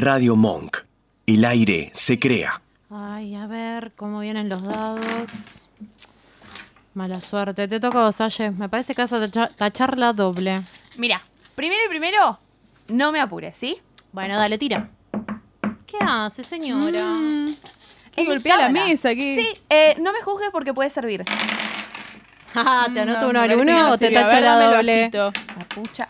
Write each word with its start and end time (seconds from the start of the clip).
Radio 0.00 0.34
Monk. 0.34 0.78
El 1.26 1.44
aire 1.44 1.90
se 1.94 2.18
crea. 2.18 2.62
Ay, 2.90 3.34
a 3.34 3.46
ver 3.46 3.92
cómo 3.96 4.20
vienen 4.20 4.48
los 4.48 4.62
dados. 4.62 5.68
Mala 6.94 7.20
suerte. 7.20 7.68
Te 7.68 7.78
toca 7.80 8.04
vos, 8.04 8.18
Aye. 8.20 8.50
Me 8.50 8.70
parece 8.70 8.94
que 8.94 9.02
vas 9.02 9.12
a 9.12 9.20
tacha- 9.20 9.48
tachar 9.54 9.98
la 9.98 10.14
doble. 10.14 10.62
Mira, 10.96 11.22
primero 11.54 11.80
y 11.84 11.88
primero, 11.90 12.38
no 12.88 13.12
me 13.12 13.20
apures, 13.20 13.54
¿sí? 13.56 13.76
Bueno, 14.12 14.38
dale, 14.38 14.56
tira. 14.56 14.88
¿Qué 15.86 15.98
hace, 16.00 16.44
señora? 16.44 17.14
¿Qué 18.12 18.22
Es 18.22 18.26
mi 18.26 18.34
golpea 18.34 18.56
la 18.56 18.68
mesa? 18.70 19.14
¿Qué? 19.14 19.36
Sí, 19.36 19.60
eh, 19.68 19.96
no 20.00 20.12
me 20.14 20.22
juzgues 20.22 20.48
porque 20.50 20.72
puede 20.72 20.88
servir. 20.90 21.24
Ah, 22.52 22.88
¿Te 22.92 22.98
anoto 22.98 23.20
No, 23.20 23.28
uno 23.28 23.40
al 23.42 23.54
uno 23.54 23.64
no 23.72 23.90
o 23.92 23.96
te 23.96 24.10
dame 24.10 24.40
la 24.40 24.56
doble? 24.56 25.08
La 25.12 25.68
pucha. 25.72 26.08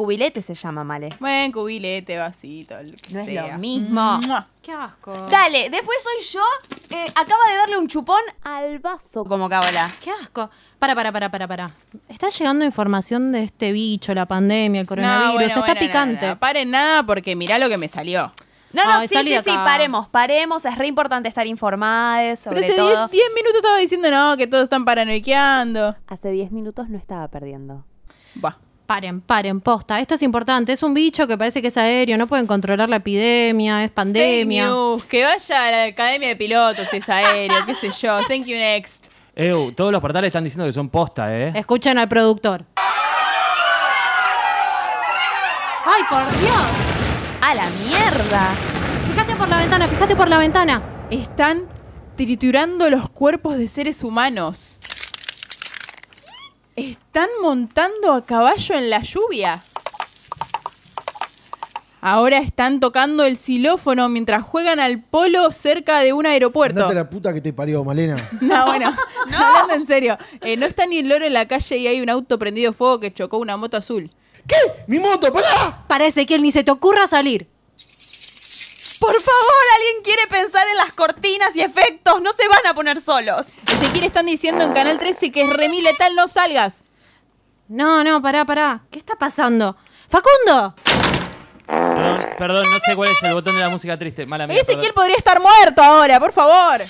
Cubilete 0.00 0.40
se 0.40 0.54
llama, 0.54 0.82
Male. 0.82 1.10
Buen 1.20 1.52
cubilete, 1.52 2.16
vasito, 2.16 2.74
lo 2.82 2.96
que 2.96 3.12
No 3.12 3.20
es 3.20 3.26
sea. 3.26 3.52
lo 3.52 3.58
mismo. 3.58 4.18
Mua. 4.26 4.46
Qué 4.62 4.72
asco. 4.72 5.12
Dale, 5.28 5.68
después 5.68 5.98
soy 6.02 6.24
yo. 6.40 6.96
eh, 6.96 7.04
acaba 7.14 7.44
de 7.50 7.56
darle 7.58 7.76
un 7.76 7.86
chupón 7.86 8.22
al 8.42 8.78
vaso 8.78 9.26
como 9.26 9.46
cábala. 9.50 9.94
Qué 10.02 10.10
asco. 10.10 10.48
Para, 10.78 10.94
para, 10.94 11.12
para, 11.12 11.30
para, 11.30 11.46
para. 11.46 11.74
Está 12.08 12.30
llegando 12.30 12.64
información 12.64 13.30
de 13.32 13.42
este 13.42 13.72
bicho, 13.72 14.14
la 14.14 14.24
pandemia, 14.24 14.80
el 14.80 14.86
coronavirus. 14.86 15.26
No, 15.26 15.32
bueno, 15.34 15.48
Está 15.48 15.60
bueno, 15.60 15.80
picante. 15.80 16.26
No, 16.28 16.32
no, 16.32 16.38
paren 16.40 16.70
nada 16.70 17.02
porque 17.04 17.36
mirá 17.36 17.58
lo 17.58 17.68
que 17.68 17.76
me 17.76 17.88
salió. 17.88 18.32
No, 18.72 18.82
no, 18.86 18.92
Ay, 19.00 19.06
sí, 19.08 19.16
salí 19.16 19.28
sí, 19.28 19.34
de 19.36 19.42
sí, 19.42 19.50
acá. 19.50 19.64
paremos, 19.66 20.08
paremos. 20.08 20.64
Es 20.64 20.78
re 20.78 20.86
importante 20.86 21.28
estar 21.28 21.46
informadas 21.46 22.38
sobre 22.38 22.60
Pero 22.62 22.72
hace 22.72 22.94
todo. 22.94 23.08
10 23.08 23.24
minutos 23.34 23.56
estaba 23.56 23.76
diciendo 23.76 24.10
no, 24.10 24.38
que 24.38 24.46
todos 24.46 24.62
están 24.64 24.86
paranoiqueando. 24.86 25.94
Hace 26.06 26.30
10 26.30 26.52
minutos 26.52 26.88
no 26.88 26.96
estaba 26.96 27.28
perdiendo. 27.28 27.84
Bah. 28.36 28.56
Paren, 28.90 29.20
paren, 29.20 29.60
posta. 29.60 30.00
Esto 30.00 30.16
es 30.16 30.22
importante. 30.24 30.72
Es 30.72 30.82
un 30.82 30.94
bicho 30.94 31.28
que 31.28 31.38
parece 31.38 31.62
que 31.62 31.68
es 31.68 31.76
aéreo. 31.76 32.18
No 32.18 32.26
pueden 32.26 32.48
controlar 32.48 32.88
la 32.88 32.96
epidemia. 32.96 33.84
Es 33.84 33.92
pandemia. 33.92 34.64
Fake 34.64 34.72
news, 34.72 35.04
que 35.04 35.22
vaya 35.22 35.68
a 35.68 35.70
la 35.70 35.84
academia 35.84 36.26
de 36.26 36.34
pilotos, 36.34 36.88
si 36.90 36.96
es 36.96 37.08
aéreo, 37.08 37.64
qué 37.66 37.74
sé 37.76 37.92
yo. 37.92 38.18
Thank 38.26 38.46
you 38.46 38.56
next. 38.56 39.06
Eu, 39.36 39.70
todos 39.70 39.92
los 39.92 40.00
portales 40.00 40.26
están 40.26 40.42
diciendo 40.42 40.66
que 40.66 40.72
son 40.72 40.88
posta, 40.88 41.32
¿eh? 41.32 41.52
Escuchen 41.54 41.98
al 41.98 42.08
productor. 42.08 42.64
¡Ay, 45.86 46.02
por 46.10 46.28
Dios! 46.40 46.66
¡A 47.42 47.54
la 47.54 47.68
mierda! 47.86 48.54
Fíjate 49.08 49.36
por 49.36 49.48
la 49.48 49.58
ventana, 49.58 49.86
fíjate 49.86 50.16
por 50.16 50.28
la 50.28 50.38
ventana. 50.38 50.82
Están 51.10 51.68
triturando 52.16 52.90
los 52.90 53.08
cuerpos 53.08 53.56
de 53.56 53.68
seres 53.68 54.02
humanos. 54.02 54.80
Están 56.80 57.28
montando 57.42 58.12
a 58.12 58.24
caballo 58.24 58.74
en 58.74 58.88
la 58.90 59.02
lluvia. 59.02 59.62
Ahora 62.02 62.38
están 62.38 62.80
tocando 62.80 63.24
el 63.24 63.36
xilófono 63.36 64.08
mientras 64.08 64.42
juegan 64.42 64.80
al 64.80 65.02
polo 65.02 65.52
cerca 65.52 66.00
de 66.00 66.14
un 66.14 66.24
aeropuerto. 66.24 66.78
Andate 66.78 66.94
la 66.94 67.10
puta 67.10 67.34
que 67.34 67.42
te 67.42 67.52
parió, 67.52 67.84
Malena. 67.84 68.16
No, 68.40 68.64
bueno, 68.64 68.96
hablando 69.36 69.74
en 69.74 69.86
serio. 69.86 70.16
eh, 70.40 70.56
no 70.56 70.64
está 70.64 70.86
ni 70.86 70.98
el 70.98 71.08
loro 71.10 71.26
en 71.26 71.34
la 71.34 71.46
calle 71.46 71.76
y 71.76 71.86
hay 71.86 72.00
un 72.00 72.08
auto 72.08 72.38
prendido 72.38 72.72
fuego 72.72 73.00
que 73.00 73.12
chocó 73.12 73.36
una 73.36 73.58
moto 73.58 73.76
azul. 73.76 74.10
¿Qué? 74.46 74.56
¡Mi 74.86 74.98
moto! 74.98 75.30
¡Pará! 75.30 75.84
Parece 75.86 76.24
que 76.24 76.36
él 76.36 76.42
ni 76.42 76.50
se 76.52 76.64
te 76.64 76.70
ocurra 76.70 77.06
salir. 77.06 77.49
Por 79.00 79.18
favor, 79.18 79.64
alguien 79.76 80.02
quiere 80.04 80.26
pensar 80.28 80.68
en 80.68 80.76
las 80.76 80.92
cortinas 80.92 81.56
y 81.56 81.62
efectos. 81.62 82.20
No 82.20 82.32
se 82.34 82.46
van 82.48 82.66
a 82.66 82.74
poner 82.74 83.00
solos. 83.00 83.54
Ezequiel 83.66 84.04
están 84.04 84.26
diciendo 84.26 84.62
en 84.62 84.74
Canal 84.74 84.98
13 84.98 85.32
que 85.32 85.40
es 85.40 85.50
remi 85.50 85.80
letal, 85.80 86.14
no 86.14 86.28
salgas. 86.28 86.84
No, 87.66 88.04
no, 88.04 88.20
pará, 88.20 88.44
pará. 88.44 88.82
¿Qué 88.90 88.98
está 88.98 89.16
pasando? 89.16 89.76
¡Facundo! 90.10 90.74
Perdón, 91.66 92.26
perdón, 92.36 92.64
no 92.70 92.80
sé 92.80 92.94
cuál 92.94 93.10
es 93.10 93.22
el 93.22 93.32
botón 93.32 93.54
de 93.54 93.60
la 93.60 93.70
música 93.70 93.98
triste. 93.98 94.26
Mala 94.26 94.46
mía. 94.46 94.56
Ezequiel 94.60 94.80
perdón. 94.80 94.94
podría 94.96 95.16
estar 95.16 95.40
muerto 95.40 95.82
ahora, 95.82 96.20
por 96.20 96.32
favor. 96.32 96.80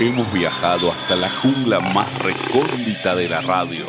Hemos 0.00 0.32
viajado 0.32 0.92
hasta 0.92 1.16
la 1.16 1.30
jungla 1.30 1.80
más 1.80 2.12
recóndita 2.18 3.14
de 3.14 3.28
la 3.28 3.40
radio, 3.40 3.86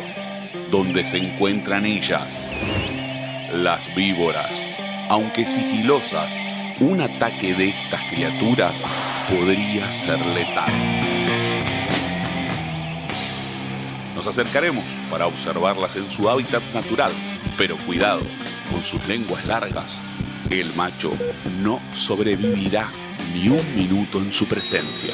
donde 0.70 1.04
se 1.04 1.18
encuentran 1.18 1.84
ellas, 1.84 2.40
las 3.52 3.94
víboras. 3.94 4.58
Aunque 5.08 5.44
sigilosas, 5.44 6.49
un 6.80 7.00
ataque 7.00 7.54
de 7.54 7.68
estas 7.68 8.02
criaturas 8.10 8.74
podría 9.28 9.92
ser 9.92 10.18
letal. 10.24 10.72
Nos 14.14 14.26
acercaremos 14.26 14.84
para 15.10 15.26
observarlas 15.26 15.96
en 15.96 16.10
su 16.10 16.28
hábitat 16.28 16.62
natural, 16.72 17.12
pero 17.58 17.76
cuidado, 17.86 18.22
con 18.70 18.82
sus 18.82 19.06
lenguas 19.06 19.46
largas, 19.46 19.98
el 20.48 20.74
macho 20.74 21.12
no 21.62 21.80
sobrevivirá 21.94 22.88
ni 23.34 23.48
un 23.48 23.76
minuto 23.76 24.18
en 24.18 24.32
su 24.32 24.46
presencia. 24.46 25.12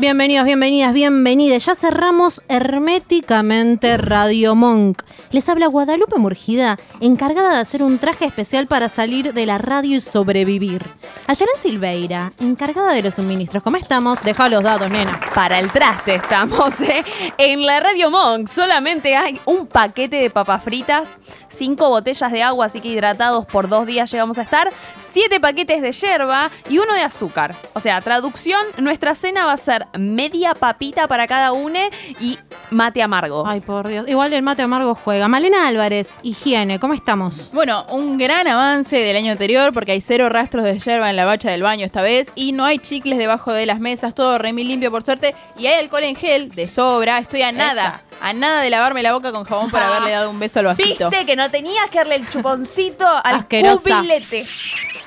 Bienvenidos, 0.00 0.44
bienvenidas, 0.44 0.94
bienvenidas. 0.94 1.66
Ya 1.66 1.74
cerramos 1.74 2.40
herméticamente 2.48 3.96
Radio 3.96 4.54
Monk. 4.54 5.02
Les 5.30 5.46
habla 5.50 5.66
Guadalupe 5.66 6.16
Murgida, 6.16 6.78
encargada 7.00 7.54
de 7.54 7.60
hacer 7.60 7.82
un 7.82 7.98
traje 7.98 8.24
especial 8.24 8.66
para 8.66 8.88
salir 8.88 9.34
de 9.34 9.44
la 9.44 9.58
radio 9.58 9.98
y 9.98 10.00
sobrevivir. 10.00 10.86
Ayaren 11.26 11.56
Silveira, 11.58 12.32
encargada 12.40 12.94
de 12.94 13.02
los 13.02 13.16
suministros. 13.16 13.62
¿Cómo 13.62 13.76
estamos? 13.76 14.22
Deja 14.22 14.48
los 14.48 14.62
datos, 14.62 14.90
nena. 14.90 15.20
Para 15.34 15.58
el 15.58 15.70
traste 15.70 16.14
estamos, 16.14 16.80
¿eh? 16.80 17.04
En 17.36 17.66
la 17.66 17.78
Radio 17.78 18.10
Monk 18.10 18.48
solamente 18.48 19.16
hay 19.16 19.38
un 19.44 19.66
paquete 19.66 20.16
de 20.16 20.30
papas 20.30 20.64
fritas, 20.64 21.20
cinco 21.50 21.90
botellas 21.90 22.32
de 22.32 22.42
agua, 22.42 22.64
así 22.64 22.80
que 22.80 22.88
hidratados 22.88 23.44
por 23.44 23.68
dos 23.68 23.84
días 23.84 24.10
llegamos 24.10 24.38
a 24.38 24.42
estar, 24.42 24.70
siete 25.12 25.40
paquetes 25.40 25.82
de 25.82 25.92
yerba 25.92 26.50
y 26.70 26.78
uno 26.78 26.94
de 26.94 27.02
azúcar. 27.02 27.54
O 27.74 27.80
sea, 27.80 28.00
traducción, 28.00 28.60
nuestra 28.78 29.14
cena 29.14 29.44
va 29.44 29.52
a 29.52 29.58
ser 29.58 29.86
media 29.98 30.54
papita 30.54 31.06
para 31.06 31.26
cada 31.26 31.52
uno 31.52 31.78
y 32.18 32.38
mate 32.70 33.02
amargo. 33.02 33.46
Ay, 33.46 33.60
por 33.60 33.88
Dios. 33.88 34.08
Igual 34.08 34.32
el 34.32 34.42
mate 34.42 34.62
amargo 34.62 34.94
juega. 34.94 35.17
Malena 35.26 35.66
Álvarez, 35.66 36.14
higiene, 36.22 36.78
¿cómo 36.78 36.94
estamos? 36.94 37.50
Bueno, 37.52 37.84
un 37.90 38.18
gran 38.18 38.46
avance 38.46 38.96
del 38.96 39.16
año 39.16 39.32
anterior 39.32 39.72
porque 39.72 39.92
hay 39.92 40.00
cero 40.00 40.28
rastros 40.28 40.64
de 40.64 40.78
yerba 40.78 41.10
en 41.10 41.16
la 41.16 41.24
bacha 41.24 41.50
del 41.50 41.62
baño 41.62 41.84
esta 41.84 42.02
vez 42.02 42.30
y 42.36 42.52
no 42.52 42.64
hay 42.64 42.78
chicles 42.78 43.18
debajo 43.18 43.52
de 43.52 43.66
las 43.66 43.80
mesas, 43.80 44.14
todo 44.14 44.38
remi 44.38 44.62
limpio 44.62 44.90
por 44.90 45.02
suerte 45.02 45.34
y 45.58 45.66
hay 45.66 45.80
alcohol 45.80 46.04
en 46.04 46.14
gel 46.14 46.50
de 46.50 46.68
sobra. 46.68 47.18
Estoy 47.18 47.42
a 47.42 47.50
nada, 47.50 48.04
a 48.20 48.32
nada 48.32 48.62
de 48.62 48.70
lavarme 48.70 49.02
la 49.02 49.12
boca 49.12 49.32
con 49.32 49.44
jabón 49.44 49.70
para 49.70 49.88
haberle 49.88 50.10
dado 50.12 50.30
un 50.30 50.38
beso 50.38 50.58
al 50.60 50.66
vasito. 50.66 51.10
Viste 51.10 51.26
que 51.26 51.36
no 51.36 51.50
tenías 51.50 51.88
que 51.90 51.98
darle 51.98 52.16
el 52.16 52.28
chuponcito 52.28 53.06
al 53.06 53.34
Asquerosa. 53.36 53.96
cubilete. 53.98 54.46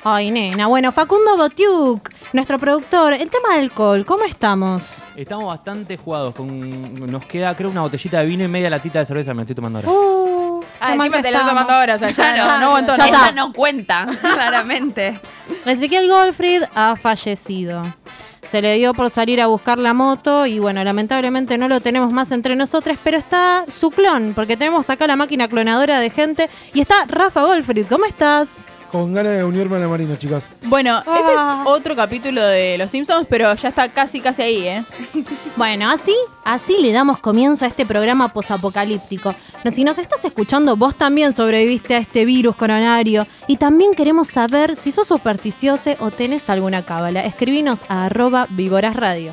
Ay, 0.04 0.30
nena. 0.32 0.66
Bueno, 0.66 0.90
Facundo 0.90 1.36
Botiuk, 1.36 2.10
nuestro 2.32 2.58
productor. 2.58 3.12
El 3.12 3.30
tema 3.30 3.50
del 3.54 3.64
alcohol, 3.64 4.04
¿cómo 4.04 4.24
estamos? 4.24 5.02
Estamos 5.16 5.46
bastante 5.46 5.96
jugados. 5.96 6.34
Con... 6.34 6.94
Nos 7.10 7.24
queda, 7.26 7.54
creo, 7.56 7.70
una 7.70 7.82
botellita 7.82 8.18
de 8.20 8.26
vino 8.26 8.42
y 8.44 8.48
media 8.48 8.68
latita 8.70 8.98
de 8.98 9.06
cerveza. 9.06 9.32
Me 9.34 9.42
estoy 9.42 9.54
tomando 9.56 9.78
ahora. 9.78 9.90
Uh, 9.90 10.42
Ah, 10.80 10.92
qué 10.92 10.96
mal 10.96 11.06
encima 11.06 11.22
que 11.22 11.22
se 11.28 11.30
lo 11.32 11.38
está 11.38 11.50
estamos. 11.50 11.50
tomando 11.66 11.72
ahora, 11.74 11.94
o 11.94 11.98
sea, 11.98 12.08
ya 12.08 12.14
Claro, 12.14 12.44
no, 12.54 12.58
no 12.60 12.66
aguantó 12.66 12.92
ya 12.92 12.98
nada. 12.98 13.08
está. 13.10 13.22
Esa 13.26 13.32
no 13.32 13.52
cuenta, 13.52 14.06
claramente. 14.34 15.20
Ezequiel 15.64 16.08
Goldfried 16.08 16.64
ha 16.74 16.96
fallecido. 16.96 17.94
Se 18.42 18.60
le 18.60 18.74
dio 18.74 18.92
por 18.92 19.10
salir 19.10 19.40
a 19.40 19.46
buscar 19.46 19.78
la 19.78 19.94
moto 19.94 20.46
y 20.46 20.58
bueno, 20.58 20.82
lamentablemente 20.82 21.56
no 21.58 21.68
lo 21.68 21.80
tenemos 21.80 22.12
más 22.12 22.32
entre 22.32 22.56
nosotros, 22.56 22.98
pero 23.02 23.16
está 23.16 23.64
su 23.68 23.90
clon, 23.90 24.32
porque 24.34 24.56
tenemos 24.56 24.90
acá 24.90 25.06
la 25.06 25.16
máquina 25.16 25.48
clonadora 25.48 26.00
de 26.00 26.10
gente 26.10 26.50
y 26.74 26.80
está 26.80 27.06
Rafa 27.06 27.42
Goldfried. 27.42 27.86
¿Cómo 27.86 28.04
estás? 28.04 28.64
Con 28.92 29.14
ganas 29.14 29.32
de 29.38 29.42
unirme 29.42 29.76
a 29.76 29.80
la 29.80 29.88
marina, 29.88 30.18
chicas. 30.18 30.52
Bueno, 30.64 30.98
ese 31.00 31.32
Ah. 31.34 31.62
es 31.64 31.70
otro 31.70 31.96
capítulo 31.96 32.42
de 32.42 32.76
Los 32.76 32.90
Simpsons, 32.90 33.26
pero 33.26 33.54
ya 33.54 33.70
está 33.70 33.88
casi, 33.88 34.20
casi 34.20 34.42
ahí, 34.42 34.68
¿eh? 34.68 34.84
Bueno, 35.56 35.90
así, 35.90 36.14
así 36.44 36.76
le 36.78 36.92
damos 36.92 37.18
comienzo 37.18 37.64
a 37.64 37.68
este 37.68 37.86
programa 37.86 38.28
posapocalíptico. 38.34 39.34
No, 39.64 39.70
Si 39.70 39.82
nos 39.84 39.96
estás 39.98 40.22
escuchando, 40.26 40.76
vos 40.76 40.94
también 40.94 41.32
sobreviviste 41.32 41.94
a 41.94 41.98
este 41.98 42.26
virus 42.26 42.54
coronario 42.54 43.26
y 43.46 43.56
también 43.56 43.94
queremos 43.94 44.28
saber 44.28 44.76
si 44.76 44.92
sos 44.92 45.08
supersticioso 45.08 45.90
o 46.00 46.10
tenés 46.10 46.50
alguna 46.50 46.82
cábala. 46.82 47.20
Escribinos 47.24 47.84
a 47.88 48.04
arroba 48.06 48.46
Víboras 48.50 48.94
Radio. 48.94 49.32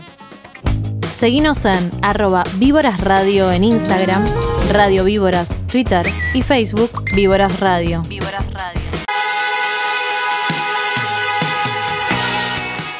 Seguinos 1.13 1.65
en 1.65 1.91
arroba 2.01 2.45
Víboras 2.55 3.01
Radio 3.01 3.51
en 3.51 3.65
Instagram, 3.65 4.25
Radio 4.71 5.03
Víboras, 5.03 5.53
Twitter 5.69 6.07
y 6.33 6.41
Facebook 6.43 7.03
Víboras 7.13 7.59
Radio. 7.59 8.03
Víboras 8.07 8.45
Radio. 8.53 8.78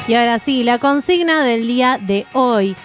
Y 0.10 0.16
ahora 0.16 0.40
sí, 0.40 0.64
la 0.64 0.80
consigna 0.80 1.44
del 1.44 1.68
día 1.68 2.00
de 2.02 2.26
hoy. 2.34 2.76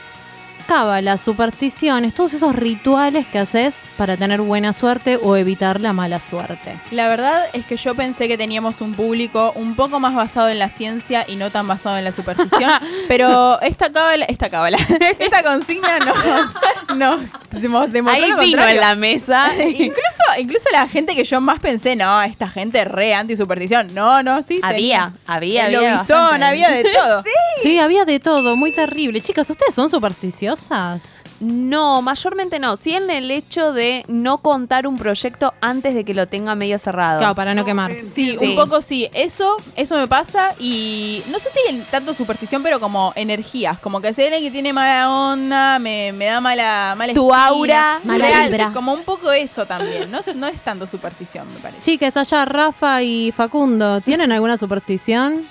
Cábalas, 0.65 1.21
supersticiones, 1.21 2.15
todos 2.15 2.35
esos 2.35 2.55
rituales 2.57 3.27
que 3.27 3.39
haces 3.39 3.85
para 3.97 4.17
tener 4.17 4.41
buena 4.41 4.73
suerte 4.73 5.19
o 5.23 5.37
evitar 5.37 5.81
la 5.81 5.93
mala 5.93 6.19
suerte. 6.21 6.81
La 6.91 7.09
verdad 7.09 7.47
es 7.53 7.65
que 7.67 7.77
yo 7.77 7.95
pensé 7.95 8.29
que 8.29 8.37
teníamos 8.39 8.81
un 8.81 8.93
público 8.93 9.53
un 9.57 9.75
poco 9.77 10.01
más 10.01 10.15
basado 10.15 10.49
en 10.49 10.59
la 10.59 10.71
ciencia 10.71 11.25
y 11.29 11.37
no 11.37 11.51
tan 11.51 11.67
basado 11.67 11.97
en 11.99 12.05
la 12.05 12.13
superstición. 12.13 12.71
pero 13.09 13.61
esta 13.63 13.91
cábala, 13.93 14.25
esta 14.27 14.51
cábala, 14.51 14.79
esta 15.19 15.43
consigna 15.43 15.99
nos, 16.01 16.97
nos 16.97 17.21
demo- 17.51 17.87
demostró 17.87 18.25
Hay 18.25 18.31
lo 18.31 18.39
vino 18.39 18.57
contrario. 18.59 18.75
en 18.75 18.81
la 18.81 18.95
mesa. 18.95 19.51
Incluso, 19.65 20.23
incluso 20.39 20.69
la 20.73 20.89
gente 20.89 21.15
que 21.15 21.25
yo 21.25 21.41
más 21.41 21.61
pensé, 21.61 21.97
no, 21.97 22.23
esta 22.23 22.49
gente 22.49 22.85
re 22.85 23.15
anti-superstición. 23.15 23.95
No, 23.95 24.23
no, 24.23 24.43
sí. 24.43 24.61
había, 24.63 24.77
tenía- 24.77 25.13
había, 25.27 25.65
había. 25.67 25.81
lobizón, 25.97 26.43
había 26.43 26.71
de 26.71 26.85
todo. 26.85 27.23
Sí, 27.63 27.79
había 27.79 28.05
de 28.05 28.21
todo, 28.21 28.57
muy 28.57 28.73
terrible. 28.73 29.21
Chicas, 29.21 29.49
¿ustedes 29.51 29.75
son 29.75 29.89
No, 31.41 32.01
mayormente 32.01 32.59
no. 32.59 32.77
Sí 32.77 32.95
en 32.95 33.11
el 33.11 33.31
hecho 33.31 33.73
de 33.73 34.05
no 34.09 34.39
contar 34.39 34.87
un 34.87 34.97
proyecto 34.97 35.53
antes 35.61 35.95
de 35.95 36.05
que 36.05 36.15
lo 36.15 36.27
tenga 36.29 36.55
medio 36.55 36.79
cerrado. 36.79 37.19
Claro, 37.19 37.35
para 37.35 37.55
no 37.55 37.65
quemar. 37.65 37.91
Sí, 38.05 38.37
Sí. 38.39 38.47
un 38.47 38.55
poco 38.57 38.81
sí. 38.83 39.09
Eso, 39.13 39.57
eso 39.77 39.97
me 39.97 40.07
pasa 40.07 40.55
y 40.61 41.23
no 41.31 41.39
sé 41.41 41.49
si 41.51 41.59
en 41.75 41.85
tanto 41.87 42.15
superstición, 42.15 42.63
pero 42.63 42.79
como 42.81 43.13
energías. 43.17 43.79
Como 43.81 44.01
que 44.01 44.09
alguien 44.09 44.43
que 44.43 44.51
tiene 44.51 44.73
mala 44.73 45.11
onda, 45.11 45.79
me, 45.81 46.13
me 46.13 46.27
da 46.27 46.41
mala, 46.41 46.95
mala 46.97 47.13
Tu 47.13 47.27
espina. 47.29 47.47
aura. 47.49 48.01
Mala 48.05 48.27
Real, 48.27 48.49
vibra. 48.51 48.71
Como 48.73 48.93
un 48.95 49.03
poco 49.03 49.33
eso 49.33 49.67
también. 49.67 50.11
No, 50.11 50.21
es- 50.21 50.35
no 50.37 50.47
es 50.47 50.61
tanto 50.61 50.87
superstición, 50.87 51.53
me 51.53 51.59
parece. 51.61 51.81
Chicas, 51.83 52.17
allá 52.17 52.45
Rafa 52.45 53.03
y 53.03 53.33
Facundo, 53.33 54.01
¿tienen 54.01 54.31
alguna 54.33 54.57
superstición? 54.57 55.45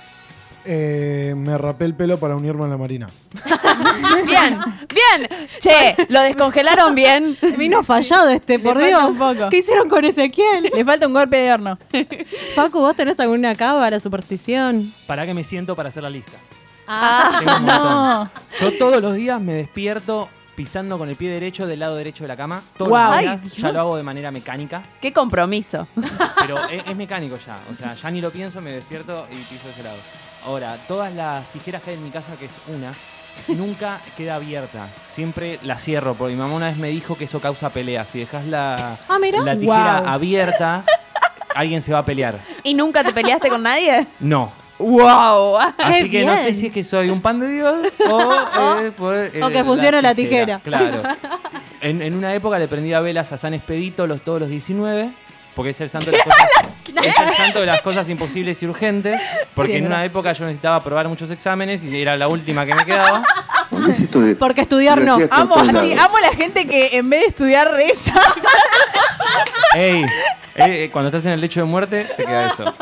Eh, 0.65 1.33
me 1.35 1.57
rapé 1.57 1.85
el 1.85 1.93
pelo 1.93 2.17
para 2.17 2.35
unirme 2.35 2.63
a 2.65 2.67
la 2.67 2.77
marina. 2.77 3.07
Bien, 4.25 4.59
bien. 4.87 5.27
Che, 5.59 5.95
lo 6.09 6.21
descongelaron 6.21 6.93
bien. 6.95 7.35
Vino 7.57 7.83
fallado 7.83 8.29
este, 8.29 8.59
por 8.59 8.77
Dios. 8.77 9.03
un 9.03 9.17
poco. 9.17 9.49
¿Qué 9.49 9.57
hicieron 9.57 9.89
con 9.89 10.05
Ezequiel? 10.05 10.69
Le 10.73 10.85
falta 10.85 11.07
un 11.07 11.13
golpe 11.13 11.37
de 11.37 11.51
horno. 11.53 11.77
Facu, 12.55 12.79
¿vos 12.79 12.95
tenés 12.95 13.19
alguna 13.19 13.55
cábala, 13.55 13.99
superstición? 13.99 14.93
¿Para 15.07 15.25
qué 15.25 15.33
me 15.33 15.43
siento 15.43 15.75
para 15.75 15.89
hacer 15.89 16.03
la 16.03 16.09
lista? 16.09 16.37
Ah, 16.87 17.37
Tengo 17.39 17.55
un 17.57 17.63
montón. 17.63 17.83
No. 17.83 18.31
Yo 18.61 18.77
todos 18.77 19.01
los 19.01 19.15
días 19.15 19.41
me 19.41 19.53
despierto 19.53 20.29
pisando 20.55 20.97
con 20.99 21.09
el 21.09 21.15
pie 21.15 21.31
derecho 21.31 21.65
del 21.65 21.79
lado 21.79 21.95
derecho 21.95 22.23
de 22.23 22.27
la 22.27 22.35
cama. 22.37 22.61
Todos 22.77 22.89
Guau. 22.89 23.09
los 23.11 23.17
Ay, 23.19 23.25
días. 23.27 23.41
ya 23.43 23.49
Dios. 23.61 23.73
lo 23.73 23.79
hago 23.79 23.97
de 23.97 24.03
manera 24.03 24.31
mecánica. 24.31 24.83
Qué 25.01 25.11
compromiso. 25.11 25.87
Pero 26.39 26.57
es, 26.69 26.83
es 26.87 26.95
mecánico 26.95 27.37
ya. 27.45 27.57
O 27.71 27.75
sea, 27.75 27.95
ya 27.95 28.11
ni 28.11 28.21
lo 28.21 28.29
pienso, 28.29 28.61
me 28.61 28.71
despierto 28.73 29.27
y 29.31 29.35
piso 29.51 29.65
de 29.65 29.71
ese 29.71 29.83
lado. 29.83 29.97
Ahora, 30.45 30.77
todas 30.87 31.13
las 31.13 31.45
tijeras 31.51 31.81
que 31.81 31.91
hay 31.91 31.97
en 31.97 32.03
mi 32.03 32.09
casa, 32.09 32.33
que 32.39 32.45
es 32.45 32.53
una, 32.67 32.93
nunca 33.49 33.99
queda 34.17 34.35
abierta. 34.35 34.87
Siempre 35.09 35.59
la 35.63 35.77
cierro, 35.77 36.15
porque 36.15 36.33
mi 36.33 36.39
mamá 36.39 36.55
una 36.55 36.67
vez 36.67 36.77
me 36.77 36.89
dijo 36.89 37.17
que 37.17 37.25
eso 37.25 37.39
causa 37.39 37.69
peleas. 37.69 38.07
Si 38.09 38.19
dejas 38.19 38.45
la, 38.45 38.97
Ah, 39.09 39.17
mira. 39.19 39.39
la 39.41 39.55
tijera 39.55 39.97
abierta, 40.13 40.83
alguien 41.55 41.81
se 41.81 41.93
va 41.93 41.99
a 41.99 42.05
pelear. 42.05 42.39
¿Y 42.63 42.73
nunca 42.73 43.03
te 43.03 43.11
peleaste 43.13 43.49
con 43.49 43.63
nadie? 43.63 44.07
No. 44.19 44.51
¡Wow! 44.79 45.59
Así 45.77 46.09
que 46.09 46.25
no 46.25 46.35
sé 46.35 46.43
bien. 46.45 46.55
si 46.55 46.65
es 46.67 46.73
que 46.73 46.83
soy 46.83 47.09
un 47.09 47.21
pan 47.21 47.39
de 47.39 47.47
Dios 47.47 47.75
o, 48.09 48.75
eh, 48.81 48.91
por, 48.91 49.15
eh, 49.15 49.41
O 49.43 49.49
que 49.49 49.63
funciona 49.63 50.01
la 50.01 50.13
tijera. 50.15 50.59
Claro. 50.59 51.03
En, 51.79 52.01
en 52.01 52.13
una 52.15 52.33
época 52.33 52.57
le 52.59 52.67
prendía 52.67 52.99
velas 52.99 53.31
a 53.31 53.37
San 53.37 53.53
Expedito 53.53 54.07
los, 54.07 54.21
todos 54.23 54.41
los 54.41 54.49
19, 54.49 55.09
porque 55.55 55.71
es 55.71 55.81
el 55.81 55.89
santo 55.89 56.11
de 56.11 56.17
las 56.17 56.25
cosas, 56.27 56.47
es 57.03 57.19
el 57.19 57.35
santo 57.35 57.59
de 57.59 57.65
las 57.65 57.81
cosas 57.81 58.09
imposibles 58.09 58.61
y 58.63 58.67
urgentes, 58.67 59.21
porque 59.53 59.73
Sí, 59.73 59.77
en 59.77 59.85
una 59.85 59.97
verdad. 59.97 60.05
época 60.05 60.33
yo 60.33 60.45
necesitaba 60.45 60.77
aprobar 60.77 61.07
muchos 61.07 61.29
exámenes 61.31 61.83
y 61.83 62.01
era 62.01 62.15
la 62.15 62.27
última 62.27 62.65
que 62.65 62.73
me 62.75 62.85
quedaba. 62.85 63.23
porque 64.39 64.61
estudiar 64.61 65.01
no. 65.01 65.17
Amo, 65.31 65.55
así, 65.55 65.93
amo 65.93 66.19
la 66.19 66.31
gente 66.35 66.67
que 66.67 66.97
en 66.97 67.09
vez 67.09 67.21
de 67.21 67.27
estudiar 67.27 67.71
reza. 67.71 68.13
Ey, 69.75 70.05
eh, 70.55 70.89
cuando 70.91 71.09
estás 71.09 71.25
en 71.25 71.31
el 71.33 71.41
lecho 71.41 71.59
de 71.61 71.65
muerte, 71.65 72.05
te 72.15 72.23
queda 72.25 72.47
eso. 72.47 72.73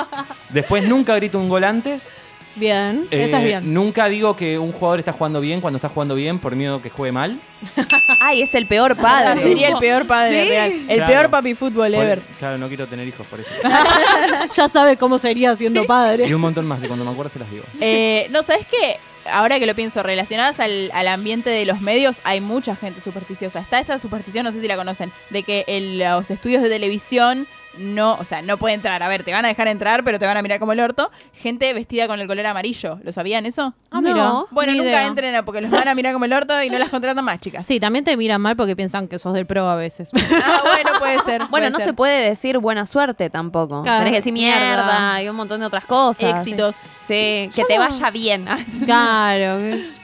Después 0.49 0.83
nunca 0.87 1.15
grito 1.15 1.37
un 1.39 1.47
gol 1.49 1.63
antes. 1.63 2.09
Bien, 2.55 3.07
Eh, 3.11 3.23
esa 3.23 3.39
es 3.39 3.45
bien. 3.45 3.73
Nunca 3.73 4.07
digo 4.07 4.35
que 4.35 4.59
un 4.59 4.71
jugador 4.71 4.99
está 4.99 5.13
jugando 5.13 5.39
bien 5.39 5.61
cuando 5.61 5.77
está 5.77 5.87
jugando 5.89 6.15
bien 6.15 6.37
por 6.39 6.55
miedo 6.55 6.81
que 6.81 6.89
juegue 6.89 7.11
mal. 7.11 7.39
Ay, 8.19 8.41
es 8.41 8.53
el 8.55 8.65
peor 8.67 8.95
padre. 8.97 9.41
sería 9.41 9.69
el 9.69 9.77
peor 9.77 10.05
padre 10.05 10.43
Sí. 10.43 10.49
real. 10.49 10.71
El 10.87 10.97
Claro. 10.97 11.11
peor 11.13 11.29
papi 11.29 11.55
fútbol 11.55 11.91
Por- 11.93 12.03
ever. 12.03 12.21
claro, 12.39 12.57
no 12.57 12.67
quiero 12.67 12.87
tener 12.87 13.07
hijos 13.07 13.25
por 13.27 13.39
eso. 13.39 13.49
Ya 14.55 14.67
sabe 14.67 14.97
cómo 14.97 15.17
sería 15.17 15.55
siendo 15.55 15.83
Y 15.83 15.87
padre. 15.87 16.33
un 16.33 16.41
montón 16.41 16.65
más, 16.67 16.83
y 16.83 16.87
cuando 16.87 17.05
me 17.05 17.11
acuerdo 17.11 17.31
se 17.31 17.39
las 17.39 17.49
digo. 17.49 17.63
Eh, 17.79 18.27
no, 18.31 18.43
¿sabes 18.43 18.65
qué? 18.67 18.97
Ahora 19.31 19.59
que 19.59 19.65
lo 19.67 19.75
pienso, 19.75 20.01
relacionadas 20.01 20.59
al, 20.59 20.89
al 20.93 21.07
ambiente 21.07 21.49
de 21.51 21.65
los 21.65 21.79
medios, 21.79 22.19
hay 22.23 22.41
mucha 22.41 22.75
gente 22.75 23.01
supersticiosa. 23.01 23.59
Está 23.59 23.79
esa 23.79 23.99
superstición, 23.99 24.43
no 24.45 24.51
sé 24.51 24.59
si 24.59 24.67
la 24.67 24.75
conocen, 24.75 25.11
de 25.29 25.43
que 25.43 25.63
en 25.67 25.99
los 25.99 26.31
estudios 26.31 26.63
de 26.63 26.69
televisión 26.69 27.47
no, 27.77 28.15
o 28.15 28.25
sea, 28.25 28.41
no 28.41 28.57
puede 28.57 28.73
entrar. 28.75 29.01
A 29.03 29.07
ver, 29.07 29.23
te 29.23 29.31
van 29.31 29.45
a 29.45 29.47
dejar 29.47 29.67
entrar, 29.67 30.03
pero 30.03 30.19
te 30.19 30.25
van 30.25 30.37
a 30.37 30.41
mirar 30.41 30.59
como 30.59 30.73
el 30.73 30.79
orto. 30.79 31.09
Gente 31.33 31.73
vestida 31.73 32.07
con 32.07 32.19
el 32.19 32.27
color 32.27 32.45
amarillo. 32.45 32.99
¿Lo 33.03 33.11
sabían 33.13 33.45
eso? 33.45 33.73
Ah, 33.91 34.01
No. 34.01 34.13
mira. 34.13 34.31
Bueno, 34.51 34.73
nunca 34.73 34.85
idea. 34.85 35.05
entren 35.07 35.35
a- 35.35 35.43
porque 35.43 35.61
los 35.61 35.71
van 35.71 35.87
a 35.87 35.95
mirar 35.95 36.13
como 36.13 36.25
el 36.25 36.33
orto 36.33 36.61
y 36.63 36.69
no 36.69 36.77
las 36.77 36.89
contratan 36.89 37.23
más, 37.23 37.39
chicas. 37.39 37.65
Sí, 37.65 37.79
también 37.79 38.03
te 38.05 38.15
miran 38.17 38.41
mal 38.41 38.55
porque 38.55 38.75
piensan 38.75 39.07
que 39.07 39.19
sos 39.19 39.33
del 39.33 39.45
pro 39.45 39.67
a 39.69 39.75
veces. 39.75 40.09
Ah, 40.43 40.61
bueno, 40.63 40.99
puede 40.99 41.19
ser. 41.19 41.37
Bueno, 41.39 41.49
puede 41.49 41.69
no 41.69 41.77
ser. 41.77 41.85
se 41.87 41.93
puede 41.93 42.29
decir 42.29 42.57
buena 42.57 42.85
suerte 42.85 43.29
tampoco. 43.29 43.83
Claro, 43.83 43.99
Tenés 43.99 44.11
que 44.11 44.17
decir 44.17 44.33
mierda, 44.33 44.59
mierda. 44.59 45.21
y 45.23 45.29
un 45.29 45.35
montón 45.35 45.59
de 45.61 45.65
otras 45.65 45.85
cosas. 45.85 46.23
Éxitos. 46.39 46.75
Sí, 46.99 47.49
que 47.53 47.61
Yo 47.61 47.65
te 47.67 47.77
no- 47.77 47.81
vaya 47.87 48.09
bien. 48.11 48.45
claro, 48.85 49.59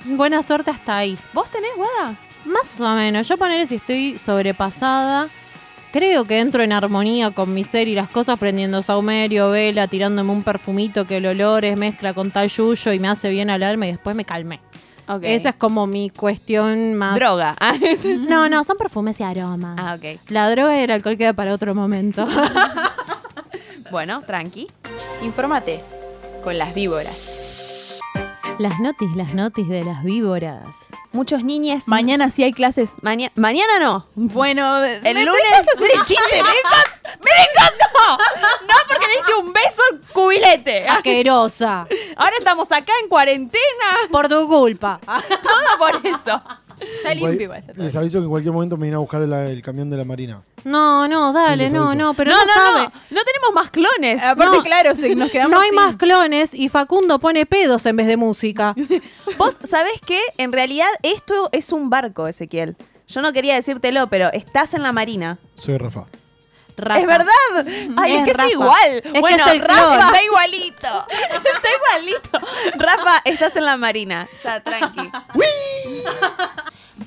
buena 0.06 0.42
suerte 0.44 0.72
hasta 0.72 0.98
ahí. 0.98 1.18
¿Vos 1.34 1.50
tenés, 1.50 1.72
Guada? 1.76 2.16
Más 2.46 2.80
o 2.80 2.90
menos. 2.96 3.28
Yo 3.28 3.38
poner 3.38 3.68
si 3.68 3.76
estoy 3.76 4.18
sobrepasada. 4.18 5.28
Creo 5.92 6.26
que 6.26 6.40
entro 6.40 6.64
en 6.64 6.74
armonía 6.74 7.32
con 7.32 7.54
mi 7.54 7.64
ser 7.64 7.88
y 7.88 7.96
las 7.96 8.10
cosas, 8.10 8.38
prendiendo 8.38 8.84
saumerio, 8.84 9.50
vela, 9.52 9.88
tirándome 9.88 10.32
un 10.32 10.44
perfumito 10.44 11.06
que 11.08 11.18
el 11.18 11.26
olor 11.26 11.66
es 11.66 11.78
mezcla 11.78 12.14
con 12.14 12.32
tal 12.32 12.50
yuyo 12.50 12.92
y 12.94 13.00
me 13.00 13.08
hace 13.08 13.30
bien 13.30 13.50
al 13.50 13.64
alma 13.64 13.88
y 13.88 13.92
después 13.92 14.16
me 14.16 14.26
calmé. 14.26 14.60
Ok. 15.08 15.22
Esa 15.24 15.50
es 15.50 15.56
como 15.56 15.88
mi 15.88 16.10
cuestión 16.10 16.94
más. 16.96 17.16
Droga. 17.16 17.56
No, 18.28 18.50
no, 18.50 18.64
son 18.66 18.78
perfumes 18.78 19.20
y 19.22 19.24
aromas. 19.24 19.78
ah, 19.82 19.96
ok. 19.98 20.20
La 20.30 20.50
droga 20.52 20.78
y 20.78 20.84
el 20.84 20.92
alcohol 20.92 21.18
queda 21.18 21.34
para 21.34 21.54
otro 21.54 21.74
momento. 21.74 22.28
Bueno, 23.90 24.22
tranqui. 24.28 24.68
Infórmate 25.24 25.82
con 26.44 26.58
las 26.58 26.76
víboras. 26.76 27.37
Las 28.60 28.80
notis, 28.80 29.16
las 29.16 29.34
notis 29.34 29.68
de 29.70 29.84
las 29.84 30.04
víboras. 30.04 30.76
Muchos 31.12 31.44
niñes. 31.44 31.88
Mañana 31.88 32.32
sí 32.32 32.44
hay 32.44 32.52
clases. 32.54 32.92
Maña- 33.02 33.32
mañana 33.36 33.80
no. 33.80 34.08
Bueno, 34.16 34.84
El 34.84 35.02
¿me 35.02 35.26
lunes. 35.26 35.42
dejas 35.44 35.68
hacer 35.76 35.92
el 35.94 36.06
chiste? 36.06 36.24
¿Me 36.34 36.38
dejas? 36.40 37.74
No, 37.94 38.18
no 38.68 38.74
porque 38.88 39.08
le 39.08 39.14
diste 39.16 39.34
un 39.36 39.54
beso 39.54 39.82
al 39.92 40.02
cubilete. 40.14 40.88
Asquerosa. 40.88 41.88
Ahora 42.16 42.34
estamos 42.40 42.72
acá 42.72 42.94
en 43.04 43.10
cuarentena. 43.10 43.64
Por 44.12 44.28
tu 44.28 44.48
culpa. 44.48 45.00
Todo 45.06 45.78
por 45.80 46.06
eso. 46.06 46.42
Está 46.80 47.14
limpio 47.14 47.42
igual. 47.42 47.60
está 47.60 47.74
todo 47.74 47.84
Les 47.84 47.96
aviso 47.96 48.20
que 48.20 48.24
en 48.26 48.30
cualquier 48.30 48.54
momento 48.54 48.78
me 48.78 48.84
viene 48.84 48.96
a 48.96 49.00
buscar 49.00 49.22
el, 49.22 49.32
el 49.34 49.62
camión 49.62 49.90
de 49.90 49.98
la 49.98 50.04
marina. 50.04 50.42
No, 50.64 51.08
no, 51.08 51.34
dale, 51.34 51.54
Sí, 51.54 51.60
les 51.64 51.74
no, 51.74 51.90
aviso. 51.90 51.96
no, 51.96 52.14
pero 52.14 52.32
no, 52.32 52.38
no, 52.38 52.46
no, 52.46 52.54
sabe. 52.54 52.84
no. 52.84 53.18
No 53.18 53.22
tenemos 53.24 53.54
más 53.54 53.70
clones. 53.72 54.24
Aparte, 54.24 54.58
No. 54.58 54.64
claro, 54.64 54.96
se- 54.96 55.16
nos 55.16 55.32
quedamos 55.32 55.52
No 55.52 55.60
hay 55.62 55.70
sin- 55.70 55.76
más 55.76 55.96
clones 55.96 56.54
y 56.54 56.70
Facundo 56.70 57.20
pone 57.20 57.46
pedos 57.46 57.86
en 57.86 57.96
vez 57.96 58.08
de 58.08 58.18
música. 58.18 58.76
Vos 59.38 59.58
sabés 59.64 60.00
que 60.06 60.20
en 60.38 60.52
realidad 60.52 60.88
esto 61.04 61.50
es 61.52 61.72
un 61.72 61.90
barco, 61.90 62.28
Ezequiel. 62.28 62.76
Yo 63.08 63.22
no 63.22 63.32
quería 63.34 63.56
decírtelo, 63.56 64.08
pero 64.10 64.32
estás 64.34 64.74
en 64.74 64.84
la 64.84 64.92
marina. 64.92 65.38
Soy 65.54 65.78
Rafa. 65.78 66.06
Rafa. 66.80 67.00
Es 67.00 67.08
verdad. 67.08 67.66
Ay, 67.98 68.14
es, 68.14 68.20
Es 68.20 68.26
que 68.26 68.34
Rafa. 68.34 68.46
es 68.48 68.52
igual. 68.54 68.92
Es 69.04 69.12
que 69.14 69.20
bueno, 69.20 69.46
es 69.48 69.52
el 69.54 69.60
Rafa 69.62 69.96
está 69.96 70.24
igualito. 70.24 70.88
está 71.32 71.70
igualito. 71.76 72.40
Rafa, 72.78 73.22
estás 73.26 73.56
en 73.56 73.66
la 73.66 73.78
marina. 73.78 74.28
Ya, 74.44 74.60
tranqui. 74.62 75.10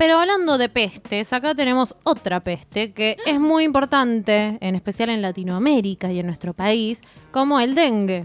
Pero 0.00 0.18
hablando 0.18 0.56
de 0.56 0.70
pestes, 0.70 1.30
acá 1.34 1.54
tenemos 1.54 1.94
otra 2.04 2.40
peste 2.40 2.94
que 2.94 3.18
es 3.26 3.38
muy 3.38 3.64
importante, 3.64 4.56
en 4.62 4.74
especial 4.74 5.10
en 5.10 5.20
Latinoamérica 5.20 6.10
y 6.10 6.20
en 6.20 6.24
nuestro 6.24 6.54
país, 6.54 7.02
como 7.30 7.60
el 7.60 7.74
dengue. 7.74 8.24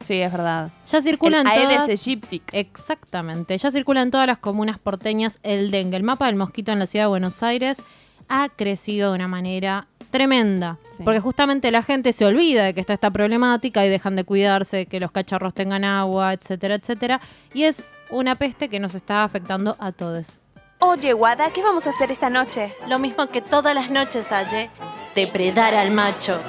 Sí, 0.00 0.22
es 0.22 0.30
verdad. 0.30 0.70
Ya 0.86 1.02
circula 1.02 1.40
en 1.40 1.48
El 1.48 1.54
Aedes 1.54 1.74
todas... 1.74 1.88
aegypti. 1.88 2.40
Exactamente. 2.52 3.58
Ya 3.58 3.72
circula 3.72 4.02
en 4.02 4.12
todas 4.12 4.28
las 4.28 4.38
comunas 4.38 4.78
porteñas 4.78 5.40
el 5.42 5.72
dengue. 5.72 5.96
El 5.96 6.04
mapa 6.04 6.26
del 6.26 6.36
mosquito 6.36 6.70
en 6.70 6.78
la 6.78 6.86
ciudad 6.86 7.06
de 7.06 7.08
Buenos 7.08 7.42
Aires 7.42 7.82
ha 8.28 8.48
crecido 8.50 9.10
de 9.10 9.16
una 9.16 9.26
manera 9.26 9.88
tremenda. 10.12 10.78
Sí. 10.96 11.02
Porque 11.02 11.18
justamente 11.18 11.72
la 11.72 11.82
gente 11.82 12.12
se 12.12 12.26
olvida 12.26 12.62
de 12.62 12.74
que 12.74 12.80
está 12.80 12.92
esta 12.92 13.10
problemática 13.10 13.84
y 13.84 13.88
dejan 13.88 14.14
de 14.14 14.22
cuidarse, 14.22 14.86
que 14.86 15.00
los 15.00 15.10
cacharros 15.10 15.52
tengan 15.52 15.82
agua, 15.82 16.32
etcétera, 16.32 16.76
etcétera. 16.76 17.20
Y 17.54 17.64
es 17.64 17.82
una 18.10 18.36
peste 18.36 18.68
que 18.68 18.78
nos 18.78 18.94
está 18.94 19.24
afectando 19.24 19.74
a 19.80 19.90
todos. 19.90 20.38
Oye, 20.80 21.12
Wada, 21.12 21.50
¿qué 21.50 21.60
vamos 21.60 21.86
a 21.86 21.90
hacer 21.90 22.12
esta 22.12 22.30
noche? 22.30 22.72
Lo 22.86 23.00
mismo 23.00 23.26
que 23.26 23.42
todas 23.42 23.74
las 23.74 23.90
noches, 23.90 24.30
Aye. 24.30 24.70
Depredar 25.14 25.74
al 25.74 25.90
macho. 25.90 26.40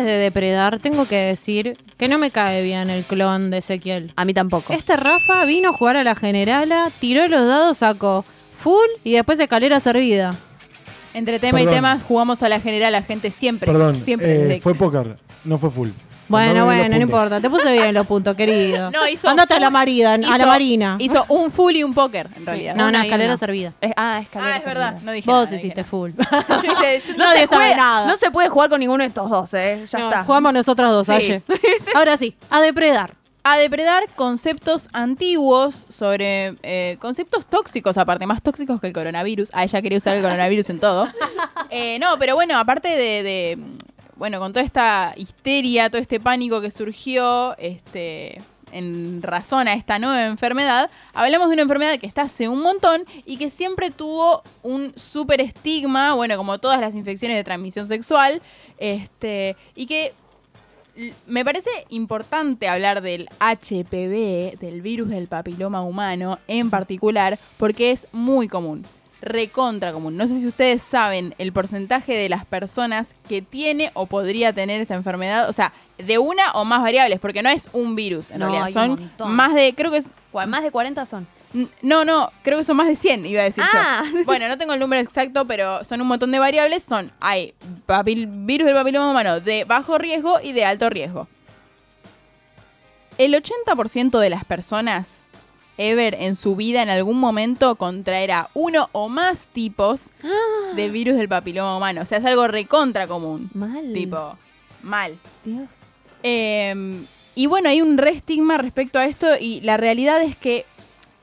Antes 0.00 0.14
de 0.14 0.18
depredar, 0.18 0.78
tengo 0.78 1.04
que 1.04 1.16
decir 1.16 1.76
que 1.98 2.08
no 2.08 2.16
me 2.18 2.30
cae 2.30 2.62
bien 2.62 2.88
el 2.88 3.04
clon 3.04 3.50
de 3.50 3.58
Ezequiel. 3.58 4.14
A 4.16 4.24
mí 4.24 4.32
tampoco. 4.32 4.72
Este 4.72 4.96
Rafa 4.96 5.44
vino 5.44 5.68
a 5.68 5.72
jugar 5.74 5.98
a 5.98 6.04
la 6.04 6.14
generala, 6.14 6.90
tiró 7.00 7.28
los 7.28 7.46
dados, 7.46 7.76
sacó 7.76 8.24
full 8.58 8.88
y 9.04 9.12
después 9.12 9.38
escalera 9.38 9.78
servida. 9.78 10.30
Entre 11.12 11.38
tema 11.38 11.58
Perdón. 11.58 11.74
y 11.74 11.76
tema 11.76 12.00
jugamos 12.08 12.42
a 12.42 12.48
la 12.48 12.60
general, 12.60 12.92
la 12.92 13.02
gente 13.02 13.30
siempre. 13.30 13.70
Perdón, 13.70 13.96
siempre. 13.96 14.56
eh, 14.56 14.60
fue 14.62 14.74
póker, 14.74 15.18
no 15.44 15.58
fue 15.58 15.70
full. 15.70 15.90
Bueno, 16.30 16.64
bueno, 16.64 16.88
no 16.96 17.02
importa. 17.02 17.40
Te 17.40 17.50
puse 17.50 17.70
bien 17.72 17.92
los 17.92 18.06
puntos, 18.06 18.34
querido. 18.36 18.90
No, 18.90 19.06
hizo 19.08 19.28
Andate 19.28 19.54
a 19.54 19.60
la 19.60 19.68
marina, 19.70 20.14
a 20.14 20.16
la 20.18 20.36
hizo- 20.36 20.46
marina. 20.46 20.96
Hizo 20.98 21.24
un 21.28 21.50
full 21.50 21.74
y 21.76 21.82
un 21.82 21.92
póker, 21.92 22.30
en 22.36 22.46
realidad. 22.46 22.74
no, 22.76 22.84
no, 22.84 22.88
una 22.90 23.02
escalera 23.04 23.36
servida. 23.36 23.72
Es- 23.80 23.92
ah, 23.96 24.20
escalera 24.22 24.54
Ah, 24.54 24.58
es 24.58 24.64
verdad. 24.64 24.98
No 25.02 25.12
dije 25.12 25.30
Vos 25.30 25.44
nada, 25.46 25.56
hiciste 25.56 25.80
dije 25.80 25.84
full. 25.90 26.12
nada. 26.16 26.46
Yo 26.62 26.72
hice. 26.72 27.12
yo- 27.12 27.16
Nadie 27.18 27.40
se 27.40 27.46
sabe 27.48 27.74
nada. 27.76 28.06
No 28.06 28.16
se 28.16 28.30
puede 28.30 28.48
jugar 28.48 28.70
con 28.70 28.80
ninguno 28.80 29.02
de 29.02 29.08
estos 29.08 29.28
dos, 29.28 29.52
¿eh? 29.54 29.84
Ya 29.90 29.98
No, 29.98 30.08
está. 30.10 30.24
Jugamos 30.24 30.52
nosotros 30.52 30.90
dos, 30.92 31.06
Sí. 31.06 31.12
Aye. 31.12 31.42
Ahora 31.94 32.16
sí, 32.16 32.34
a 32.48 32.60
depredar. 32.60 33.14
a 33.42 33.56
depredar 33.56 34.04
conceptos 34.14 34.88
antiguos 34.92 35.86
sobre 35.88 36.56
eh, 36.62 36.96
conceptos 37.00 37.46
tóxicos, 37.46 37.96
aparte, 37.98 38.26
más 38.26 38.42
tóxicos 38.42 38.80
que 38.80 38.86
el 38.86 38.92
coronavirus. 38.92 39.48
Ah, 39.54 39.64
ella 39.64 39.80
quería 39.82 39.98
usar 39.98 40.14
el 40.14 40.22
coronavirus 40.22 40.70
en 40.70 40.78
todo. 40.78 41.08
Eh, 41.70 41.98
no, 41.98 42.18
pero 42.18 42.34
bueno, 42.34 42.58
aparte 42.58 42.88
de, 42.88 43.22
de, 43.22 43.58
bueno, 44.20 44.38
con 44.38 44.52
toda 44.52 44.66
esta 44.66 45.14
histeria, 45.16 45.88
todo 45.88 45.98
este 45.98 46.20
pánico 46.20 46.60
que 46.60 46.70
surgió, 46.70 47.56
este 47.56 48.42
en 48.70 49.22
razón 49.22 49.66
a 49.66 49.72
esta 49.72 49.98
nueva 49.98 50.26
enfermedad, 50.26 50.90
hablamos 51.14 51.48
de 51.48 51.54
una 51.54 51.62
enfermedad 51.62 51.98
que 51.98 52.06
está 52.06 52.22
hace 52.22 52.46
un 52.46 52.60
montón 52.60 53.04
y 53.24 53.38
que 53.38 53.48
siempre 53.48 53.90
tuvo 53.90 54.42
un 54.62 54.92
súper 54.94 55.40
estigma, 55.40 56.12
bueno, 56.12 56.36
como 56.36 56.58
todas 56.58 56.82
las 56.82 56.94
infecciones 56.94 57.38
de 57.38 57.44
transmisión 57.44 57.88
sexual, 57.88 58.42
este, 58.76 59.56
y 59.74 59.86
que 59.86 60.12
me 61.26 61.42
parece 61.42 61.70
importante 61.88 62.68
hablar 62.68 63.00
del 63.00 63.26
HPV, 63.40 64.58
del 64.60 64.82
virus 64.82 65.08
del 65.08 65.28
papiloma 65.28 65.80
humano 65.80 66.38
en 66.46 66.68
particular, 66.68 67.38
porque 67.56 67.90
es 67.90 68.06
muy 68.12 68.48
común, 68.48 68.84
recontra 69.22 69.92
común. 69.92 70.16
No 70.16 70.26
sé 70.26 70.40
si 70.40 70.46
ustedes 70.46 70.82
saben 70.82 71.34
el 71.38 71.52
porcentaje 71.52 72.14
de 72.14 72.28
las 72.28 72.44
personas 72.46 73.14
que 73.28 73.42
tiene 73.42 73.90
o 73.94 74.06
podría 74.06 74.52
tener 74.52 74.80
esta 74.80 74.94
enfermedad, 74.94 75.48
o 75.48 75.52
sea, 75.52 75.72
de 75.98 76.18
una 76.18 76.52
o 76.52 76.64
más 76.64 76.80
variables, 76.82 77.20
porque 77.20 77.42
no 77.42 77.50
es 77.50 77.68
un 77.72 77.94
virus, 77.94 78.30
en 78.30 78.38
No, 78.38 78.50
realidad, 78.50 78.72
son 78.72 79.10
más 79.34 79.54
de, 79.54 79.74
creo 79.74 79.90
que 79.90 79.98
es, 79.98 80.06
Más 80.32 80.62
de 80.62 80.70
40 80.70 81.04
son. 81.06 81.26
no, 81.82 82.04
no, 82.04 82.30
creo 82.42 82.56
que 82.58 82.64
son 82.64 82.76
más 82.76 82.86
de 82.88 82.96
100, 82.96 83.26
iba 83.26 83.42
a 83.42 83.44
decir 83.44 83.62
Ah. 83.74 84.02
yo. 84.10 84.20
Bueno, 84.24 84.48
no 84.48 84.56
tengo 84.56 84.72
el 84.72 84.80
número 84.80 85.02
exacto, 85.02 85.44
pero 85.46 85.84
son 85.84 86.00
un 86.00 86.06
montón 86.08 86.30
de 86.32 86.38
variables. 86.38 86.82
Son, 86.82 87.12
hay 87.20 87.52
papil- 87.86 88.28
virus 88.46 88.66
del 88.66 88.74
papiloma 88.76 89.10
humano 89.10 89.40
de 89.40 89.64
bajo 89.64 89.98
riesgo 89.98 90.38
y 90.42 90.52
de 90.52 90.64
alto 90.64 90.88
riesgo. 90.88 91.28
El 93.18 93.34
80% 93.34 94.18
de 94.18 94.30
las 94.30 94.44
personas 94.46 95.26
ever 95.80 96.14
en 96.14 96.36
su 96.36 96.56
vida 96.56 96.82
en 96.82 96.90
algún 96.90 97.18
momento 97.18 97.76
contraerá 97.76 98.50
uno 98.54 98.90
o 98.92 99.08
más 99.08 99.48
tipos 99.48 100.10
de 100.76 100.88
virus 100.90 101.16
del 101.16 101.28
papiloma 101.28 101.76
humano. 101.76 102.02
O 102.02 102.04
sea, 102.04 102.18
es 102.18 102.24
algo 102.24 102.46
recontra 102.46 103.06
común. 103.06 103.50
Mal. 103.54 103.92
Tipo, 103.92 104.36
mal. 104.82 105.16
Dios. 105.44 105.68
Eh, 106.22 107.02
y 107.34 107.46
bueno, 107.46 107.70
hay 107.70 107.80
un 107.80 107.96
re 107.96 108.10
estigma 108.10 108.58
respecto 108.58 108.98
a 108.98 109.06
esto 109.06 109.26
y 109.40 109.62
la 109.62 109.78
realidad 109.78 110.22
es 110.22 110.36
que 110.36 110.66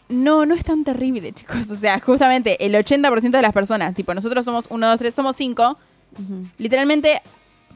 no, 0.09 0.45
no 0.45 0.55
es 0.55 0.63
tan 0.63 0.83
terrible, 0.83 1.31
chicos. 1.33 1.69
O 1.69 1.75
sea, 1.75 1.99
justamente 1.99 2.65
el 2.65 2.73
80% 2.73 3.29
de 3.29 3.41
las 3.41 3.53
personas, 3.53 3.93
tipo, 3.93 4.13
nosotros 4.13 4.43
somos 4.45 4.65
1, 4.69 4.87
2, 4.87 4.99
3, 4.99 5.13
somos 5.13 5.35
5, 5.35 5.77
literalmente, 6.57 7.21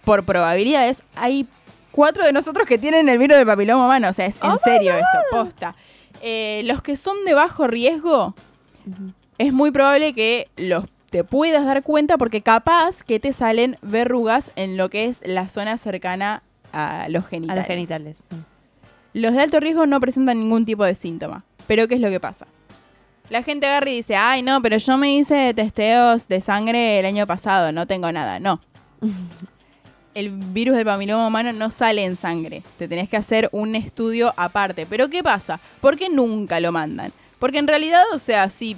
por 0.04 0.24
probabilidades, 0.26 1.04
hay 1.16 1.48
cuatro 1.92 2.26
de 2.26 2.34
nosotros 2.34 2.66
que 2.66 2.78
tienen 2.78 3.08
el 3.10 3.20
virus 3.20 3.38
del 3.38 3.46
papiloma 3.46 3.86
humano. 3.86 4.10
O 4.10 4.14
sea, 4.14 4.26
es 4.26 4.40
en 4.42 4.58
serio 4.60 4.94
esto, 4.94 5.20
posta. 5.30 5.76
Eh, 6.22 6.62
los 6.66 6.82
que 6.82 6.96
son 6.96 7.26
de 7.26 7.34
bajo 7.34 7.68
riesgo, 7.68 8.36
es 9.38 9.54
muy 9.54 9.72
probable 9.72 10.14
que 10.14 10.48
los 10.56 10.86
te 11.10 11.24
puedas 11.26 11.66
dar 11.66 11.84
cuenta 11.84 12.18
porque 12.18 12.42
capaz 12.42 13.04
que 13.04 13.20
te 13.20 13.34
salen 13.34 13.78
verrugas 13.82 14.52
en 14.56 14.78
lo 14.78 14.90
que 14.90 15.06
es 15.06 15.20
la 15.26 15.50
zona 15.50 15.78
cercana 15.78 16.42
a 16.72 17.08
los 17.10 17.26
A 17.26 17.28
genitales. 17.28 17.58
los 17.58 17.68
genitales. 17.68 18.18
Los 19.14 19.34
de 19.34 19.42
alto 19.42 19.60
riesgo 19.60 19.86
no 19.86 20.00
presentan 20.00 20.40
ningún 20.40 20.66
tipo 20.66 20.86
de 20.86 20.96
síntoma. 20.96 21.44
Pero 21.68 21.88
¿qué 21.90 21.96
es 21.96 22.02
lo 22.02 22.10
que 22.10 22.22
pasa? 22.22 22.48
La 23.30 23.44
gente 23.44 23.66
agarra 23.68 23.90
y 23.90 23.96
dice, 23.98 24.16
ay 24.16 24.42
no, 24.42 24.62
pero 24.62 24.78
yo 24.78 24.98
me 24.98 25.14
hice 25.14 25.54
testeos 25.54 26.28
de 26.30 26.40
sangre 26.42 27.00
el 27.00 27.06
año 27.06 27.28
pasado, 27.28 27.72
no 27.74 27.88
tengo 27.88 28.12
nada. 28.12 28.40
No. 28.40 28.62
El 30.14 30.30
virus 30.30 30.76
del 30.76 30.86
papiloma 30.86 31.28
humano 31.28 31.54
no 31.54 31.72
sale 31.72 32.04
en 32.04 32.16
sangre. 32.18 32.64
Te 32.78 32.88
tenés 32.88 33.08
que 33.10 33.18
hacer 33.18 33.48
un 33.54 33.76
estudio 33.76 34.34
aparte. 34.36 34.86
Pero 34.90 35.10
¿qué 35.10 35.24
pasa? 35.24 35.60
¿Por 35.80 35.98
qué 35.98 36.10
nunca 36.10 36.60
lo 36.60 36.72
mandan? 36.72 37.12
Porque 37.40 37.60
en 37.60 37.68
realidad, 37.68 38.04
o 38.14 38.20
sea, 38.20 38.50
si 38.50 38.76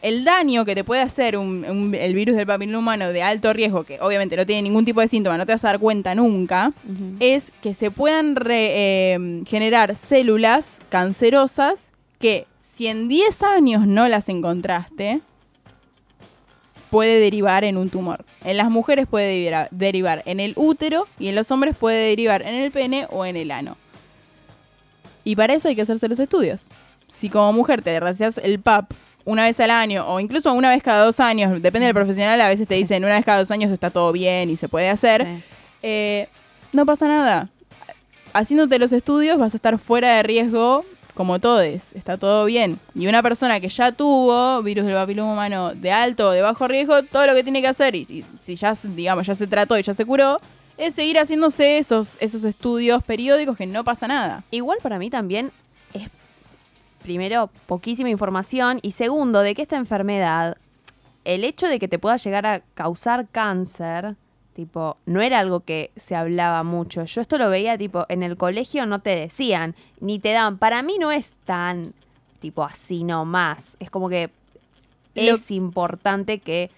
el 0.00 0.24
daño 0.24 0.64
que 0.64 0.74
te 0.74 0.84
puede 0.84 1.02
hacer 1.02 1.36
un- 1.36 1.64
un- 1.68 1.94
el 1.94 2.14
virus 2.14 2.36
del 2.36 2.46
papiloma 2.46 2.78
humano 2.78 3.08
de 3.12 3.22
alto 3.22 3.52
riesgo, 3.52 3.84
que 3.84 3.98
obviamente 4.00 4.36
no 4.36 4.46
tiene 4.46 4.62
ningún 4.62 4.84
tipo 4.84 5.00
de 5.00 5.08
síntoma, 5.08 5.36
no 5.36 5.44
te 5.44 5.52
vas 5.52 5.64
a 5.64 5.68
dar 5.68 5.80
cuenta 5.80 6.14
nunca, 6.14 6.72
es 7.20 7.52
que 7.62 7.74
se 7.74 7.90
puedan 7.90 8.36
re- 8.36 9.14
eh, 9.14 9.42
generar 9.46 9.96
células 9.96 10.78
cancerosas 10.88 11.92
que 12.20 12.46
si 12.60 12.86
en 12.86 13.08
10 13.08 13.42
años 13.42 13.86
no 13.86 14.06
las 14.08 14.28
encontraste, 14.28 15.20
puede 16.90 17.20
derivar 17.20 17.64
en 17.64 17.76
un 17.76 17.90
tumor. 17.90 18.24
En 18.44 18.56
las 18.56 18.70
mujeres 18.70 19.06
puede 19.06 19.68
derivar, 19.70 20.22
en 20.26 20.40
el 20.40 20.52
útero 20.56 21.06
y 21.18 21.28
en 21.28 21.34
los 21.34 21.50
hombres 21.50 21.76
puede 21.76 22.08
derivar 22.10 22.42
en 22.42 22.54
el 22.54 22.70
pene 22.70 23.06
o 23.10 23.24
en 23.24 23.36
el 23.36 23.50
ano. 23.50 23.76
Y 25.24 25.36
para 25.36 25.54
eso 25.54 25.68
hay 25.68 25.74
que 25.76 25.82
hacerse 25.82 26.08
los 26.08 26.18
estudios. 26.18 26.62
Si 27.08 27.28
como 27.28 27.52
mujer 27.52 27.82
te 27.82 27.98
recias 28.00 28.38
el 28.38 28.60
PAP 28.60 28.92
una 29.24 29.44
vez 29.44 29.60
al 29.60 29.70
año 29.70 30.06
o 30.06 30.20
incluso 30.20 30.52
una 30.52 30.70
vez 30.70 30.82
cada 30.82 31.04
dos 31.04 31.20
años, 31.20 31.60
depende 31.60 31.86
del 31.86 31.94
profesional, 31.94 32.40
a 32.40 32.48
veces 32.48 32.66
te 32.66 32.74
dicen 32.76 33.04
una 33.04 33.16
vez 33.16 33.24
cada 33.24 33.38
dos 33.40 33.50
años 33.50 33.70
está 33.70 33.90
todo 33.90 34.12
bien 34.12 34.48
y 34.50 34.56
se 34.56 34.68
puede 34.68 34.88
hacer, 34.88 35.24
Sí. 35.24 35.42
eh, 35.82 36.28
no 36.72 36.86
pasa 36.86 37.08
nada. 37.08 37.48
Haciéndote 38.32 38.78
los 38.78 38.92
estudios 38.92 39.38
vas 39.38 39.52
a 39.54 39.56
estar 39.56 39.78
fuera 39.78 40.16
de 40.16 40.22
riesgo 40.22 40.84
como 41.18 41.40
todos, 41.40 41.64
está 41.64 42.16
todo 42.16 42.44
bien. 42.44 42.78
Y 42.94 43.08
una 43.08 43.24
persona 43.24 43.58
que 43.58 43.68
ya 43.68 43.90
tuvo 43.90 44.62
virus 44.62 44.86
del 44.86 44.94
papiloma 44.94 45.32
humano 45.32 45.74
de 45.74 45.90
alto 45.90 46.28
o 46.28 46.30
de 46.30 46.42
bajo 46.42 46.68
riesgo, 46.68 47.02
todo 47.02 47.26
lo 47.26 47.34
que 47.34 47.42
tiene 47.42 47.60
que 47.60 47.66
hacer, 47.66 47.96
y, 47.96 48.06
y 48.08 48.24
si 48.38 48.54
ya, 48.54 48.72
digamos, 48.84 49.26
ya 49.26 49.34
se 49.34 49.48
trató 49.48 49.76
y 49.76 49.82
ya 49.82 49.94
se 49.94 50.04
curó, 50.06 50.38
es 50.76 50.94
seguir 50.94 51.18
haciéndose 51.18 51.78
esos, 51.78 52.18
esos 52.20 52.44
estudios 52.44 53.02
periódicos 53.02 53.56
que 53.56 53.66
no 53.66 53.82
pasa 53.82 54.06
nada. 54.06 54.44
Igual 54.52 54.78
para 54.80 55.00
mí 55.00 55.10
también 55.10 55.50
es, 55.92 56.08
primero, 57.02 57.50
poquísima 57.66 58.10
información 58.10 58.78
y 58.82 58.92
segundo, 58.92 59.40
de 59.40 59.56
que 59.56 59.62
esta 59.62 59.74
enfermedad, 59.74 60.56
el 61.24 61.42
hecho 61.42 61.66
de 61.66 61.80
que 61.80 61.88
te 61.88 61.98
pueda 61.98 62.16
llegar 62.16 62.46
a 62.46 62.60
causar 62.74 63.26
cáncer, 63.26 64.14
tipo, 64.58 64.96
no 65.06 65.20
era 65.22 65.38
algo 65.38 65.60
que 65.60 65.92
se 65.94 66.16
hablaba 66.16 66.64
mucho. 66.64 67.04
Yo 67.04 67.20
esto 67.20 67.38
lo 67.38 67.48
veía, 67.48 67.78
tipo, 67.78 68.06
en 68.08 68.24
el 68.24 68.36
colegio 68.36 68.86
no 68.86 68.98
te 68.98 69.10
decían, 69.10 69.76
ni 70.00 70.18
te 70.18 70.32
dan. 70.32 70.58
Para 70.58 70.82
mí 70.82 70.96
no 70.98 71.12
es 71.12 71.34
tan, 71.44 71.92
tipo, 72.40 72.64
así 72.64 73.04
nomás. 73.04 73.76
Es 73.78 73.88
como 73.88 74.08
que 74.08 74.30
Lo- 75.14 75.36
es 75.36 75.52
importante 75.52 76.40
que, 76.40 76.72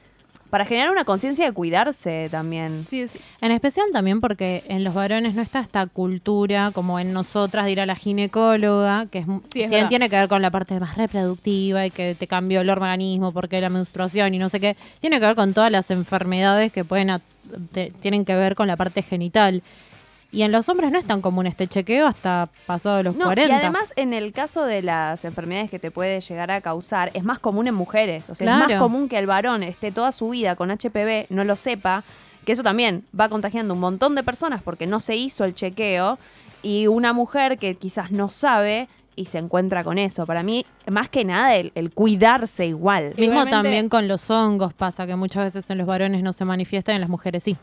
para 0.51 0.67
generar 0.67 0.91
una 0.91 1.05
conciencia 1.05 1.47
de 1.47 1.53
cuidarse 1.53 2.29
también. 2.31 2.85
Sí, 2.87 3.09
sí. 3.09 3.19
En 3.41 3.51
especial 3.51 3.87
también 3.95 4.21
porque 4.21 4.63
en 4.69 4.85
los 4.85 4.93
varones 4.93 5.35
no 5.35 5.41
está 5.41 5.61
esta 5.61 5.87
cultura 5.87 6.73
como 6.75 6.99
en 6.99 7.15
nosotras 7.15 7.65
de 7.65 7.71
ir 7.73 7.81
a 7.81 7.87
la 7.87 7.95
ginecóloga, 7.97 9.07
que 9.07 9.21
es, 9.21 9.27
Sí, 9.51 9.63
es 9.63 9.89
tiene 9.89 10.11
que 10.11 10.17
ver 10.17 10.29
con 10.29 10.43
la 10.43 10.51
parte 10.51 10.79
más 10.81 10.99
reproductiva 10.99 11.87
y 11.87 11.91
que 11.91 12.15
te 12.15 12.27
cambió 12.27 12.61
el 12.61 12.69
organismo 12.69 13.33
porque 13.33 13.59
la 13.63 13.71
menstruación 13.71 14.35
y 14.35 14.39
no 14.39 14.51
sé 14.51 14.61
qué, 14.61 14.77
tiene 15.01 15.19
que 15.19 15.25
ver 15.25 15.37
con 15.37 15.55
todas 15.55 15.71
las 15.73 15.91
enfermedades 15.93 16.73
que 16.73 16.85
pueden 16.85 17.09
te- 17.73 17.93
tienen 18.01 18.25
que 18.25 18.35
ver 18.35 18.55
con 18.55 18.67
la 18.69 18.77
parte 18.77 19.03
genital. 19.03 19.63
Y 20.33 20.43
en 20.43 20.53
los 20.53 20.69
hombres 20.69 20.93
no 20.93 20.99
es 20.99 21.05
tan 21.05 21.21
común 21.23 21.49
este 21.49 21.67
chequeo 21.67 22.07
hasta 22.07 22.49
pasado 22.67 23.03
los 23.03 23.17
No, 23.17 23.25
40. 23.25 23.53
y 23.53 23.59
además 23.59 23.93
en 23.97 24.13
el 24.13 24.33
caso 24.33 24.65
de 24.65 24.81
las 24.81 25.25
enfermedades 25.25 25.71
que 25.71 25.81
te 25.81 25.91
puede 25.91 26.21
llegar 26.21 26.53
a 26.53 26.61
causar, 26.61 27.11
es 27.15 27.25
más 27.25 27.41
común 27.41 27.67
en 27.67 27.75
mujeres. 27.75 28.31
O 28.31 28.37
sea, 28.37 28.61
es 28.63 28.69
más 28.69 28.79
común 28.79 29.09
que 29.09 29.19
el 29.19 29.27
varón 29.27 29.65
esté 29.65 29.91
toda 29.91 30.13
su 30.13 30.29
vida 30.31 30.55
con 30.55 30.71
HPV, 30.71 31.27
no 31.31 31.43
lo 31.43 31.57
sepa, 31.57 32.05
que 32.45 32.53
eso 32.53 32.63
también 32.63 33.03
va 33.19 33.29
contagiando 33.29 33.75
un 33.75 33.81
montón 33.81 34.15
de 34.15 34.23
personas 34.23 34.63
porque 34.63 34.87
no 34.87 35.01
se 35.01 35.17
hizo 35.17 35.45
el 35.45 35.55
chequeo, 35.55 36.17
y 36.63 36.87
una 36.87 37.13
mujer 37.13 37.59
que 37.59 37.75
quizás 37.75 38.13
no 38.13 38.31
sabe 38.31 38.87
y 39.17 39.26
se 39.26 39.38
encuentra 39.38 39.85
con 39.85 39.99
eso. 39.99 40.26
Para 40.26 40.43
mí, 40.43 40.64
más 40.87 41.09
que 41.09 41.25
nada, 41.25 41.57
el, 41.57 41.73
el 41.75 41.90
cuidarse 41.90 42.67
igual. 42.67 43.14
Mismo 43.17 43.45
también 43.47 43.88
con 43.88 44.09
los 44.09 44.31
hongos 44.31 44.75
pasa 44.75 45.07
que 45.07 45.17
muchas 45.17 45.45
veces 45.45 45.71
en 45.71 45.79
los 45.79 45.87
varones 45.87 46.23
no 46.23 46.33
se 46.33 46.45
manifiestan, 46.45 46.95
en 46.95 47.00
las 47.00 47.11
mujeres 47.11 47.43
sí. 47.43 47.57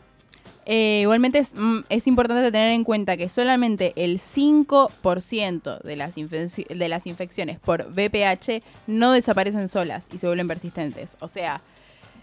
Eh, 0.70 1.00
igualmente 1.00 1.38
es, 1.38 1.54
mm, 1.54 1.78
es 1.88 2.06
importante 2.06 2.52
tener 2.52 2.72
en 2.72 2.84
cuenta 2.84 3.16
que 3.16 3.30
solamente 3.30 3.94
el 3.96 4.20
5% 4.20 5.80
de 5.82 5.96
las, 5.96 6.14
de 6.14 6.88
las 6.88 7.06
infecciones 7.06 7.58
por 7.58 7.86
VPH 7.90 8.62
no 8.86 9.12
desaparecen 9.12 9.68
solas 9.68 10.06
y 10.12 10.18
se 10.18 10.26
vuelven 10.26 10.46
persistentes. 10.46 11.16
O 11.20 11.28
sea, 11.28 11.62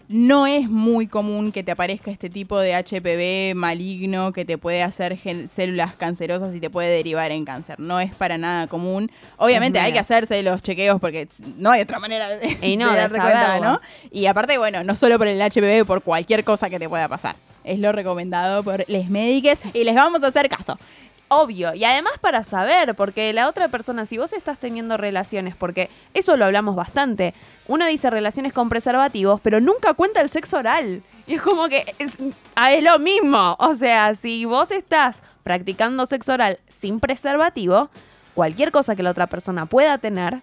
no 0.08 0.46
es 0.46 0.68
muy 0.68 1.06
común 1.06 1.52
que 1.52 1.62
te 1.62 1.72
aparezca 1.72 2.10
este 2.10 2.30
tipo 2.30 2.58
de 2.58 2.74
HPV 2.74 3.56
maligno 3.56 4.32
que 4.32 4.44
te 4.44 4.58
puede 4.58 4.82
hacer 4.82 5.18
células 5.48 5.94
cancerosas 5.94 6.54
y 6.54 6.60
te 6.60 6.70
puede 6.70 6.88
derivar 6.88 7.32
en 7.32 7.44
cáncer. 7.44 7.80
No 7.80 7.98
es 8.00 8.14
para 8.14 8.38
nada 8.38 8.66
común. 8.66 9.10
Obviamente 9.36 9.80
hay 9.80 9.92
que 9.92 9.98
hacerse 9.98 10.42
los 10.42 10.62
chequeos 10.62 11.00
porque 11.00 11.28
no 11.56 11.70
hay 11.70 11.82
otra 11.82 11.98
manera 11.98 12.28
de, 12.28 12.58
Y 12.66 12.76
no, 12.76 12.92
de 12.92 13.08
cuenta. 13.08 13.58
¿no? 13.60 13.80
Y 14.10 14.26
aparte, 14.26 14.58
bueno, 14.58 14.84
no 14.84 14.94
solo 14.94 15.18
por 15.18 15.28
el 15.28 15.40
HPV, 15.40 15.84
por 15.86 16.02
cualquier 16.02 16.44
cosa 16.44 16.70
que 16.70 16.78
te 16.78 16.88
pueda 16.88 17.08
pasar. 17.08 17.36
Es 17.64 17.80
lo 17.80 17.90
recomendado 17.90 18.62
por 18.62 18.88
les 18.88 19.10
médicos 19.10 19.58
y 19.74 19.82
les 19.82 19.94
vamos 19.94 20.22
a 20.22 20.28
hacer 20.28 20.48
caso. 20.48 20.78
Obvio, 21.28 21.74
y 21.74 21.84
además 21.84 22.12
para 22.20 22.44
saber, 22.44 22.94
porque 22.94 23.32
la 23.32 23.48
otra 23.48 23.66
persona, 23.66 24.06
si 24.06 24.16
vos 24.16 24.32
estás 24.32 24.58
teniendo 24.58 24.96
relaciones, 24.96 25.56
porque 25.56 25.90
eso 26.14 26.36
lo 26.36 26.44
hablamos 26.44 26.76
bastante, 26.76 27.34
uno 27.66 27.84
dice 27.86 28.10
relaciones 28.10 28.52
con 28.52 28.68
preservativos, 28.68 29.40
pero 29.40 29.60
nunca 29.60 29.94
cuenta 29.94 30.20
el 30.20 30.28
sexo 30.28 30.58
oral. 30.58 31.02
Y 31.26 31.34
es 31.34 31.42
como 31.42 31.68
que 31.68 31.84
es, 31.98 32.18
ah, 32.54 32.72
es 32.72 32.84
lo 32.84 33.00
mismo. 33.00 33.56
O 33.58 33.74
sea, 33.74 34.14
si 34.14 34.44
vos 34.44 34.70
estás 34.70 35.20
practicando 35.42 36.06
sexo 36.06 36.34
oral 36.34 36.60
sin 36.68 37.00
preservativo, 37.00 37.90
cualquier 38.34 38.70
cosa 38.70 38.94
que 38.94 39.02
la 39.02 39.10
otra 39.10 39.26
persona 39.26 39.66
pueda 39.66 39.98
tener, 39.98 40.42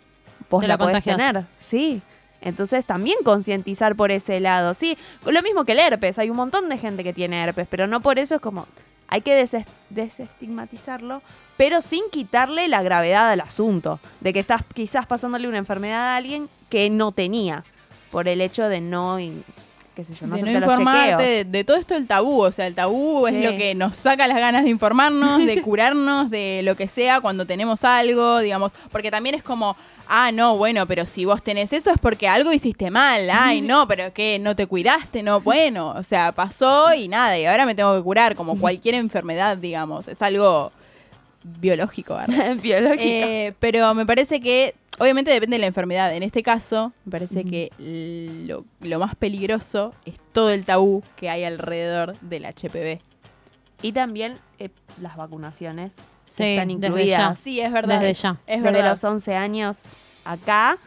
vos 0.49 0.61
Te 0.61 0.67
la, 0.67 0.77
podés 0.77 1.01
tener. 1.01 1.45
Sí. 1.57 2.01
Entonces 2.41 2.85
también 2.85 3.17
concientizar 3.23 3.95
por 3.95 4.11
ese 4.11 4.41
lado. 4.41 4.73
Sí, 4.73 4.97
lo 5.25 5.41
mismo 5.41 5.63
que 5.63 5.71
el 5.71 5.79
herpes. 5.79 6.19
Hay 6.19 6.29
un 6.29 6.35
montón 6.35 6.67
de 6.67 6.77
gente 6.77 7.05
que 7.05 7.13
tiene 7.13 7.41
herpes, 7.41 7.67
pero 7.69 7.87
no 7.87 8.01
por 8.01 8.19
eso 8.19 8.35
es 8.35 8.41
como 8.41 8.67
hay 9.13 9.21
que 9.21 9.39
deses- 9.39 9.65
desestigmatizarlo, 9.91 11.21
pero 11.55 11.81
sin 11.81 12.01
quitarle 12.11 12.67
la 12.67 12.81
gravedad 12.81 13.29
al 13.31 13.41
asunto, 13.41 13.99
de 14.21 14.33
que 14.33 14.39
estás 14.39 14.61
quizás 14.73 15.05
pasándole 15.05 15.47
una 15.47 15.59
enfermedad 15.59 16.01
a 16.13 16.15
alguien 16.15 16.49
que 16.69 16.89
no 16.89 17.11
tenía, 17.11 17.63
por 18.11 18.27
el 18.27 18.41
hecho 18.41 18.67
de 18.69 18.81
no, 18.81 19.17
qué 19.95 20.03
sé 20.03 20.15
yo, 20.15 20.25
no 20.25 20.35
de 20.35 20.41
no 20.41 20.51
informarte 20.51 21.23
de, 21.23 21.45
de 21.45 21.63
todo 21.63 21.77
esto 21.77 21.95
el 21.95 22.07
tabú, 22.07 22.41
o 22.41 22.51
sea, 22.51 22.65
el 22.65 22.73
tabú 22.73 23.27
Sí. 23.27 23.35
es 23.35 23.51
lo 23.51 23.55
que 23.57 23.75
nos 23.75 23.95
saca 23.95 24.25
las 24.27 24.37
ganas 24.37 24.63
de 24.63 24.71
informarnos, 24.71 25.45
de 25.45 25.61
curarnos, 25.63 26.31
de 26.31 26.61
lo 26.63 26.75
que 26.75 26.87
sea 26.87 27.21
cuando 27.21 27.45
tenemos 27.45 27.83
algo, 27.83 28.39
digamos, 28.39 28.71
porque 28.91 29.11
también 29.11 29.35
es 29.35 29.43
como, 29.43 29.77
ah, 30.07 30.31
no, 30.31 30.57
bueno, 30.57 30.85
pero 30.87 31.05
si 31.05 31.25
vos 31.25 31.41
tenés 31.41 31.73
eso 31.73 31.91
es 31.91 31.97
porque 31.99 32.27
algo 32.27 32.51
hiciste 32.53 32.91
mal, 32.91 33.29
ay, 33.31 33.61
no, 33.61 33.87
pero 33.87 34.13
que 34.13 34.39
no 34.39 34.55
te 34.55 34.67
cuidaste, 34.67 35.23
no, 35.23 35.41
bueno, 35.41 35.91
o 35.91 36.03
sea, 36.03 36.31
pasó 36.31 36.93
y 36.93 37.07
nada, 37.07 37.37
y 37.37 37.45
ahora 37.45 37.65
me 37.65 37.75
tengo 37.75 37.95
que 37.95 38.03
curar, 38.03 38.35
como 38.35 38.57
cualquier 38.59 38.95
enfermedad, 38.95 39.57
digamos, 39.57 40.07
es 40.07 40.21
algo 40.21 40.71
biológico, 41.43 42.15
¿verdad? 42.15 42.55
Biológico. 42.61 43.03
Eh, 43.03 43.53
pero 43.59 43.93
me 43.93 44.05
parece 44.05 44.39
que, 44.39 44.75
obviamente 44.99 45.31
depende 45.31 45.55
de 45.55 45.61
la 45.61 45.67
enfermedad. 45.67 46.15
En 46.15 46.23
este 46.23 46.43
caso, 46.43 46.93
me 47.05 47.11
parece 47.11 47.43
que 47.43 47.69
lo, 48.47 48.65
lo 48.79 48.99
más 48.99 49.15
peligroso 49.15 49.93
es 50.05 50.15
todo 50.31 50.49
el 50.51 50.65
tabú 50.65 51.03
que 51.15 51.29
hay 51.29 51.43
alrededor 51.43 52.17
del 52.21 52.45
HPV. 52.45 53.01
y 53.81 53.91
también 53.91 54.37
eh, 54.59 54.69
las 55.01 55.17
vacunaciones 55.17 55.93
Sí, 56.35 56.43
están 56.43 56.67
desde 56.69 56.87
incluidas. 56.87 57.19
ya. 57.19 57.35
Sí, 57.35 57.59
es 57.59 57.71
verdad. 57.71 57.99
Desde 57.99 58.13
ya. 58.13 58.37
Es 58.47 58.61
Desde 58.63 58.71
verdad. 58.77 58.89
los 58.91 59.03
11 59.03 59.35
años 59.35 59.77
acá 60.25 60.77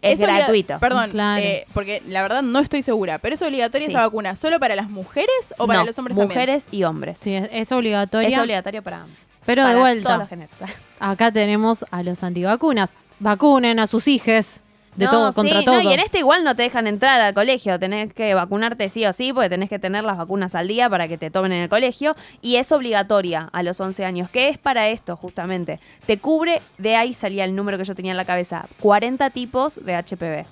es, 0.00 0.20
gratuito. 0.20 0.78
Perdón, 0.78 1.10
Claro. 1.10 1.42
eh, 1.42 1.66
porque 1.74 2.02
la 2.06 2.22
verdad 2.22 2.42
no 2.42 2.60
estoy 2.60 2.82
segura, 2.82 3.18
pero 3.18 3.34
es 3.34 3.42
obligatoria 3.42 3.86
Sí. 3.86 3.92
esa 3.92 4.02
vacuna 4.02 4.36
solo 4.36 4.58
para 4.60 4.76
las 4.76 4.88
mujeres 4.88 5.28
o 5.58 5.66
para 5.66 5.80
No, 5.80 5.86
los 5.86 5.98
hombres 5.98 6.16
también. 6.16 6.28
mujeres 6.38 6.68
y 6.70 6.84
hombres. 6.84 7.18
Sí, 7.18 7.34
es, 7.34 7.48
es 7.52 7.72
obligatoria. 7.72 8.28
Es 8.28 8.38
obligatorio 8.38 8.82
para 8.82 9.02
ambos. 9.02 9.16
pero 9.44 9.62
Para 9.62 9.74
de 9.74 9.80
vuelta, 9.80 10.08
todos 10.08 10.18
los 10.20 10.28
géneros. 10.28 10.56
acá 11.00 11.32
tenemos 11.32 11.84
a 11.90 12.02
los 12.02 12.22
antivacunas. 12.22 12.94
Vacunen 13.20 13.80
a 13.80 13.86
sus 13.88 14.06
hijos 14.08 14.60
de 14.98 15.04
No, 15.04 15.10
todo, 15.12 15.32
contra 15.32 15.62
todo. 15.62 15.76
No, 15.76 15.80
y 15.80 15.92
en 15.92 16.00
este 16.00 16.18
igual 16.18 16.42
no 16.42 16.56
te 16.56 16.62
dejan 16.64 16.88
entrar 16.88 17.20
al 17.20 17.32
colegio. 17.32 17.78
Tenés 17.78 18.12
que 18.12 18.34
vacunarte 18.34 18.90
sí 18.90 19.06
o 19.06 19.12
sí, 19.12 19.32
porque 19.32 19.48
tenés 19.48 19.68
que 19.68 19.78
tener 19.78 20.02
las 20.02 20.18
vacunas 20.18 20.56
al 20.56 20.66
día 20.66 20.90
para 20.90 21.06
que 21.06 21.16
te 21.16 21.30
tomen 21.30 21.52
en 21.52 21.62
el 21.62 21.68
colegio. 21.68 22.16
Y 22.42 22.56
es 22.56 22.72
obligatoria 22.72 23.48
a 23.52 23.62
los 23.62 23.80
11 23.80 24.04
años. 24.04 24.30
que 24.30 24.48
es 24.48 24.58
para 24.58 24.88
esto, 24.88 25.16
justamente? 25.16 25.78
Te 26.06 26.18
cubre, 26.18 26.60
de 26.78 26.96
ahí 26.96 27.14
salía 27.14 27.44
el 27.44 27.54
número 27.54 27.78
que 27.78 27.84
yo 27.84 27.94
tenía 27.94 28.10
en 28.10 28.16
la 28.16 28.24
cabeza, 28.24 28.66
40 28.80 29.30
tipos 29.30 29.76
de 29.84 29.94
HPV. 29.94 30.46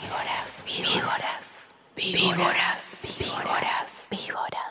Víboras, 0.00 0.64
víboras, 0.66 1.68
víboras, 1.94 3.02
víboras, 3.18 4.06
víboras. 4.10 4.69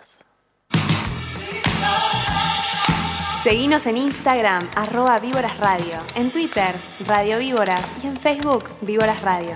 Seguinos 3.43 3.87
en 3.87 3.95
Instagram, 3.95 4.67
arroba 4.75 5.17
Víboras 5.17 5.57
Radio, 5.59 5.95
en 6.15 6.29
Twitter, 6.29 6.75
Radio 7.07 7.39
Víboras 7.39 7.89
y 8.03 8.07
en 8.07 8.17
Facebook, 8.17 8.65
Víboras 8.81 9.21
Radio. 9.21 9.55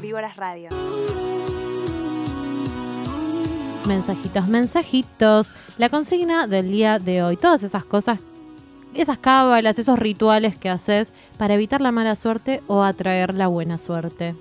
Víboras 0.00 0.34
Radio. 0.36 0.70
Mensajitos, 3.86 4.48
mensajitos. 4.48 5.52
La 5.76 5.90
consigna 5.90 6.46
del 6.46 6.72
día 6.72 6.98
de 6.98 7.22
hoy. 7.22 7.36
Todas 7.36 7.64
esas 7.64 7.84
cosas, 7.84 8.20
esas 8.94 9.18
cábalas, 9.18 9.78
esos 9.78 9.98
rituales 9.98 10.56
que 10.56 10.70
haces 10.70 11.12
para 11.36 11.52
evitar 11.52 11.82
la 11.82 11.92
mala 11.92 12.16
suerte 12.16 12.62
o 12.66 12.82
atraer 12.82 13.34
la 13.34 13.48
buena 13.48 13.76
suerte. 13.76 14.34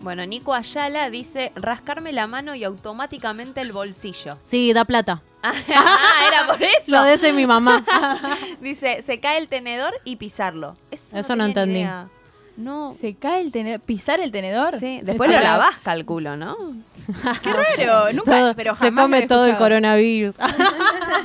Bueno, 0.00 0.24
Nico 0.24 0.54
Ayala 0.54 1.10
dice 1.10 1.52
rascarme 1.56 2.14
la 2.14 2.26
mano 2.26 2.54
y 2.54 2.64
automáticamente 2.64 3.60
el 3.60 3.72
bolsillo. 3.72 4.38
Sí, 4.44 4.72
da 4.72 4.86
plata. 4.86 5.22
Ah, 5.44 6.26
era 6.28 6.46
por 6.46 6.62
eso. 6.62 6.82
Lo 6.88 7.04
dice 7.04 7.32
mi 7.32 7.46
mamá. 7.46 7.84
Dice, 8.60 9.02
se 9.02 9.20
cae 9.20 9.38
el 9.38 9.48
tenedor 9.48 9.92
y 10.04 10.16
pisarlo. 10.16 10.76
Eso, 10.90 11.16
Eso 11.16 11.36
no 11.36 11.44
entendí. 11.44 11.80
idea. 11.80 12.08
No. 12.56 12.94
¿Se 13.00 13.14
cae 13.14 13.40
el 13.40 13.50
tenedor? 13.50 13.80
¿Pisar 13.80 14.20
el 14.20 14.30
tenedor? 14.30 14.72
Sí, 14.78 15.00
después 15.02 15.28
lo 15.30 15.40
lavás, 15.40 15.76
calculo, 15.82 16.36
¿no? 16.36 16.56
Qué 17.42 17.52
raro, 17.52 18.12
nunca, 18.12 18.30
Todo- 18.30 18.54
pero 18.54 18.76
se 18.76 18.84
jamás 18.86 18.94
lo 18.96 19.02
come 19.02 19.26
todo 19.26 19.46
el 19.46 19.56
coronavirus. 19.56 20.36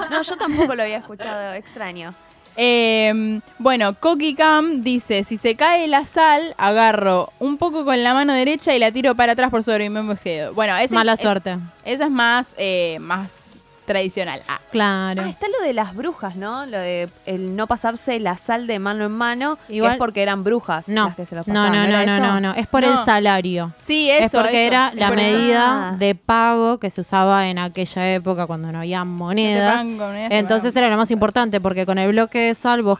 No, 0.09 0.21
yo 0.23 0.37
tampoco 0.37 0.73
lo 0.75 0.81
había 0.83 0.97
escuchado, 0.97 1.53
extraño. 1.53 2.13
Eh, 2.61 3.39
bueno, 3.59 3.93
Coqui 3.99 4.33
Cam 4.35 4.81
dice, 4.81 5.23
si 5.23 5.37
se 5.37 5.55
cae 5.55 5.87
la 5.87 6.05
sal, 6.05 6.55
agarro 6.57 7.31
un 7.39 7.57
poco 7.57 7.85
con 7.85 8.03
la 8.03 8.13
mano 8.13 8.33
derecha 8.33 8.73
y 8.75 8.79
la 8.79 8.91
tiro 8.91 9.15
para 9.15 9.33
atrás 9.33 9.49
por 9.51 9.63
sobre 9.63 9.89
mi 9.89 10.01
mejeo. 10.01 10.53
Bueno, 10.53 10.73
Mala 10.89 11.13
es, 11.13 11.19
es- 11.19 11.23
suerte. 11.23 11.57
eso 11.85 12.03
es 12.03 12.11
más, 12.11 12.55
eh, 12.57 12.97
más 12.99 13.48
tradicional. 13.93 14.41
Ah, 14.47 14.59
Claro. 14.71 15.23
Ah, 15.25 15.29
está 15.29 15.47
lo 15.47 15.65
de 15.65 15.73
las 15.73 15.95
brujas, 15.95 16.35
¿no? 16.35 16.63
Lo 16.67 16.77
de 16.77 17.09
el 17.25 17.55
no 17.55 17.65
pasarse 17.65 18.19
la 18.19 18.37
sal 18.37 18.67
de 18.67 18.77
mano 18.77 19.05
en 19.05 19.11
mano, 19.11 19.57
que 19.67 19.73
Igual- 19.77 19.93
es 19.93 19.97
porque 19.97 20.21
eran 20.21 20.43
brujas 20.43 20.87
No, 20.87 21.05
las 21.07 21.15
que 21.15 21.25
se 21.25 21.33
lo 21.33 21.41
no, 21.41 21.45
pasaban. 21.47 21.71
no, 21.71 21.77
no, 21.79 21.83
¿Era 21.87 22.05
no, 22.05 22.13
eso? 22.13 22.21
no, 22.33 22.39
no. 22.39 22.53
Es 22.53 22.67
por 22.67 22.83
No. 22.83 22.91
el 22.91 22.97
salario. 22.99 23.73
sí, 23.79 24.11
eso. 24.11 24.23
es 24.25 24.31
porque 24.31 24.65
eso, 24.67 24.73
era 24.75 24.89
es 24.89 24.95
la 24.99 25.07
por 25.07 25.15
medida 25.17 25.89
Ah. 25.89 25.95
de 25.97 26.13
pago 26.13 26.77
que 26.77 26.91
se 26.91 27.01
usaba 27.01 27.47
en 27.47 27.57
aquella 27.57 28.13
época 28.13 28.45
cuando 28.45 28.71
no 28.71 28.77
había 28.79 29.03
monedas. 29.03 29.71
pagan 29.77 29.97
con 29.97 30.07
monedas, 30.09 30.29
te 30.29 30.37
Entonces 30.37 30.75
era 30.75 30.87
lo 30.89 30.97
más 30.97 31.09
importante 31.09 31.59
porque 31.59 31.87
con 31.87 31.97
el 31.97 32.11
bloque 32.11 32.37
de 32.39 32.53
sal 32.55 32.83
vos 32.83 32.99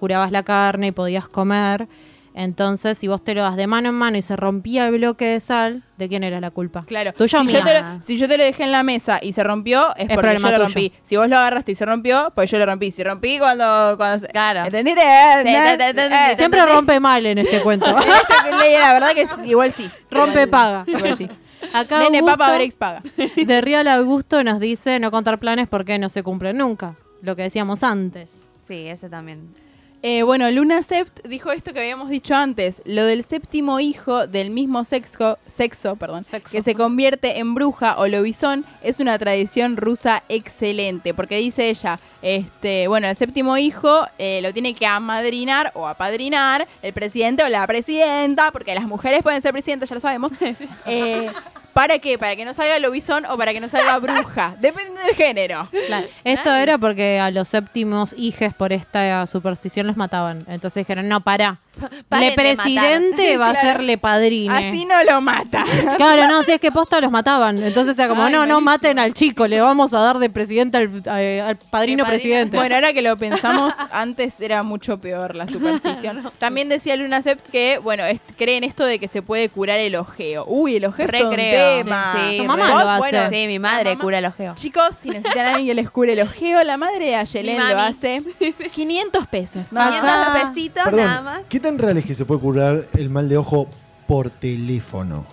curabas 0.00 0.32
la 0.32 0.42
carne 0.42 0.88
y 0.88 0.92
podías 0.92 1.28
comer. 1.28 1.86
Entonces, 2.36 2.98
si 2.98 3.06
vos 3.06 3.22
te 3.22 3.32
lo 3.34 3.42
das 3.42 3.54
de 3.54 3.68
mano 3.68 3.90
en 3.90 3.94
mano 3.94 4.18
y 4.18 4.22
se 4.22 4.34
rompía 4.34 4.88
el 4.88 4.98
bloque 4.98 5.24
de 5.24 5.38
sal, 5.40 5.84
¿de 5.98 6.08
quién 6.08 6.24
era 6.24 6.40
la 6.40 6.50
culpa? 6.50 6.82
Claro. 6.84 7.12
Tuyo 7.12 7.40
o 7.40 7.44
si, 7.44 7.52
yo 7.52 7.62
te 7.62 7.80
lo, 7.80 8.02
si 8.02 8.16
yo 8.16 8.26
te 8.28 8.36
lo 8.36 8.42
dejé 8.42 8.64
en 8.64 8.72
la 8.72 8.82
mesa 8.82 9.20
y 9.22 9.32
se 9.32 9.44
rompió, 9.44 9.94
es, 9.96 10.08
porque 10.08 10.14
problema 10.16 10.50
yo 10.50 10.58
lo 10.58 10.64
tuyo. 10.64 10.74
rompí. 10.74 10.92
Si 11.02 11.16
vos 11.16 11.28
lo 11.28 11.36
agarraste 11.36 11.72
y 11.72 11.74
se 11.76 11.86
rompió, 11.86 12.32
pues 12.34 12.50
yo 12.50 12.58
lo 12.58 12.66
rompí. 12.66 12.90
Si 12.90 13.04
rompí 13.04 13.38
cuando... 13.38 13.94
cuando 13.96 14.26
se- 14.26 14.32
Claro. 14.32 14.64
¿Entendiste? 14.64 15.00
Sí, 15.44 15.52
¿No? 15.52 15.62
te- 15.64 15.76
te- 15.78 15.94
te- 15.94 16.06
Eh, 16.32 16.36
Siempre 16.36 16.66
rompe 16.66 16.98
mal 16.98 17.24
en 17.24 17.38
este 17.38 17.60
cuento. 17.62 17.86
ley, 18.60 18.72
la 18.78 18.92
verdad 18.94 19.12
que 19.14 19.22
es- 19.22 19.38
igual 19.46 19.72
sí. 19.72 19.88
rompe 20.10 20.48
paga. 20.48 20.82
Igual 20.88 21.16
sí. 21.16 21.28
Acá 21.72 22.00
Nene, 22.00 22.18
Augusto, 22.18 22.36
papa, 22.38 22.54
breaks, 22.56 22.74
paga. 22.76 23.02
de 23.36 23.60
Real 23.60 23.86
Augusto 23.88 24.42
nos 24.42 24.58
dice 24.58 24.98
no 24.98 25.10
contar 25.12 25.38
planes 25.38 25.68
porque 25.68 25.98
no 26.00 26.08
se 26.08 26.22
cumplen 26.24 26.58
nunca. 26.58 26.96
Lo 27.22 27.36
que 27.36 27.42
decíamos 27.42 27.82
antes. 27.84 28.32
Sí, 28.58 28.86
ese 28.88 29.08
también. 29.08 29.54
Eh, 30.06 30.22
bueno, 30.22 30.50
Luna 30.50 30.82
Sept 30.82 31.26
dijo 31.28 31.50
esto 31.50 31.72
que 31.72 31.80
habíamos 31.80 32.10
dicho 32.10 32.34
antes, 32.34 32.82
lo 32.84 33.06
del 33.06 33.24
séptimo 33.24 33.80
hijo 33.80 34.26
del 34.26 34.50
mismo 34.50 34.84
sexo, 34.84 35.38
sexo, 35.46 35.96
perdón, 35.96 36.26
Sexo. 36.26 36.52
que 36.52 36.62
se 36.62 36.74
convierte 36.74 37.38
en 37.38 37.54
bruja 37.54 37.96
o 37.96 38.06
lobizón, 38.06 38.66
es 38.82 39.00
una 39.00 39.18
tradición 39.18 39.78
rusa 39.78 40.22
excelente, 40.28 41.14
porque 41.14 41.38
dice 41.38 41.70
ella, 41.70 41.98
este, 42.20 42.86
bueno, 42.86 43.06
el 43.06 43.16
séptimo 43.16 43.56
hijo 43.56 44.06
eh, 44.18 44.40
lo 44.42 44.52
tiene 44.52 44.74
que 44.74 44.84
amadrinar 44.84 45.72
o 45.74 45.88
apadrinar 45.88 46.68
el 46.82 46.92
presidente 46.92 47.42
o 47.42 47.48
la 47.48 47.66
presidenta, 47.66 48.52
porque 48.52 48.74
las 48.74 48.84
mujeres 48.84 49.22
pueden 49.22 49.40
ser 49.40 49.52
presidentes, 49.52 49.88
ya 49.88 49.94
lo 49.94 50.02
sabemos. 50.02 50.32
Eh, 50.86 51.30
¿Para 51.74 51.98
qué? 51.98 52.18
¿Para 52.18 52.36
que 52.36 52.44
no 52.44 52.54
salga 52.54 52.78
lobizón 52.78 53.26
o 53.26 53.36
para 53.36 53.52
que 53.52 53.60
no 53.60 53.68
salga 53.68 53.98
bruja? 53.98 54.56
Depende 54.60 55.00
del 55.02 55.14
género. 55.14 55.68
Claro. 55.86 56.06
Esto 56.24 56.54
era 56.54 56.78
porque 56.78 57.18
a 57.20 57.30
los 57.30 57.48
séptimos 57.48 58.14
hijes 58.16 58.54
por 58.54 58.72
esta 58.72 59.26
superstición 59.26 59.86
los 59.86 59.96
mataban. 59.96 60.38
Entonces 60.48 60.82
dijeron, 60.86 61.08
no, 61.08 61.20
para. 61.20 61.58
Paren 62.08 62.28
Le 62.28 62.30
de 62.30 62.36
presidente 62.36 63.36
va 63.36 63.48
a 63.48 63.52
Claro. 63.52 63.66
serle 63.68 63.98
padrino. 63.98 64.54
Así 64.54 64.84
no 64.84 65.02
lo 65.02 65.20
mata. 65.20 65.64
Claro, 65.96 66.28
no, 66.28 66.44
si 66.44 66.52
es 66.52 66.60
que 66.60 66.70
posta 66.70 67.00
los 67.00 67.10
mataban. 67.10 67.60
Entonces 67.64 67.98
era 67.98 68.08
como, 68.08 68.22
Ay, 68.22 68.32
no, 68.32 68.46
no 68.46 68.60
maten 68.60 69.00
al 69.00 69.12
chico, 69.12 69.48
le 69.48 69.60
vamos 69.60 69.92
a 69.92 69.98
dar 69.98 70.18
de 70.20 70.30
presidente 70.30 70.76
al, 70.76 70.84
al 71.40 71.56
padrino 71.56 72.04
De 72.04 72.04
padrino. 72.04 72.04
presidente. 72.06 72.56
Bueno, 72.56 72.76
ahora 72.76 72.92
que 72.92 73.02
lo 73.02 73.16
pensamos, 73.18 73.74
antes 73.90 74.40
era 74.40 74.62
mucho 74.62 74.98
peor 75.00 75.34
la 75.34 75.48
superstición. 75.48 76.30
También 76.38 76.68
decía 76.68 76.94
Luna 76.94 77.20
Sept 77.22 77.48
que, 77.50 77.78
bueno, 77.78 78.04
es- 78.04 78.20
creen 78.38 78.62
esto 78.62 78.84
de 78.84 79.00
que 79.00 79.08
se 79.08 79.22
puede 79.22 79.48
curar 79.48 79.80
el 79.80 79.96
ojeo. 79.96 80.44
Uy, 80.46 80.76
el 80.76 80.84
ojeo 80.84 81.08
Recreo. 81.08 81.63
Emma. 81.80 82.12
Sí, 82.16 82.36
Tu 82.38 82.44
mamá 82.44 82.68
lo 82.84 82.88
hace. 82.90 83.28
Sí, 83.28 83.46
mi 83.46 83.58
madre 83.58 83.90
mamá- 83.90 84.00
cura 84.02 84.18
el 84.18 84.24
ojeo. 84.26 84.54
Chicos, 84.54 84.90
si 85.00 85.10
necesitan 85.10 85.46
a 85.46 85.48
alguien 85.50 85.66
que 85.68 85.74
les 85.74 85.90
cure 85.90 86.12
el 86.12 86.20
ojeo, 86.20 86.62
la 86.64 86.76
madre 86.76 87.06
de 87.06 87.16
Ayelen 87.16 87.58
Mi 87.58 87.68
lo 87.68 87.78
hace. 87.78 88.22
500 88.72 89.26
pesos. 89.26 89.66
¿no? 89.70 89.80
Acá- 89.80 90.00
500 90.00 90.54
pesitos 90.54 90.84
Perdón, 90.84 91.06
nada 91.06 91.22
más. 91.22 91.40
¿qué 91.48 91.60
tan 91.60 91.78
real 91.78 91.96
es 91.98 92.04
que 92.04 92.14
se 92.14 92.24
puede 92.24 92.40
curar 92.40 92.84
el 92.96 93.10
mal 93.10 93.28
de 93.28 93.36
ojo 93.36 93.68
por 94.06 94.30
teléfono? 94.30 95.26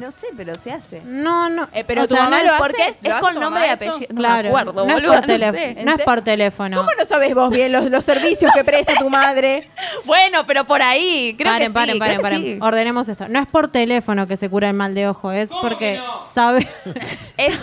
No 0.00 0.10
sé, 0.12 0.28
pero 0.36 0.54
se 0.54 0.72
hace. 0.72 1.02
No, 1.04 1.48
no. 1.50 1.68
Eh, 1.72 1.84
pero 1.86 2.02
o 2.02 2.08
tu 2.08 2.14
sea, 2.14 2.24
mamá 2.24 2.38
no 2.38 2.44
lo 2.44 2.50
hace. 2.54 2.62
Porque 2.62 2.82
es, 2.88 2.98
¿Lo 3.02 3.08
es 3.10 3.14
hace 3.14 3.20
con 3.22 3.34
nombre 3.40 3.66
y 3.66 3.70
apellido. 3.70 3.98
No 4.10 4.16
Claro, 4.16 4.42
me 4.42 4.48
acuerdo, 4.48 4.72
no, 4.86 4.96
es 4.98 5.04
por 5.04 5.14
no 5.14 5.22
tele- 5.26 5.50
sé. 5.50 5.84
no 5.84 5.92
es 5.94 6.02
por 6.02 6.20
teléfono. 6.22 6.76
¿Cómo 6.78 6.90
no 6.98 7.04
sabes 7.04 7.34
vos 7.34 7.50
bien 7.50 7.70
los, 7.72 7.84
los 7.90 8.04
servicios 8.04 8.50
que 8.54 8.64
presta 8.64 8.94
tu 8.94 9.10
madre? 9.10 9.68
Bueno, 10.04 10.44
pero 10.46 10.64
por 10.64 10.80
ahí. 10.82 11.34
Creo 11.36 11.52
paren, 11.52 11.68
que 11.68 11.74
paren, 11.74 11.92
sí, 11.94 11.98
paren, 11.98 12.16
creo 12.20 12.30
que 12.30 12.36
paren. 12.36 12.54
sí. 12.54 12.58
Ordenemos 12.62 13.08
esto. 13.08 13.28
No 13.28 13.38
es 13.40 13.46
por 13.46 13.68
teléfono 13.68 14.26
que 14.26 14.36
se 14.36 14.48
cura 14.48 14.68
el 14.68 14.74
mal 14.74 14.94
de 14.94 15.08
ojo, 15.08 15.30
es 15.32 15.50
porque 15.60 16.00
sabe, 16.34 16.66
Es, 17.36 17.54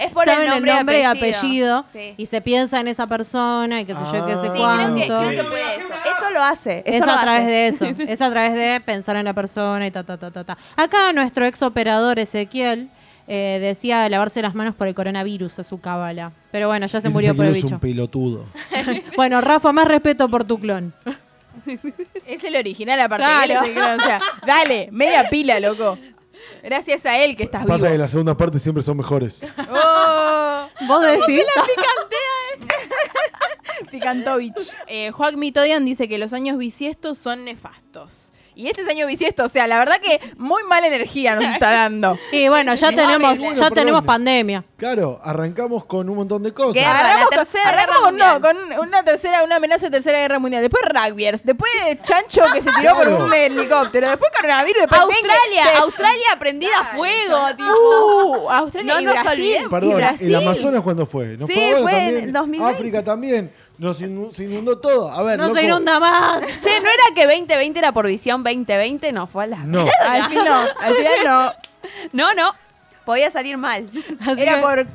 es 0.00 0.12
por 0.12 0.24
saben 0.24 0.50
el 0.52 0.64
nombre, 0.64 1.00
y 1.00 1.04
apellido, 1.04 1.84
Sí. 1.92 2.14
y 2.16 2.26
se 2.26 2.40
piensa 2.40 2.80
en 2.80 2.88
esa 2.88 3.06
persona 3.06 3.80
y 3.80 3.84
qué 3.84 3.94
sé 3.94 4.00
yo, 4.12 4.26
qué 4.26 4.32
sé 4.32 4.48
Ah. 4.48 4.54
Cuánto. 4.56 4.96
creo 5.06 5.20
que, 5.20 5.26
creo 5.36 5.44
que 5.44 5.50
puede 5.50 5.76
eso. 5.76 5.88
Eso 6.04 6.30
lo 6.32 6.42
hace. 6.42 6.82
Es 6.86 7.00
lo 7.04 7.12
a 7.12 7.20
través 7.20 7.40
hace. 7.42 7.50
de 7.50 7.66
eso, 7.68 7.84
es 8.08 8.20
a 8.20 8.30
través 8.30 8.54
de 8.54 8.80
pensar 8.80 9.16
en 9.16 9.24
la 9.24 9.32
persona 9.34 9.86
y 9.86 9.90
ta, 9.90 10.02
ta, 10.04 10.16
ta, 10.16 10.30
ta, 10.30 10.44
ta. 10.44 10.58
Acá 10.76 11.12
nuestro 11.12 11.44
ex 11.46 11.60
operador 11.74 12.18
Ezequiel 12.20 12.88
eh, 13.26 13.58
decía 13.60 14.08
lavarse 14.08 14.42
las 14.42 14.54
manos 14.54 14.74
por 14.74 14.86
el 14.86 14.94
coronavirus 14.94 15.58
a 15.58 15.64
su 15.64 15.80
cábala. 15.80 16.32
Pero 16.52 16.68
bueno, 16.68 16.86
ya 16.86 17.00
se 17.00 17.08
Ese 17.08 17.14
murió 17.14 17.34
por 17.34 17.46
el 17.46 17.56
es 17.56 17.62
bicho. 17.62 17.74
un 17.74 17.80
pelotudo. 17.80 18.46
Bueno, 19.16 19.40
Rafa, 19.40 19.72
más 19.72 19.88
respeto 19.88 20.28
por 20.28 20.44
tu 20.44 20.58
clon. 20.60 20.94
Es 22.26 22.42
el 22.44 22.56
original 22.56 23.00
aparte. 23.00 23.24
Claro. 23.26 23.44
él 23.44 23.50
es 23.52 23.62
el 23.68 23.74
que- 23.74 23.80
o 23.80 24.00
sea, 24.00 24.18
dale, 24.46 24.88
media 24.92 25.28
pila, 25.30 25.58
loco. 25.60 25.98
Gracias 26.62 27.06
a 27.06 27.18
él 27.18 27.36
que 27.36 27.44
estás 27.44 27.64
Pasa 27.66 27.84
que 27.86 27.92
vivo. 27.92 28.02
las 28.02 28.10
segundas 28.10 28.36
partes 28.36 28.62
siempre 28.62 28.82
son 28.82 28.96
mejores. 28.98 29.42
Oh, 29.70 30.68
¿Vos 30.86 31.02
decís? 31.02 31.42
Picantovich. 33.90 34.54
Eh, 34.86 35.10
Joaquín 35.10 35.40
Mitodian 35.40 35.84
dice 35.84 36.08
que 36.08 36.18
los 36.18 36.32
años 36.32 36.58
bisiestos 36.58 37.18
son 37.18 37.44
nefastos. 37.44 38.32
Y 38.56 38.68
este 38.68 38.82
es 38.82 38.88
año 38.88 39.06
bisiesto, 39.06 39.44
o 39.44 39.48
sea, 39.48 39.66
la 39.66 39.78
verdad 39.78 39.96
que 40.00 40.20
muy 40.36 40.62
mala 40.64 40.86
energía 40.86 41.34
nos 41.34 41.44
está 41.44 41.70
dando. 41.72 42.16
Y 42.32 42.48
bueno, 42.48 42.74
ya 42.74 42.90
tenemos, 42.92 43.38
ya 43.38 43.46
Bueno, 43.48 43.70
tenemos 43.70 44.00
perdón. 44.00 44.06
pandemia. 44.06 44.64
Claro, 44.76 45.20
arrancamos 45.24 45.84
con 45.86 46.08
un 46.08 46.16
montón 46.16 46.42
de 46.42 46.52
cosas. 46.52 46.74
Guerra, 46.74 46.90
Arrancamos 47.00 47.20
la 47.20 47.24
con- 47.26 47.36
tercera 47.46 47.68
arrancamos 47.70 48.12
guerra 48.12 48.40
con, 48.40 48.58
no, 48.58 48.74
con 48.76 48.88
una 48.88 49.02
tercera, 49.04 49.42
una 49.44 49.56
amenaza 49.56 49.86
de 49.86 49.90
tercera 49.90 50.18
guerra 50.18 50.38
mundial. 50.38 50.62
Después 50.62 50.82
rugbyers, 50.84 51.44
después 51.44 51.70
Chancho 52.02 52.42
que 52.52 52.62
se 52.62 52.70
tiró 52.78 52.94
por 52.94 53.06
Claro. 53.08 53.24
un 53.24 53.32
helicóptero, 53.32 54.08
después 54.08 54.30
coronavirus, 54.36 54.80
después 54.82 55.00
Australia. 55.00 55.78
Australia 55.80 56.38
prendida 56.38 56.78
a 56.80 56.84
fuego, 56.96 57.46
tipo. 57.56 57.64
Uh, 58.44 58.50
Australia 58.50 58.94
No 58.94 59.00
y 59.00 59.04
nos 59.04 59.14
Brasil. 59.14 59.30
olvidemos. 59.32 59.66
y 59.66 59.70
Perdón, 59.70 59.96
Brasil. 59.96 60.28
¿el 60.28 60.34
Amazonas 60.36 60.82
cuándo 60.82 61.06
fue? 61.06 61.36
¿No 61.38 61.46
Sí, 61.46 61.52
fue 61.54 61.64
ahora 61.72 61.82
fue 61.82 61.92
en 61.92 61.98
también? 62.04 62.24
el 62.24 62.32
2020. 62.32 62.74
África 62.76 63.04
también. 63.04 63.52
Nos 63.78 64.00
inundó, 64.00 64.32
se 64.32 64.44
inundó 64.44 64.78
todo. 64.78 65.10
A 65.10 65.22
ver, 65.22 65.36
No 65.38 65.44
loco. 65.48 65.56
se 65.56 65.64
inunda 65.64 65.98
más. 65.98 66.42
Che, 66.60 66.80
¿no 66.80 66.88
era 66.88 67.02
que 67.14 67.26
2020 67.26 67.78
era 67.78 67.92
por 67.92 68.06
visión 68.06 68.42
2020? 68.44 69.10
No, 69.12 69.26
fue 69.26 69.44
a 69.44 69.46
la... 69.48 69.56
No. 69.58 69.86
Al 70.08 70.28
fin 70.28 70.38
no, 70.44 70.54
al 70.80 70.94
final 70.94 71.12
no. 71.24 71.52
No, 72.12 72.34
no. 72.34 72.52
Podía 73.04 73.30
salir 73.30 73.56
mal. 73.58 73.86
Así 74.20 74.40
Era 74.42 74.56
que- 74.56 74.62
por 74.62 74.86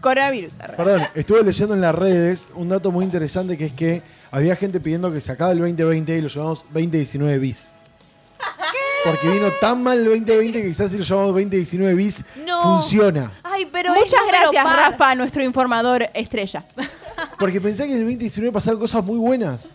coronavirus. 0.00 0.54
Perdón, 0.76 1.02
estuve 1.14 1.42
leyendo 1.42 1.74
en 1.74 1.80
las 1.80 1.94
redes 1.94 2.48
un 2.54 2.68
dato 2.68 2.92
muy 2.92 3.04
interesante 3.04 3.58
que 3.58 3.66
es 3.66 3.72
que 3.72 4.02
había 4.30 4.54
gente 4.56 4.78
pidiendo 4.80 5.12
que 5.12 5.20
se 5.20 5.32
acabe 5.32 5.52
el 5.54 5.58
2020 5.58 6.16
y 6.16 6.20
lo 6.22 6.28
llamamos 6.28 6.64
2019 6.72 7.38
bis. 7.38 7.72
Porque 9.04 9.28
vino 9.28 9.50
tan 9.60 9.82
mal 9.82 9.98
el 9.98 10.04
2020 10.04 10.62
que 10.62 10.68
quizás 10.68 10.90
si 10.92 10.98
lo 10.98 11.04
llamamos 11.04 11.30
2019 11.34 11.94
bis 11.94 12.24
No. 12.46 12.62
funciona. 12.62 13.32
Ay, 13.42 13.66
pero 13.66 13.92
Muchas 13.94 14.20
gracias, 14.28 14.64
par. 14.64 14.90
Rafa, 14.92 15.14
nuestro 15.16 15.42
informador 15.42 16.08
estrella. 16.14 16.64
Porque 17.38 17.60
pensé 17.60 17.84
que 17.86 17.92
en 17.92 17.98
el 17.98 18.04
2019 18.04 18.52
pasaron 18.52 18.78
cosas 18.80 19.04
muy 19.04 19.18
buenas. 19.18 19.74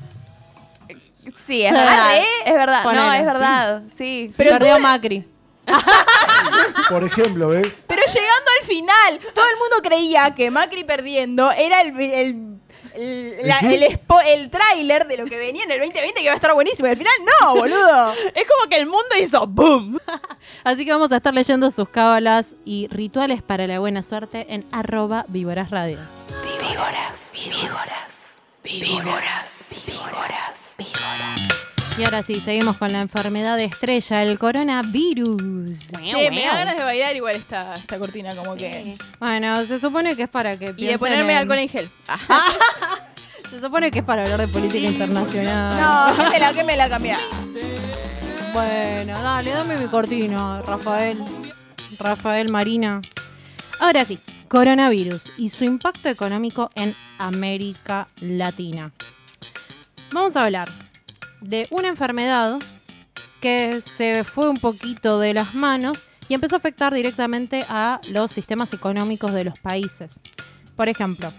Sí, 1.37 1.63
es 1.63 1.69
Sí. 1.69 1.75
verdad. 1.75 2.17
¿Eh? 2.17 2.23
Es 2.45 2.53
verdad. 2.53 2.83
No, 2.83 2.89
Ponele, 2.89 3.17
es 3.19 3.25
verdad. 3.25 3.83
Sí. 3.95 4.27
Pero 4.37 4.51
Perdió 4.51 4.75
tú- 4.75 4.81
Macri. 4.81 5.27
Por 6.89 7.03
ejemplo, 7.03 7.47
¿ves? 7.49 7.85
Pero 7.87 8.01
llegando 8.05 8.51
al 8.61 8.67
final, 8.67 9.19
todo 9.33 9.45
el 9.45 9.57
mundo 9.57 9.77
creía 9.81 10.33
que 10.35 10.51
Macri 10.51 10.83
perdiendo 10.83 11.51
era 11.53 11.79
el, 11.81 11.97
el, 11.99 12.57
el, 12.93 13.47
la- 13.47 13.59
qué? 13.59 13.75
el, 13.75 13.83
expo- 13.83 14.21
el 14.27 14.49
tráiler 14.49 15.07
de 15.07 15.15
lo 15.17 15.25
que 15.25 15.37
venía 15.37 15.63
en 15.63 15.71
el 15.71 15.79
2020 15.79 16.15
que 16.19 16.23
iba 16.25 16.33
a 16.33 16.35
estar 16.35 16.53
buenísimo. 16.53 16.87
Y 16.89 16.91
al 16.91 16.97
final, 16.97 17.13
no, 17.41 17.55
boludo. 17.55 18.11
Es 18.35 18.43
como 18.45 18.69
que 18.69 18.75
el 18.75 18.85
mundo 18.87 19.07
hizo 19.19 19.47
boom. 19.47 19.99
Así 20.65 20.83
que 20.83 20.91
vamos 20.91 21.13
a 21.13 21.17
estar 21.17 21.33
leyendo 21.33 21.71
sus 21.71 21.87
cábalas 21.87 22.55
y 22.65 22.87
rituales 22.91 23.41
para 23.41 23.65
la 23.65 23.79
buena 23.79 24.03
suerte 24.03 24.45
en 24.49 24.65
arroba 24.73 25.23
víboras 25.29 25.69
radio. 25.71 25.97
Y 31.97 32.03
ahora 32.05 32.23
sí, 32.23 32.39
seguimos 32.39 32.77
con 32.77 32.91
la 32.91 33.01
enfermedad 33.01 33.59
estrella, 33.59 34.23
el 34.23 34.39
coronavirus. 34.39 35.91
Che, 36.05 36.31
me 36.31 36.43
da 36.45 36.55
ganas 36.55 36.77
de 36.77 36.83
bailar 36.83 37.15
igual 37.15 37.35
esta, 37.35 37.75
esta 37.75 37.99
cortina, 37.99 38.35
como 38.35 38.55
que. 38.55 38.95
Bueno, 39.19 39.63
se 39.67 39.79
supone 39.79 40.15
que 40.15 40.23
es 40.23 40.29
para 40.29 40.57
que 40.57 40.73
Y 40.75 40.87
de 40.87 40.97
ponerme 40.97 41.33
en- 41.33 41.39
alcohol 41.39 41.59
en 41.59 41.69
gel. 41.69 41.91
Se 43.49 43.61
supone 43.61 43.91
que 43.91 43.99
es 43.99 44.05
para 44.05 44.23
hablar 44.23 44.39
de 44.39 44.47
política 44.47 44.87
internacional. 44.87 45.79
No, 45.79 46.23
que 46.23 46.29
me 46.31 46.39
la, 46.39 46.53
que 46.53 46.63
me 46.63 46.75
la 46.75 46.89
cambié. 46.89 47.15
Bueno, 48.51 49.21
dale, 49.21 49.51
dame 49.51 49.77
mi 49.77 49.87
cortina, 49.89 50.63
Rafael. 50.63 51.23
Rafael 51.99 52.49
Marina. 52.49 52.99
Ahora 53.79 54.05
sí, 54.05 54.17
coronavirus 54.53 55.33
y 55.35 55.49
su 55.49 55.63
impacto 55.63 56.09
económico 56.09 56.69
en 56.75 56.95
América 57.17 58.07
Latina. 58.21 58.91
Vamos 60.11 60.37
a 60.37 60.45
hablar 60.45 60.69
de 61.41 61.67
una 61.71 61.87
enfermedad 61.87 62.59
que 63.41 63.81
se 63.81 64.23
fue 64.23 64.47
un 64.47 64.57
poquito 64.57 65.17
de 65.17 65.33
las 65.33 65.55
manos 65.55 66.03
y 66.29 66.35
empezó 66.35 66.55
a 66.55 66.59
afectar 66.59 66.93
directamente 66.93 67.65
a 67.67 67.99
los 68.11 68.31
sistemas 68.31 68.71
económicos 68.75 69.33
de 69.33 69.43
los 69.43 69.57
países. 69.57 70.19
Por 70.75 70.87
ejemplo, 70.87 71.33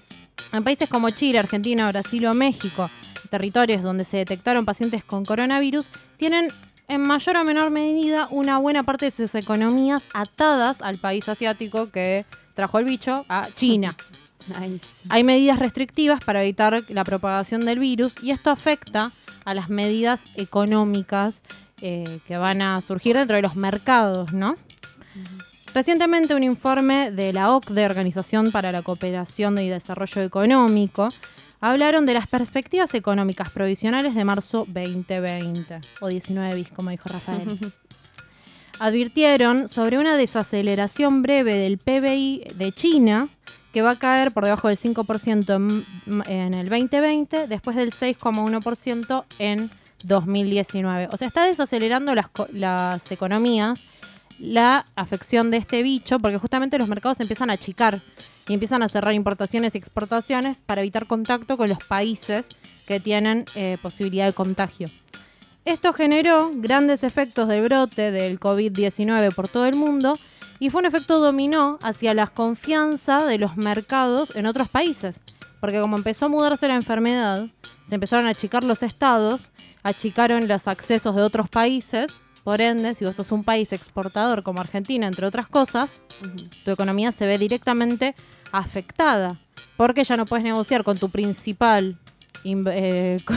en 0.52 0.64
países 0.64 0.88
como 0.88 1.10
Chile, 1.10 1.38
Argentina, 1.38 1.88
Brasil 1.92 2.26
o 2.26 2.34
México, 2.34 2.88
territorios 3.30 3.84
donde 3.84 4.04
se 4.04 4.16
detectaron 4.16 4.64
pacientes 4.64 5.04
con 5.04 5.24
coronavirus, 5.24 5.86
tienen 6.16 6.48
en 6.88 7.00
mayor 7.00 7.36
o 7.36 7.44
menor 7.44 7.70
medida 7.70 8.26
una 8.32 8.58
buena 8.58 8.82
parte 8.82 9.04
de 9.04 9.10
sus 9.12 9.36
economías 9.36 10.08
atadas 10.14 10.82
al 10.82 10.98
país 10.98 11.28
asiático 11.28 11.92
que 11.92 12.24
trajo 12.54 12.78
el 12.78 12.84
bicho, 12.84 13.24
a 13.28 13.48
China. 13.54 13.96
Hay 15.08 15.24
medidas 15.24 15.58
restrictivas 15.58 16.22
para 16.22 16.42
evitar 16.42 16.82
la 16.88 17.04
propagación 17.04 17.64
del 17.64 17.78
virus 17.78 18.14
y 18.22 18.30
esto 18.30 18.50
afecta 18.50 19.10
a 19.44 19.54
las 19.54 19.68
medidas 19.68 20.24
económicas 20.36 21.42
eh, 21.80 22.20
que 22.26 22.36
van 22.36 22.62
a 22.62 22.80
surgir 22.80 23.16
dentro 23.16 23.36
de 23.36 23.42
los 23.42 23.56
mercados, 23.56 24.32
¿no? 24.32 24.54
Recientemente 25.74 26.34
un 26.34 26.44
informe 26.44 27.10
de 27.10 27.32
la 27.32 27.50
OCDE, 27.50 27.86
Organización 27.86 28.52
para 28.52 28.70
la 28.70 28.82
Cooperación 28.82 29.58
y 29.58 29.68
Desarrollo 29.68 30.22
Económico, 30.22 31.08
hablaron 31.60 32.06
de 32.06 32.14
las 32.14 32.28
perspectivas 32.28 32.94
económicas 32.94 33.50
provisionales 33.50 34.14
de 34.14 34.24
marzo 34.24 34.66
2020, 34.68 35.80
o 36.00 36.08
19 36.08 36.54
bis, 36.54 36.70
como 36.70 36.90
dijo 36.90 37.08
Rafael. 37.08 37.58
Advirtieron 38.78 39.68
sobre 39.68 39.98
una 39.98 40.16
desaceleración 40.16 41.22
breve 41.22 41.54
del 41.54 41.78
PBI 41.78 42.44
de 42.54 42.72
China, 42.72 43.28
que 43.72 43.82
va 43.82 43.92
a 43.92 43.98
caer 43.98 44.32
por 44.32 44.44
debajo 44.44 44.68
del 44.68 44.78
5% 44.78 45.84
en, 46.06 46.22
en 46.26 46.54
el 46.54 46.68
2020, 46.68 47.46
después 47.46 47.76
del 47.76 47.92
6,1% 47.92 49.24
en 49.38 49.70
2019. 50.04 51.08
O 51.12 51.16
sea, 51.16 51.28
está 51.28 51.44
desacelerando 51.44 52.14
las, 52.14 52.26
las 52.52 53.10
economías 53.10 53.84
la 54.38 54.84
afección 54.96 55.50
de 55.50 55.58
este 55.58 55.82
bicho, 55.82 56.18
porque 56.18 56.38
justamente 56.38 56.78
los 56.78 56.88
mercados 56.88 57.20
empiezan 57.20 57.50
a 57.50 57.54
achicar 57.54 58.02
y 58.48 58.54
empiezan 58.54 58.82
a 58.82 58.88
cerrar 58.88 59.14
importaciones 59.14 59.74
y 59.74 59.78
exportaciones 59.78 60.60
para 60.60 60.82
evitar 60.82 61.06
contacto 61.06 61.56
con 61.56 61.68
los 61.68 61.78
países 61.78 62.48
que 62.86 63.00
tienen 63.00 63.44
eh, 63.54 63.78
posibilidad 63.80 64.26
de 64.26 64.32
contagio. 64.32 64.88
Esto 65.64 65.92
generó 65.92 66.50
grandes 66.54 67.04
efectos 67.04 67.48
del 67.48 67.62
brote 67.62 68.10
del 68.10 68.38
COVID-19 68.38 69.34
por 69.34 69.48
todo 69.48 69.66
el 69.66 69.76
mundo 69.76 70.18
y 70.58 70.70
fue 70.70 70.80
un 70.80 70.86
efecto 70.86 71.20
dominó 71.20 71.78
hacia 71.82 72.12
la 72.14 72.26
confianza 72.26 73.24
de 73.24 73.38
los 73.38 73.56
mercados 73.56 74.36
en 74.36 74.46
otros 74.46 74.68
países. 74.68 75.20
Porque 75.60 75.80
como 75.80 75.96
empezó 75.96 76.26
a 76.26 76.28
mudarse 76.28 76.68
la 76.68 76.74
enfermedad, 76.74 77.46
se 77.88 77.94
empezaron 77.94 78.26
a 78.26 78.30
achicar 78.30 78.62
los 78.64 78.82
estados, 78.82 79.50
achicaron 79.82 80.46
los 80.48 80.68
accesos 80.68 81.16
de 81.16 81.22
otros 81.22 81.48
países. 81.48 82.20
Por 82.44 82.60
ende, 82.60 82.94
si 82.94 83.06
vos 83.06 83.16
sos 83.16 83.32
un 83.32 83.42
país 83.42 83.72
exportador 83.72 84.42
como 84.42 84.60
Argentina, 84.60 85.06
entre 85.06 85.24
otras 85.26 85.46
cosas, 85.48 86.02
tu 86.66 86.70
economía 86.70 87.10
se 87.12 87.24
ve 87.26 87.38
directamente 87.38 88.14
afectada. 88.52 89.40
Porque 89.78 90.04
ya 90.04 90.18
no 90.18 90.26
puedes 90.26 90.44
negociar 90.44 90.84
con 90.84 90.98
tu 90.98 91.08
principal 91.08 91.84
in- 91.86 92.03
eh, 92.44 93.18
co- 93.24 93.34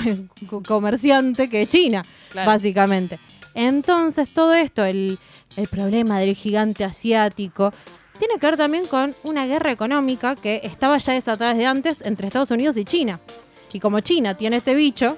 co- 0.50 0.64
comerciante 0.64 1.48
que 1.50 1.66
China, 1.68 2.04
Claro. 2.32 2.48
básicamente. 2.52 3.20
Entonces, 3.54 4.32
todo 4.34 4.54
esto, 4.54 4.84
el, 4.86 5.18
el 5.56 5.68
problema 5.68 6.20
del 6.20 6.36
gigante 6.36 6.84
asiático, 6.84 7.74
tiene 8.20 8.36
que 8.40 8.46
ver 8.48 8.58
también 8.58 8.86
con 8.88 9.16
una 9.24 9.46
guerra 9.48 9.72
económica 9.72 10.36
que 10.36 10.62
estaba 10.64 10.98
ya 10.98 11.14
desatada 11.14 11.54
desde 11.54 11.66
antes 11.68 12.02
entre 12.02 12.28
Estados 12.28 12.52
Unidos 12.52 12.78
y 12.78 12.86
China. 12.86 13.20
Y 13.74 13.80
como 13.80 14.00
China 14.02 14.36
tiene 14.36 14.58
este 14.58 14.76
bicho, 14.76 15.18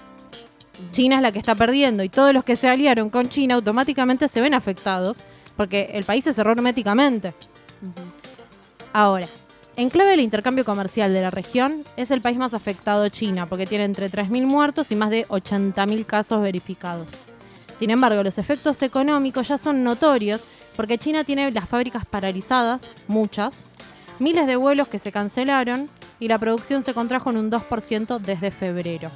China 0.92 1.18
es 1.18 1.22
la 1.22 1.32
que 1.32 1.40
está 1.40 1.56
perdiendo 1.56 2.04
y 2.04 2.10
todos 2.10 2.34
los 2.34 2.44
que 2.46 2.56
se 2.56 2.70
aliaron 2.70 3.10
con 3.10 3.28
China 3.30 3.56
automáticamente 3.56 4.28
se 4.30 4.40
ven 4.42 4.54
afectados 4.54 5.20
porque 5.58 5.90
el 5.94 6.06
país 6.06 6.24
se 6.24 6.34
cerró 6.34 6.54
herméticamente. 6.54 7.34
Ahora, 8.94 9.28
en 9.80 9.90
clave 9.90 10.12
del 10.12 10.20
intercambio 10.20 10.66
comercial 10.66 11.14
de 11.14 11.22
la 11.22 11.32
región, 11.32 11.86
es 11.96 12.12
el 12.12 12.20
país 12.20 12.38
más 12.38 12.54
afectado 12.54 13.08
China, 13.08 13.46
porque 13.46 13.66
tiene 13.66 13.86
entre 13.86 14.12
3.000 14.12 14.46
muertos 14.46 14.92
y 14.92 14.96
más 14.98 15.10
de 15.10 15.26
80.000 15.30 16.06
casos 16.06 16.42
verificados. 16.42 17.08
Sin 17.78 17.90
embargo, 17.90 18.22
los 18.22 18.38
efectos 18.38 18.82
económicos 18.82 19.48
ya 19.48 19.58
son 19.58 19.86
notorios, 19.86 20.42
porque 20.76 20.98
China 20.98 21.24
tiene 21.24 21.50
las 21.52 21.70
fábricas 21.70 22.06
paralizadas, 22.06 22.92
muchas, 23.08 23.64
miles 24.20 24.48
de 24.48 24.58
vuelos 24.58 24.90
que 24.90 25.00
se 25.00 25.14
cancelaron 25.14 25.90
y 26.20 26.28
la 26.28 26.38
producción 26.38 26.84
se 26.84 26.94
contrajo 26.94 27.30
en 27.30 27.38
un 27.38 27.50
2% 27.50 28.20
desde 28.20 28.52
febrero. 28.52 29.10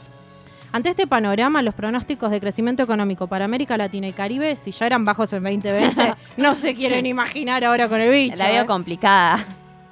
Ante 0.71 0.91
este 0.91 1.08
panorama, 1.08 1.62
los 1.62 1.76
pronósticos 1.76 2.32
de 2.32 2.39
crecimiento 2.39 2.84
económico 2.84 3.28
para 3.28 3.43
América 3.43 3.76
Latina 3.76 4.08
y 4.08 4.13
Caribe, 4.13 4.56
si 4.56 4.71
ya 4.71 4.86
eran 4.86 5.04
bajos 5.04 5.34
en 5.34 5.43
2020, 5.43 6.15
no 6.38 6.56
se 6.56 6.73
quieren 6.73 7.06
imaginar 7.06 7.65
ahora 7.65 7.89
con 7.89 7.99
el 7.99 8.10
bicho. 8.10 8.38
La 8.38 8.47
veo 8.47 8.63
¿eh? 8.63 8.65
complicada. 8.65 9.45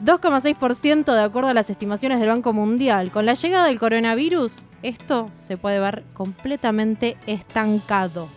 2,6% 0.03 1.13
de 1.13 1.21
acuerdo 1.21 1.49
a 1.49 1.53
las 1.53 1.69
estimaciones 1.69 2.19
del 2.19 2.29
Banco 2.29 2.53
Mundial. 2.53 3.11
Con 3.11 3.25
la 3.25 3.35
llegada 3.35 3.67
del 3.67 3.79
coronavirus, 3.79 4.63
esto 4.81 5.29
se 5.35 5.57
puede 5.57 5.79
ver 5.79 6.03
completamente 6.13 7.17
estancado. 7.27 8.27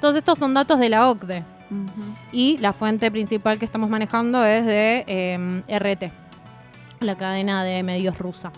Todos 0.00 0.16
estos 0.16 0.38
son 0.38 0.54
datos 0.54 0.78
de 0.78 0.88
la 0.88 1.08
OCDE 1.08 1.44
y 2.32 2.58
la 2.58 2.72
fuente 2.72 3.10
principal 3.10 3.58
que 3.58 3.64
estamos 3.64 3.90
manejando 3.90 4.44
es 4.44 4.64
de 4.64 5.04
eh, 5.06 5.62
RT, 5.78 6.12
la 7.00 7.16
cadena 7.16 7.64
de 7.64 7.82
medios 7.82 8.18
rusa. 8.18 8.52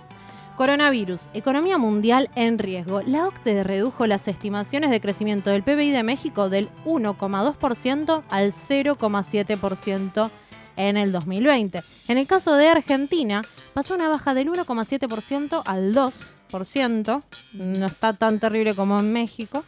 Coronavirus, 0.57 1.29
economía 1.35 1.77
mundial 1.77 2.31
en 2.35 2.59
riesgo. 2.59 3.03
La 3.03 3.27
OCDE 3.27 3.63
redujo 3.63 4.07
las 4.07 4.27
estimaciones 4.27 4.91
de 4.91 5.01
crecimiento 5.01 5.51
del 5.51 5.63
PBI 5.63 5.91
de 5.91 6.03
México 6.03 6.49
del 6.49 6.71
1,2% 6.87 8.23
al 8.31 8.53
0,7% 8.53 10.31
en 10.77 10.97
el 10.97 11.13
2020. 11.13 11.83
En 12.09 12.19
el 12.19 12.27
caso 12.27 12.55
de 12.55 12.69
Argentina, 12.69 13.43
pasó 13.75 13.95
una 13.95 14.09
baja 14.09 14.35
del 14.35 14.49
1,7% 14.49 15.63
al 15.65 15.95
2%. 15.95 17.23
No 17.55 17.87
está 17.87 18.13
tan 18.13 18.39
terrible 18.39 18.75
como 18.75 18.99
en 19.01 19.13
México. 19.13 19.65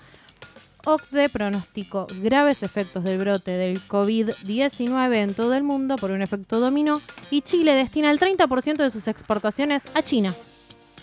OCDE 0.85 1.29
pronosticó 1.29 2.07
graves 2.23 2.63
efectos 2.63 3.05
del 3.05 3.19
brote 3.19 3.51
del 3.51 3.81
COVID-19 3.87 5.15
en 5.17 5.35
todo 5.35 5.55
el 5.55 5.63
mundo 5.63 5.97
por 5.97 6.13
un 6.13 6.23
efecto 6.23 6.61
dominó 6.61 7.03
y 7.31 7.43
Chile 7.43 7.75
destina 7.75 8.11
el 8.11 8.19
30% 8.19 8.77
de 8.77 8.91
sus 8.91 9.09
exportaciones 9.09 9.85
a 9.95 10.03
China. 10.03 10.35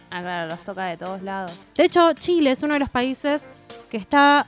Ah, 0.10 0.22
claro, 0.22 0.50
los 0.50 0.64
toca 0.64 0.86
de 0.86 0.98
todos 0.98 1.22
lados. 1.22 1.52
De 1.76 1.86
hecho, 1.86 2.14
Chile 2.14 2.52
es 2.52 2.64
uno 2.64 2.74
de 2.74 2.80
los 2.80 2.90
países 2.90 3.44
que 3.90 3.98
está 3.98 4.48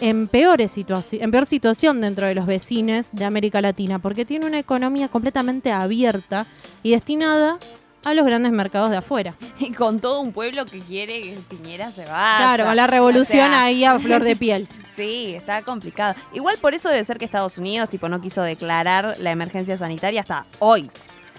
en, 0.00 0.28
peores 0.28 0.76
situaci- 0.76 1.18
en 1.20 1.30
peor 1.30 1.46
situación 1.46 2.00
dentro 2.00 2.26
de 2.26 2.34
los 2.34 2.46
vecinos 2.46 3.08
de 3.12 3.24
América 3.24 3.60
Latina, 3.60 3.98
porque 3.98 4.24
tiene 4.24 4.46
una 4.46 4.58
economía 4.58 5.08
completamente 5.08 5.72
abierta 5.72 6.46
y 6.82 6.92
destinada 6.92 7.58
a 8.04 8.14
los 8.14 8.24
grandes 8.24 8.52
mercados 8.52 8.90
de 8.90 8.96
afuera. 8.98 9.34
Y 9.60 9.72
con 9.72 9.98
todo 10.00 10.20
un 10.20 10.32
pueblo 10.32 10.64
que 10.66 10.78
quiere 10.80 11.20
que 11.20 11.38
Piñera 11.48 11.90
se 11.90 12.02
vaya. 12.04 12.36
Claro, 12.38 12.64
con 12.66 12.76
la 12.76 12.86
revolución 12.86 13.46
O 13.46 13.50
sea, 13.50 13.62
ahí 13.62 13.84
a 13.84 13.98
flor 14.00 14.22
de 14.22 14.36
piel. 14.36 14.68
Sí, 14.94 15.34
está 15.34 15.62
complicado. 15.62 16.14
Igual 16.32 16.58
por 16.58 16.74
eso 16.74 16.88
debe 16.88 17.04
ser 17.04 17.18
que 17.18 17.24
Estados 17.24 17.58
Unidos 17.58 17.88
tipo 17.88 18.08
no 18.08 18.20
quiso 18.20 18.42
declarar 18.42 19.16
la 19.18 19.30
emergencia 19.32 19.76
sanitaria 19.76 20.20
hasta 20.20 20.46
hoy. 20.60 20.90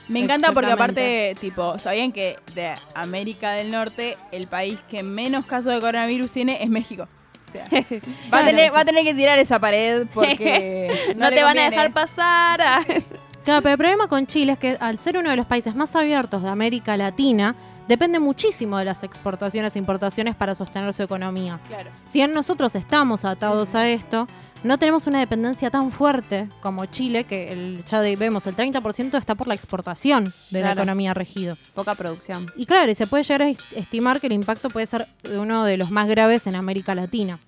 Me 0.09 0.19
encanta 0.21 0.51
porque 0.53 0.71
aparte, 0.71 1.35
tipo, 1.39 1.77
sabían 1.77 2.11
que 2.11 2.37
de 2.55 2.73
América 2.95 3.51
del 3.51 3.69
Norte 3.69 4.17
el 4.31 4.47
país 4.47 4.79
que 4.89 5.03
menos 5.03 5.45
casos 5.45 5.71
de 5.73 5.79
coronavirus 5.79 6.31
tiene 6.31 6.63
es 6.63 6.69
México. 6.69 7.07
Sea, 7.51 7.67
va, 8.33 8.39
a 8.39 8.45
tener, 8.45 8.73
va 8.73 8.81
a 8.81 8.85
tener 8.85 9.03
que 9.03 9.13
tirar 9.13 9.39
esa 9.39 9.59
pared 9.59 10.07
porque 10.13 11.13
No, 11.15 11.29
te 11.29 11.43
van 11.43 11.57
a 11.57 11.69
dejar 11.69 11.91
pasar. 11.91 12.59
Claro, 13.45 13.63
pero 13.63 13.71
el 13.71 13.77
problema 13.79 14.07
con 14.07 14.27
Chile 14.27 14.51
es 14.51 14.59
que 14.59 14.77
al 14.79 14.99
ser 14.99 15.17
uno 15.17 15.29
de 15.29 15.35
los 15.35 15.47
países 15.47 15.73
más 15.73 15.95
abiertos 15.95 16.43
de 16.43 16.49
América 16.49 16.95
Latina, 16.97 17.55
depende 17.87 18.19
muchísimo 18.19 18.77
de 18.77 18.85
las 18.85 19.03
exportaciones 19.03 19.75
e 19.75 19.79
importaciones 19.79 20.35
para 20.35 20.53
sostener 20.53 20.93
su 20.93 21.01
economía. 21.01 21.59
Claro. 21.67 21.89
Si 22.05 22.19
bien 22.19 22.31
nosotros 22.31 22.75
estamos 22.75 23.25
atados 23.25 23.73
a 23.73 23.87
esto, 23.87 24.27
no 24.63 24.77
tenemos 24.77 25.07
una 25.07 25.19
dependencia 25.19 25.69
tan 25.69 25.91
fuerte 25.91 26.49
como 26.61 26.85
Chile, 26.87 27.23
que 27.23 27.51
el, 27.53 27.83
ya 27.85 27.99
vemos 28.01 28.45
el 28.47 28.55
30% 28.55 29.17
está 29.17 29.35
por 29.35 29.47
la 29.47 29.53
exportación 29.53 30.33
de 30.49 30.61
la 30.61 30.73
economía 30.73 31.13
regido. 31.13 31.57
Poca 31.73 31.95
producción. 31.95 32.51
Y 32.57 32.65
claro, 32.65 32.91
y 32.91 32.95
se 32.95 33.07
puede 33.07 33.23
llegar 33.23 33.41
a 33.43 33.49
est- 33.49 33.61
estimar 33.75 34.19
que 34.19 34.27
el 34.27 34.33
impacto 34.33 34.69
puede 34.69 34.85
ser 34.87 35.07
uno 35.37 35.63
de 35.63 35.77
los 35.77 35.91
más 35.91 36.07
graves 36.07 36.45
en 36.47 36.55
América 36.55 36.93
Latina. 36.95 37.39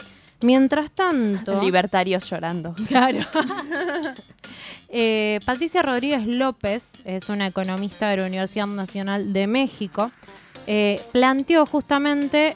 Mientras 0.42 0.90
tanto... 0.92 1.62
Libertarios 1.62 2.28
llorando. 2.30 2.74
Claro. 2.88 3.20
Eh, 4.94 5.40
Patricia 5.46 5.82
Rodríguez 5.82 6.28
López 6.28 6.92
es 7.06 7.30
una 7.30 7.48
economista 7.48 8.10
de 8.10 8.18
la 8.18 8.26
Universidad 8.26 8.68
Nacional 8.68 9.32
de 9.32 9.48
México. 9.48 10.12
eh, 10.68 11.02
planteó 11.14 11.66
justamente 11.66 12.56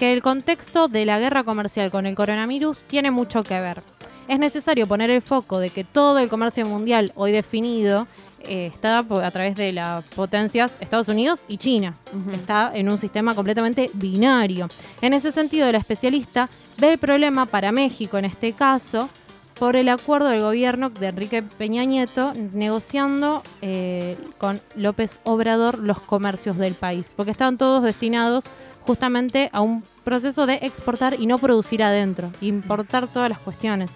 que 0.00 0.14
el 0.14 0.22
contexto 0.22 0.88
de 0.88 1.04
la 1.04 1.18
guerra 1.18 1.44
comercial 1.44 1.90
con 1.90 2.06
el 2.06 2.14
coronavirus 2.14 2.84
tiene 2.84 3.10
mucho 3.10 3.42
que 3.42 3.60
ver. 3.60 3.82
Es 4.28 4.38
necesario 4.38 4.86
poner 4.86 5.10
el 5.10 5.20
foco 5.20 5.58
de 5.58 5.68
que 5.68 5.84
todo 5.84 6.18
el 6.20 6.30
comercio 6.30 6.64
mundial 6.64 7.12
hoy 7.16 7.32
definido 7.32 8.06
eh, 8.44 8.70
está 8.72 9.00
a 9.00 9.30
través 9.30 9.56
de 9.56 9.72
las 9.72 10.02
potencias 10.06 10.78
Estados 10.80 11.08
Unidos 11.08 11.44
y 11.48 11.58
China. 11.58 11.98
Está 12.32 12.70
en 12.74 12.88
un 12.88 12.96
sistema 12.96 13.34
completamente 13.34 13.90
binario. 13.92 14.70
En 15.02 15.12
ese 15.12 15.32
sentido, 15.32 15.70
la 15.70 15.76
especialista 15.76 16.48
ve 16.78 16.94
el 16.94 16.98
problema 16.98 17.44
para 17.44 17.70
México 17.70 18.16
en 18.16 18.24
este 18.24 18.54
caso 18.54 19.10
por 19.58 19.76
el 19.76 19.90
acuerdo 19.90 20.28
del 20.28 20.40
gobierno 20.40 20.88
de 20.88 21.08
Enrique 21.08 21.42
Peña 21.42 21.84
Nieto 21.84 22.32
negociando 22.54 23.42
eh, 23.60 24.16
con 24.38 24.62
López 24.74 25.20
Obrador 25.24 25.78
los 25.78 26.00
comercios 26.00 26.56
del 26.56 26.72
país, 26.72 27.04
porque 27.14 27.32
están 27.32 27.58
todos 27.58 27.82
destinados 27.82 28.46
justamente 28.86 29.50
a 29.52 29.60
un 29.60 29.82
proceso 30.04 30.46
de 30.46 30.54
exportar 30.62 31.20
y 31.20 31.26
no 31.26 31.38
producir 31.38 31.82
adentro, 31.82 32.30
importar 32.40 33.06
todas 33.08 33.30
las 33.30 33.38
cuestiones. 33.38 33.90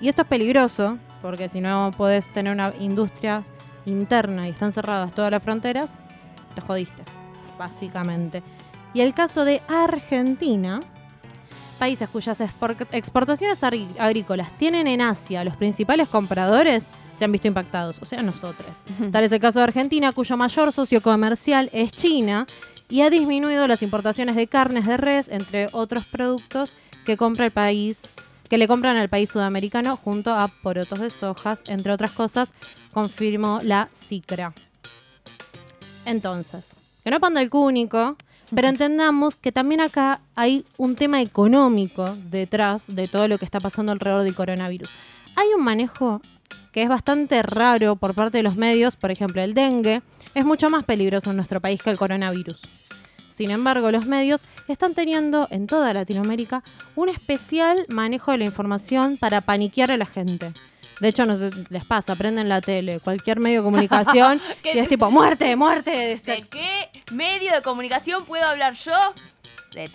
Y 0.00 0.08
esto 0.08 0.22
es 0.22 0.28
peligroso, 0.28 0.98
porque 1.22 1.48
si 1.48 1.60
no 1.60 1.92
podés 1.96 2.32
tener 2.32 2.52
una 2.52 2.72
industria 2.78 3.42
interna 3.86 4.46
y 4.46 4.50
están 4.50 4.72
cerradas 4.72 5.12
todas 5.12 5.30
las 5.30 5.42
fronteras, 5.42 5.90
te 6.54 6.60
jodiste, 6.60 7.02
básicamente. 7.58 8.42
Y 8.94 9.00
el 9.00 9.14
caso 9.14 9.44
de 9.44 9.60
Argentina, 9.68 10.80
países 11.78 12.08
cuyas 12.08 12.40
expor- 12.40 12.86
exportaciones 12.92 13.62
agrícolas 13.98 14.56
tienen 14.58 14.86
en 14.86 15.00
Asia 15.00 15.44
los 15.44 15.56
principales 15.56 16.08
compradores, 16.08 16.86
se 17.16 17.24
han 17.24 17.32
visto 17.32 17.48
impactados, 17.48 18.00
o 18.00 18.06
sea, 18.06 18.22
nosotros. 18.22 18.68
Tal 19.10 19.24
es 19.24 19.32
el 19.32 19.40
caso 19.40 19.58
de 19.58 19.64
Argentina, 19.64 20.12
cuyo 20.12 20.36
mayor 20.36 20.72
socio 20.72 21.02
comercial 21.02 21.68
es 21.72 21.90
China 21.90 22.46
y 22.88 23.02
ha 23.02 23.10
disminuido 23.10 23.66
las 23.66 23.82
importaciones 23.82 24.36
de 24.36 24.46
carnes 24.46 24.86
de 24.86 24.96
res, 24.96 25.28
entre 25.28 25.68
otros 25.72 26.06
productos 26.06 26.72
que 27.04 27.16
compra 27.16 27.46
el 27.46 27.50
país 27.50 28.02
que 28.48 28.58
le 28.58 28.66
compran 28.66 28.96
al 28.96 29.08
país 29.08 29.28
sudamericano 29.28 29.96
junto 29.96 30.34
a 30.34 30.48
porotos 30.48 31.00
de 31.00 31.10
sojas, 31.10 31.62
entre 31.66 31.92
otras 31.92 32.12
cosas, 32.12 32.52
confirmó 32.92 33.60
la 33.62 33.88
CICRA. 33.94 34.54
Entonces, 36.06 36.74
que 37.04 37.10
no 37.10 37.20
panda 37.20 37.42
el 37.42 37.50
cúnico, 37.50 38.16
pero 38.54 38.68
entendamos 38.68 39.36
que 39.36 39.52
también 39.52 39.80
acá 39.80 40.20
hay 40.34 40.64
un 40.78 40.96
tema 40.96 41.20
económico 41.20 42.16
detrás 42.30 42.94
de 42.94 43.08
todo 43.08 43.28
lo 43.28 43.38
que 43.38 43.44
está 43.44 43.60
pasando 43.60 43.92
alrededor 43.92 44.24
del 44.24 44.34
coronavirus. 44.34 44.90
Hay 45.36 45.48
un 45.56 45.62
manejo 45.62 46.20
que 46.72 46.82
es 46.82 46.88
bastante 46.88 47.42
raro 47.42 47.96
por 47.96 48.14
parte 48.14 48.38
de 48.38 48.42
los 48.42 48.56
medios, 48.56 48.96
por 48.96 49.10
ejemplo, 49.10 49.42
el 49.42 49.54
dengue 49.54 50.02
es 50.34 50.44
mucho 50.44 50.70
más 50.70 50.84
peligroso 50.84 51.30
en 51.30 51.36
nuestro 51.36 51.60
país 51.60 51.82
que 51.82 51.90
el 51.90 51.98
coronavirus. 51.98 52.60
Sin 53.28 53.50
embargo, 53.50 53.90
los 53.90 54.06
medios 54.06 54.42
están 54.66 54.94
teniendo 54.94 55.46
en 55.50 55.66
toda 55.66 55.94
Latinoamérica 55.94 56.64
un 56.96 57.08
especial 57.08 57.86
manejo 57.88 58.32
de 58.32 58.38
la 58.38 58.44
información 58.44 59.16
para 59.16 59.40
paniquear 59.40 59.92
a 59.92 59.96
la 59.96 60.06
gente. 60.06 60.52
De 61.00 61.08
hecho, 61.08 61.24
no 61.24 61.36
sé, 61.36 61.50
les 61.68 61.84
pasa, 61.84 62.16
prenden 62.16 62.48
la 62.48 62.60
tele, 62.60 62.98
cualquier 62.98 63.38
medio 63.38 63.60
de 63.60 63.64
comunicación, 63.64 64.40
que 64.62 64.80
es 64.80 64.88
tipo, 64.88 65.10
muerte, 65.10 65.54
muerte. 65.54 66.20
¿De 66.24 66.42
qué 66.50 66.90
medio 67.12 67.52
de 67.52 67.62
comunicación 67.62 68.24
puedo 68.24 68.44
hablar 68.44 68.74
yo? 68.74 69.14
De 69.78 69.86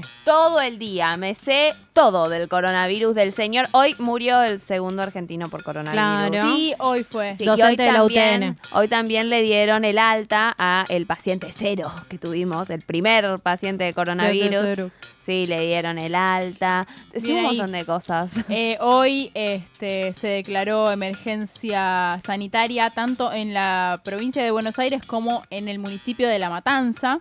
Todo 0.24 0.60
el 0.62 0.78
día. 0.78 1.18
Me 1.18 1.34
sé 1.34 1.74
todo 1.92 2.30
del 2.30 2.48
coronavirus 2.48 3.14
del 3.14 3.32
señor. 3.32 3.68
Hoy 3.72 3.94
murió 3.98 4.42
el 4.42 4.58
segundo 4.58 5.02
argentino 5.02 5.50
por 5.50 5.62
coronavirus. 5.62 6.30
Claro. 6.30 6.56
Sí, 6.56 6.72
hoy 6.78 7.04
fue. 7.04 7.34
Sí, 7.34 7.44
Docente 7.44 7.68
hoy 7.68 7.76
de 7.76 7.92
la 7.92 7.98
también, 7.98 8.42
UTN. 8.50 8.58
hoy 8.78 8.88
también 8.88 9.28
le 9.28 9.42
dieron 9.42 9.84
el 9.84 9.98
alta 9.98 10.54
a 10.56 10.86
el 10.88 11.04
paciente 11.04 11.48
cero 11.54 11.92
que 12.08 12.16
tuvimos, 12.16 12.70
el 12.70 12.80
primer 12.80 13.38
paciente 13.40 13.84
de 13.84 13.92
coronavirus. 13.92 14.90
Sí, 15.18 15.46
le 15.46 15.66
dieron 15.66 15.98
el 15.98 16.14
alta. 16.14 16.86
Sí, 17.14 17.32
un 17.32 17.38
ahí. 17.40 17.44
montón 17.44 17.72
de 17.72 17.84
cosas. 17.84 18.32
Eh, 18.48 18.78
hoy 18.80 19.30
este, 19.34 20.14
se 20.14 20.26
declaró 20.28 20.90
emergencia 20.90 22.18
sanitaria 22.24 22.90
tanto 22.90 23.32
en 23.32 23.52
la 23.52 24.00
provincia 24.04 24.42
de 24.42 24.50
Buenos 24.50 24.78
Aires 24.78 25.04
como 25.06 25.42
en 25.50 25.68
el 25.68 25.78
municipio 25.78 26.28
de 26.28 26.38
La 26.38 26.48
Matanza. 26.48 27.20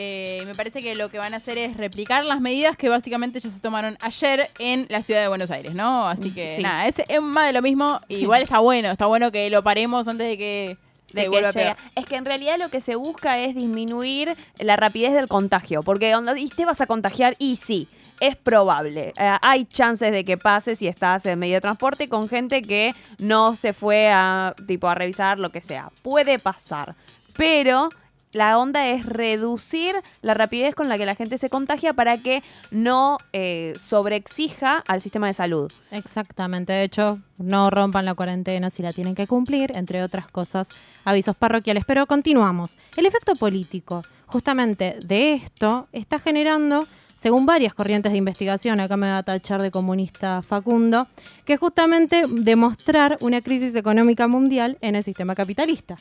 Eh, 0.00 0.44
me 0.46 0.54
parece 0.54 0.80
que 0.80 0.94
lo 0.94 1.10
que 1.10 1.18
van 1.18 1.34
a 1.34 1.38
hacer 1.38 1.58
es 1.58 1.76
replicar 1.76 2.24
las 2.24 2.40
medidas 2.40 2.76
que 2.76 2.88
básicamente 2.88 3.40
ya 3.40 3.50
se 3.50 3.58
tomaron 3.58 3.98
ayer 4.00 4.48
en 4.60 4.86
la 4.90 5.02
ciudad 5.02 5.22
de 5.22 5.26
Buenos 5.28 5.50
Aires, 5.50 5.74
¿no? 5.74 6.06
Así 6.08 6.30
que 6.30 6.54
Sí. 6.54 6.62
nada, 6.62 6.86
es, 6.86 7.02
es 7.08 7.20
más 7.20 7.46
de 7.48 7.52
lo 7.52 7.62
mismo. 7.62 8.00
Igual 8.08 8.42
está 8.42 8.60
bueno, 8.60 8.92
está 8.92 9.06
bueno 9.06 9.32
que 9.32 9.50
lo 9.50 9.64
paremos 9.64 10.06
antes 10.06 10.28
de 10.28 10.38
que 10.38 10.76
de 11.08 11.12
se 11.12 11.22
que 11.22 11.28
vuelva 11.28 11.48
a 11.48 11.52
llegue. 11.52 11.64
pegar. 11.64 11.76
Es 11.96 12.06
que 12.06 12.14
en 12.14 12.24
realidad 12.26 12.58
lo 12.60 12.68
que 12.68 12.80
se 12.80 12.94
busca 12.94 13.40
es 13.40 13.56
disminuir 13.56 14.36
la 14.58 14.76
rapidez 14.76 15.14
del 15.14 15.26
contagio, 15.26 15.82
porque 15.82 16.14
onda, 16.14 16.38
y 16.38 16.46
te 16.48 16.64
vas 16.64 16.80
a 16.80 16.86
contagiar 16.86 17.34
y 17.40 17.56
sí, 17.56 17.88
es 18.20 18.36
probable. 18.36 19.12
Eh, 19.18 19.30
hay 19.42 19.64
chances 19.64 20.12
de 20.12 20.24
que 20.24 20.38
pase 20.38 20.76
si 20.76 20.86
estás 20.86 21.26
en 21.26 21.40
medio 21.40 21.54
de 21.54 21.60
transporte 21.60 22.08
con 22.08 22.28
gente 22.28 22.62
que 22.62 22.94
no 23.18 23.56
se 23.56 23.72
fue 23.72 24.10
a 24.12 24.54
tipo 24.68 24.86
a 24.88 24.94
revisar 24.94 25.40
lo 25.40 25.50
que 25.50 25.60
sea. 25.60 25.90
Puede 26.02 26.38
pasar, 26.38 26.94
pero 27.36 27.88
la 28.32 28.58
onda 28.58 28.88
es 28.88 29.06
reducir 29.06 29.96
la 30.22 30.34
rapidez 30.34 30.74
con 30.74 30.88
la 30.88 30.98
que 30.98 31.06
la 31.06 31.14
gente 31.14 31.38
se 31.38 31.48
contagia 31.48 31.92
para 31.92 32.18
que 32.18 32.42
no 32.70 33.18
eh, 33.32 33.74
sobreexija 33.78 34.84
al 34.86 35.00
sistema 35.00 35.26
de 35.26 35.34
salud. 35.34 35.72
Exactamente, 35.90 36.72
de 36.72 36.84
hecho, 36.84 37.18
no 37.38 37.70
rompan 37.70 38.04
la 38.04 38.14
cuarentena 38.14 38.70
si 38.70 38.82
la 38.82 38.92
tienen 38.92 39.14
que 39.14 39.26
cumplir, 39.26 39.72
entre 39.74 40.02
otras 40.02 40.28
cosas, 40.28 40.68
avisos 41.04 41.36
parroquiales. 41.36 41.84
Pero 41.84 42.06
continuamos. 42.06 42.76
El 42.96 43.06
efecto 43.06 43.34
político, 43.34 44.02
justamente 44.26 44.98
de 45.02 45.34
esto, 45.34 45.88
está 45.92 46.18
generando, 46.18 46.86
según 47.14 47.46
varias 47.46 47.74
corrientes 47.74 48.12
de 48.12 48.18
investigación, 48.18 48.80
acá 48.80 48.96
me 48.96 49.08
va 49.08 49.18
a 49.18 49.22
tachar 49.22 49.62
de 49.62 49.70
comunista 49.70 50.42
Facundo, 50.42 51.08
que 51.44 51.54
es 51.54 51.60
justamente 51.60 52.24
demostrar 52.28 53.16
una 53.20 53.40
crisis 53.40 53.74
económica 53.74 54.28
mundial 54.28 54.76
en 54.80 54.96
el 54.96 55.04
sistema 55.04 55.34
capitalista. 55.34 55.96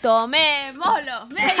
Tomemos 0.00 1.04
los 1.04 1.28
medios, 1.30 1.56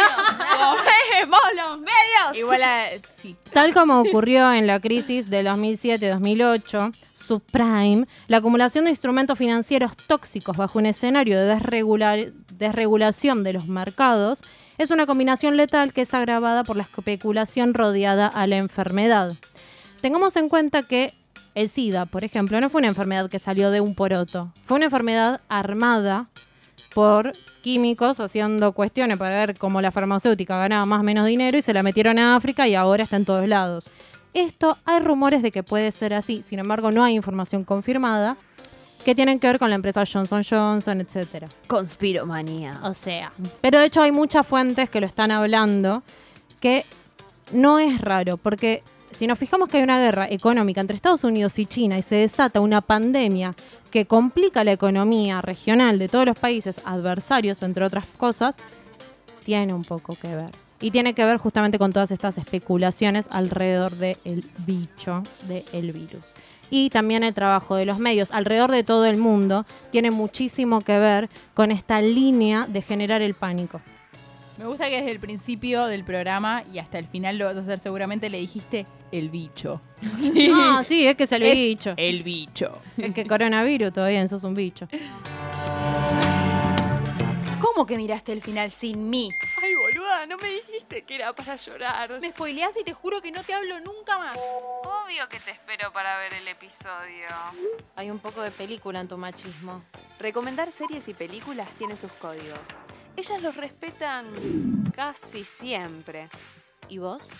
tomemos 0.58 1.40
los 1.56 1.78
medios. 1.78 2.36
Igual 2.36 2.62
a, 2.62 2.86
sí. 3.16 3.36
Tal 3.52 3.72
como 3.74 4.00
ocurrió 4.00 4.52
en 4.52 4.66
la 4.66 4.80
crisis 4.80 5.28
del 5.30 5.46
2007-2008, 5.46 6.94
subprime, 7.14 8.06
la 8.28 8.36
acumulación 8.38 8.84
de 8.84 8.90
instrumentos 8.90 9.36
financieros 9.38 9.96
tóxicos 10.06 10.56
bajo 10.56 10.78
un 10.78 10.86
escenario 10.86 11.38
de 11.40 11.54
desregular- 11.56 12.32
desregulación 12.52 13.42
de 13.44 13.52
los 13.52 13.66
mercados 13.66 14.42
es 14.78 14.90
una 14.90 15.06
combinación 15.06 15.56
letal 15.56 15.92
que 15.92 16.02
es 16.02 16.14
agravada 16.14 16.62
por 16.64 16.76
la 16.76 16.82
especulación 16.84 17.74
rodeada 17.74 18.26
a 18.26 18.46
la 18.46 18.56
enfermedad. 18.56 19.34
Tengamos 20.00 20.36
en 20.36 20.48
cuenta 20.48 20.82
que 20.82 21.14
el 21.54 21.68
SIDA, 21.70 22.04
por 22.06 22.22
ejemplo, 22.24 22.60
no 22.60 22.68
fue 22.68 22.80
una 22.80 22.88
enfermedad 22.88 23.30
que 23.30 23.38
salió 23.38 23.70
de 23.70 23.80
un 23.80 23.94
poroto, 23.94 24.52
fue 24.66 24.76
una 24.76 24.84
enfermedad 24.86 25.40
armada 25.48 26.26
por 26.96 27.32
químicos 27.60 28.20
haciendo 28.20 28.72
cuestiones 28.72 29.18
para 29.18 29.36
ver 29.36 29.58
cómo 29.58 29.82
la 29.82 29.90
farmacéutica 29.90 30.56
ganaba 30.56 30.86
más 30.86 31.00
o 31.00 31.02
menos 31.02 31.26
dinero 31.26 31.58
y 31.58 31.60
se 31.60 31.74
la 31.74 31.82
metieron 31.82 32.18
a 32.18 32.36
África 32.36 32.66
y 32.66 32.74
ahora 32.74 33.04
está 33.04 33.16
en 33.16 33.26
todos 33.26 33.46
lados. 33.46 33.90
Esto 34.32 34.78
hay 34.86 35.00
rumores 35.00 35.42
de 35.42 35.50
que 35.50 35.62
puede 35.62 35.92
ser 35.92 36.14
así, 36.14 36.40
sin 36.40 36.58
embargo 36.58 36.90
no 36.90 37.04
hay 37.04 37.14
información 37.14 37.64
confirmada 37.64 38.38
que 39.04 39.14
tienen 39.14 39.38
que 39.38 39.46
ver 39.46 39.58
con 39.58 39.68
la 39.68 39.76
empresa 39.76 40.04
Johnson 40.10 40.42
Johnson, 40.42 41.02
etcétera. 41.02 41.50
Conspiromanía. 41.66 42.80
O 42.82 42.94
sea, 42.94 43.30
pero 43.60 43.78
de 43.78 43.84
hecho 43.84 44.00
hay 44.00 44.10
muchas 44.10 44.46
fuentes 44.46 44.88
que 44.88 45.02
lo 45.02 45.06
están 45.06 45.30
hablando 45.30 46.02
que 46.60 46.86
no 47.52 47.78
es 47.78 48.00
raro, 48.00 48.38
porque 48.38 48.82
si 49.16 49.26
nos 49.26 49.38
fijamos 49.38 49.68
que 49.70 49.78
hay 49.78 49.82
una 49.82 49.98
guerra 49.98 50.26
económica 50.28 50.82
entre 50.82 50.94
Estados 50.94 51.24
Unidos 51.24 51.58
y 51.58 51.64
China 51.64 51.96
y 51.96 52.02
se 52.02 52.16
desata 52.16 52.60
una 52.60 52.82
pandemia 52.82 53.54
que 53.90 54.04
complica 54.04 54.62
la 54.62 54.72
economía 54.72 55.40
regional 55.40 55.98
de 55.98 56.08
todos 56.08 56.26
los 56.26 56.38
países 56.38 56.82
adversarios, 56.84 57.62
entre 57.62 57.86
otras 57.86 58.04
cosas, 58.18 58.56
tiene 59.42 59.72
un 59.72 59.84
poco 59.84 60.16
que 60.16 60.28
ver. 60.28 60.50
Y 60.82 60.90
tiene 60.90 61.14
que 61.14 61.24
ver 61.24 61.38
justamente 61.38 61.78
con 61.78 61.94
todas 61.94 62.10
estas 62.10 62.36
especulaciones 62.36 63.26
alrededor 63.30 63.96
del 63.96 64.44
bicho, 64.66 65.22
del 65.48 65.92
virus. 65.92 66.34
Y 66.68 66.90
también 66.90 67.24
el 67.24 67.32
trabajo 67.32 67.74
de 67.76 67.86
los 67.86 67.98
medios 67.98 68.30
alrededor 68.32 68.70
de 68.70 68.84
todo 68.84 69.06
el 69.06 69.16
mundo 69.16 69.64
tiene 69.90 70.10
muchísimo 70.10 70.82
que 70.82 70.98
ver 70.98 71.30
con 71.54 71.70
esta 71.70 72.02
línea 72.02 72.66
de 72.66 72.82
generar 72.82 73.22
el 73.22 73.32
pánico. 73.32 73.80
Me 74.58 74.64
gusta 74.64 74.88
que 74.88 74.96
desde 74.96 75.10
el 75.10 75.20
principio 75.20 75.86
del 75.86 76.02
programa 76.02 76.64
y 76.72 76.78
hasta 76.78 76.98
el 76.98 77.06
final 77.06 77.36
lo 77.36 77.44
vas 77.44 77.56
a 77.56 77.60
hacer 77.60 77.78
seguramente 77.78 78.30
le 78.30 78.38
dijiste 78.38 78.86
el 79.12 79.28
bicho. 79.28 79.80
Ah, 80.54 80.82
sí, 80.84 81.06
es 81.06 81.16
que 81.16 81.24
es 81.24 81.32
el 81.32 81.42
Es 81.42 81.54
bicho. 81.54 81.94
El 81.96 82.22
bicho. 82.22 82.78
Es 82.96 83.12
que 83.12 83.26
coronavirus 83.26 83.92
todavía, 83.92 84.26
sos 84.26 84.44
un 84.44 84.54
bicho. 84.54 84.88
¿Cómo 87.60 87.86
que 87.86 87.96
miraste 87.96 88.32
el 88.32 88.42
final 88.42 88.70
sin 88.70 89.10
mí? 89.10 89.28
Ay, 89.62 89.74
boluda, 89.74 90.26
no 90.26 90.36
me 90.38 90.48
dijiste 90.48 91.02
que 91.02 91.16
era 91.16 91.34
para 91.34 91.56
llorar. 91.56 92.20
Me 92.20 92.30
spoileás 92.30 92.76
y 92.78 92.84
te 92.84 92.94
juro 92.94 93.20
que 93.20 93.30
no 93.30 93.42
te 93.42 93.52
hablo 93.52 93.78
nunca 93.80 94.18
más. 94.18 94.38
Obvio 94.38 95.28
que 95.28 95.38
te 95.38 95.50
espero 95.50 95.92
para 95.92 96.18
ver 96.18 96.32
el 96.32 96.48
episodio. 96.48 97.26
Hay 97.96 98.10
un 98.10 98.18
poco 98.18 98.40
de 98.40 98.50
película 98.50 99.00
en 99.00 99.08
tu 99.08 99.18
machismo. 99.18 99.82
Recomendar 100.18 100.72
series 100.72 101.08
y 101.08 101.14
películas 101.14 101.68
tiene 101.78 101.96
sus 101.96 102.12
códigos. 102.12 102.60
Ellas 103.16 103.42
los 103.42 103.56
respetan 103.56 104.26
casi 104.94 105.42
siempre. 105.42 106.28
¿Y 106.88 106.98
vos? 106.98 107.30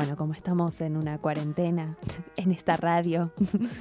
Bueno, 0.00 0.16
como 0.16 0.32
estamos 0.32 0.80
en 0.80 0.96
una 0.96 1.18
cuarentena, 1.18 1.94
en 2.38 2.52
esta 2.52 2.78
radio, 2.78 3.34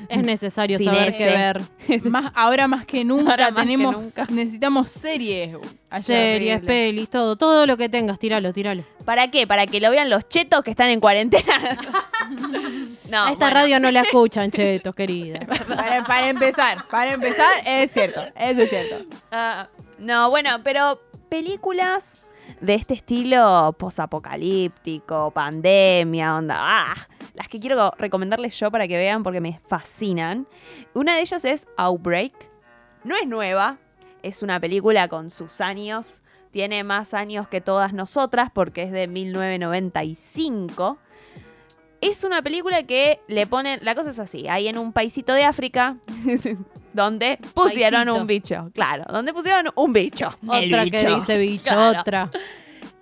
Es 0.10 0.22
necesario 0.22 0.78
saber 0.78 1.08
ese. 1.08 1.18
qué 1.18 1.30
ver. 1.30 1.62
Más, 2.04 2.34
ahora 2.36 2.68
más 2.68 2.86
que 2.86 3.06
nunca 3.06 3.32
Ahora 3.32 3.52
más 3.52 3.64
que 3.64 3.70
tenemos, 3.72 3.98
nunca. 3.98 4.28
necesitamos 4.30 4.90
series. 4.90 5.56
Series, 6.04 6.60
pelis, 6.68 7.10
todo. 7.10 7.38
Todo 7.38 7.66
lo 7.66 7.78
que 7.78 7.88
tengas, 7.88 8.20
tíralo, 8.20 8.52
tíralo. 8.52 8.84
¿para 9.06 9.32
qué? 9.32 9.48
¿Para 9.48 9.66
que 9.66 9.80
lo 9.80 9.90
vean 9.92 10.10
los 10.10 10.28
chetos 10.28 10.62
que 10.62 10.72
están 10.72 10.90
en 10.90 11.00
cuarentena? 11.00 11.78
no, 13.10 13.24
A 13.24 13.32
esta 13.32 13.46
bueno. 13.46 13.50
radio 13.62 13.80
no 13.80 13.90
la 13.90 14.02
escuchan, 14.02 14.52
chetos, 14.52 14.94
querida. 14.94 15.40
Para, 15.70 16.04
para 16.04 16.28
empezar, 16.28 16.78
para 16.92 17.14
empezar, 17.14 17.50
es 17.66 17.94
cierto, 17.94 18.20
eso 18.36 18.62
es 18.62 18.70
cierto. 18.70 19.06
Ah, 19.32 19.70
no, 19.98 20.30
bueno, 20.30 20.60
pero 20.66 21.00
películas 21.30 22.39
de 22.62 22.74
este 22.76 22.94
estilo 22.94 23.76
posapocalíptico, 23.78 25.32
pandemia, 25.32 26.36
onda, 26.36 26.56
ah, 26.60 26.96
las 27.34 27.48
que 27.48 27.60
quiero 27.60 27.92
recomendarles 27.98 28.60
yo 28.60 28.70
para 28.72 28.88
que 28.88 28.98
vean 28.98 29.24
porque 29.24 29.42
me 29.42 29.60
fascinan. 29.68 30.48
Una 30.94 31.16
de 31.16 31.22
ellas 31.22 31.46
es 31.46 31.68
Outbreak. 31.78 32.34
No 33.04 33.16
es 33.16 33.28
nueva, 33.28 33.78
es 34.24 34.44
una 34.44 34.60
película 34.60 35.08
con 35.08 35.30
sus 35.30 35.62
años. 35.62 36.22
Tiene 36.52 36.84
más 36.84 37.14
años 37.14 37.48
que 37.48 37.62
todas 37.62 37.94
nosotras 37.94 38.50
porque 38.54 38.84
es 38.84 38.92
de 38.92 39.08
1995. 39.08 41.00
Es 42.02 42.24
una 42.24 42.42
película 42.42 42.84
que 42.84 43.20
le 43.28 43.46
ponen. 43.48 43.80
La 43.84 43.94
cosa 43.96 44.10
es 44.12 44.20
así: 44.20 44.48
hay 44.48 44.68
en 44.68 44.78
un 44.78 44.94
paisito 44.94 45.34
de 45.34 45.44
África 45.44 45.98
donde 46.94 47.38
pusieron 47.54 48.06
Paisito. 48.06 48.22
un 48.22 48.28
bicho. 48.28 48.72
Claro, 48.74 49.04
donde 49.12 49.34
pusieron 49.34 49.72
un 49.76 49.94
bicho. 49.94 50.28
otra 50.48 50.86
que 50.86 51.08
dice 51.16 51.38
bicho, 51.38 51.64
Claro. 51.66 52.00
otra. 52.00 52.32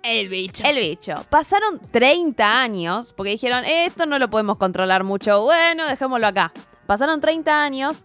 El 0.02 0.28
bicho. 0.28 0.62
El 0.64 0.76
bicho. 0.78 1.14
Pasaron 1.28 1.80
30 1.90 2.60
años 2.60 3.12
porque 3.16 3.32
dijeron, 3.32 3.64
esto 3.64 4.06
no 4.06 4.18
lo 4.18 4.30
podemos 4.30 4.56
controlar 4.56 5.04
mucho. 5.04 5.42
Bueno, 5.42 5.86
dejémoslo 5.86 6.26
acá. 6.26 6.52
Pasaron 6.86 7.20
30 7.20 7.62
años. 7.62 8.04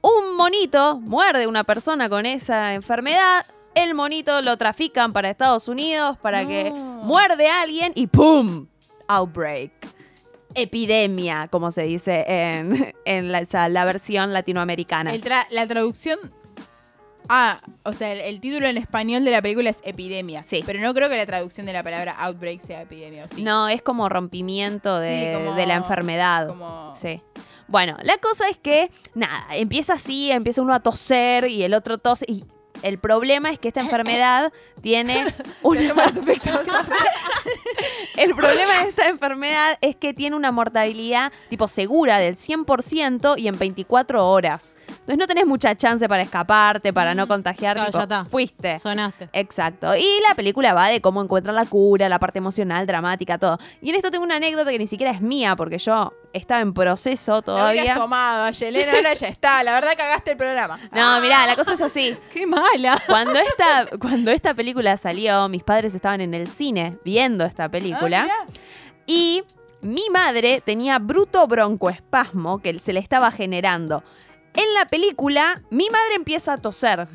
Un 0.00 0.34
monito 0.36 0.98
muerde 1.00 1.44
a 1.44 1.48
una 1.48 1.64
persona 1.64 2.08
con 2.08 2.26
esa 2.26 2.74
enfermedad. 2.74 3.44
El 3.74 3.94
monito 3.94 4.40
lo 4.42 4.56
trafican 4.56 5.12
para 5.12 5.30
Estados 5.30 5.68
Unidos 5.68 6.18
para 6.18 6.44
que 6.44 6.70
muerde 6.72 7.46
a 7.48 7.62
alguien 7.62 7.92
y 7.94 8.06
¡pum! 8.08 8.66
Outbreak. 9.08 9.70
Epidemia, 10.54 11.48
como 11.50 11.70
se 11.70 11.82
dice 11.82 12.24
en, 12.26 12.94
en 13.04 13.32
la, 13.32 13.68
la 13.68 13.84
versión 13.84 14.32
latinoamericana. 14.32 15.12
Tra- 15.14 15.46
la 15.50 15.66
traducción 15.66 16.18
Ah, 17.28 17.56
o 17.84 17.92
sea, 17.92 18.12
el, 18.12 18.20
el 18.20 18.40
título 18.40 18.66
en 18.66 18.76
español 18.76 19.24
de 19.24 19.30
la 19.30 19.40
película 19.40 19.70
es 19.70 19.78
Epidemia. 19.84 20.42
Sí. 20.42 20.62
Pero 20.66 20.80
no 20.80 20.92
creo 20.92 21.08
que 21.08 21.16
la 21.16 21.24
traducción 21.24 21.66
de 21.66 21.72
la 21.72 21.82
palabra 21.84 22.16
outbreak 22.18 22.60
sea 22.60 22.82
epidemia, 22.82 23.24
¿o 23.24 23.28
sí? 23.34 23.42
No, 23.42 23.68
es 23.68 23.80
como 23.80 24.08
rompimiento 24.08 24.98
de, 24.98 25.30
Sí, 25.32 25.38
como- 25.38 25.54
de 25.54 25.66
la 25.66 25.74
enfermedad. 25.74 26.48
como- 26.48 26.92
Sí. 26.96 27.22
Bueno, 27.68 27.96
la 28.02 28.18
cosa 28.18 28.48
es 28.48 28.56
que, 28.58 28.90
nada, 29.14 29.46
empieza 29.54 29.94
así, 29.94 30.32
empieza 30.32 30.60
uno 30.62 30.74
a 30.74 30.80
toser 30.80 31.44
y 31.48 31.62
el 31.62 31.74
otro 31.74 31.96
tose. 31.98 32.26
Y 32.28 32.44
el 32.82 32.98
problema 32.98 33.50
es 33.50 33.58
que 33.58 33.68
esta 33.68 33.80
enfermedad 33.80 34.52
tiene 34.80 35.34
una... 35.62 35.78
el 38.16 38.34
problema 38.34 38.82
de 38.82 38.88
esta 38.88 39.08
enfermedad 39.08 39.78
es 39.80 39.96
que 39.96 40.14
tiene 40.14 40.36
una 40.36 40.50
mortalidad 40.50 41.32
tipo 41.48 41.68
segura 41.68 42.18
del 42.18 42.36
100% 42.36 43.38
y 43.38 43.48
en 43.48 43.58
24 43.58 44.28
horas. 44.28 44.74
Entonces 45.02 45.18
no 45.18 45.26
tenés 45.26 45.46
mucha 45.46 45.74
chance 45.74 46.08
para 46.08 46.22
escaparte, 46.22 46.92
para 46.92 47.12
no 47.12 47.26
contagiar. 47.26 47.74
Claro, 47.74 47.86
tipo, 47.90 47.98
ya 47.98 48.02
está. 48.04 48.24
Fuiste. 48.24 48.78
Sonaste. 48.78 49.28
Exacto. 49.32 49.96
Y 49.96 50.06
la 50.28 50.36
película 50.36 50.74
va 50.74 50.86
de 50.88 51.00
cómo 51.00 51.20
encuentran 51.20 51.56
la 51.56 51.66
cura, 51.66 52.08
la 52.08 52.20
parte 52.20 52.38
emocional, 52.38 52.86
dramática, 52.86 53.36
todo. 53.36 53.58
Y 53.80 53.90
en 53.90 53.96
esto 53.96 54.12
tengo 54.12 54.22
una 54.22 54.36
anécdota 54.36 54.70
que 54.70 54.78
ni 54.78 54.86
siquiera 54.86 55.10
es 55.10 55.20
mía, 55.20 55.56
porque 55.56 55.78
yo 55.78 56.12
estaba 56.32 56.60
en 56.60 56.72
proceso 56.72 57.34
La 57.34 57.42
todavía. 57.42 57.94
tomado, 57.96 58.48
Yelena, 58.52 58.92
ahora 58.92 59.14
ya 59.14 59.26
está. 59.26 59.64
La 59.64 59.72
verdad 59.72 59.94
cagaste 59.96 60.30
el 60.32 60.36
programa. 60.36 60.78
No, 60.92 61.20
mirá, 61.20 61.48
la 61.48 61.56
cosa 61.56 61.72
es 61.72 61.80
así. 61.80 62.16
¡Qué 62.32 62.46
mala! 62.46 63.02
Cuando 63.08 63.40
esta, 63.40 63.88
cuando 63.98 64.30
esta 64.30 64.54
película 64.54 64.96
salió, 64.96 65.48
mis 65.48 65.64
padres 65.64 65.96
estaban 65.96 66.20
en 66.20 66.32
el 66.32 66.46
cine 66.46 66.96
viendo 67.04 67.44
esta 67.44 67.68
película. 67.68 68.28
Ah, 68.30 68.46
y 69.06 69.42
mi 69.80 70.08
madre 70.10 70.62
tenía 70.64 71.00
bruto 71.00 71.44
broncoespasmo 71.48 72.60
que 72.60 72.78
se 72.78 72.92
le 72.92 73.00
estaba 73.00 73.32
generando. 73.32 74.04
En 74.54 74.74
la 74.74 74.86
película, 74.86 75.60
mi 75.70 75.88
madre 75.88 76.14
empieza 76.16 76.54
a 76.54 76.58
toser. 76.58 77.08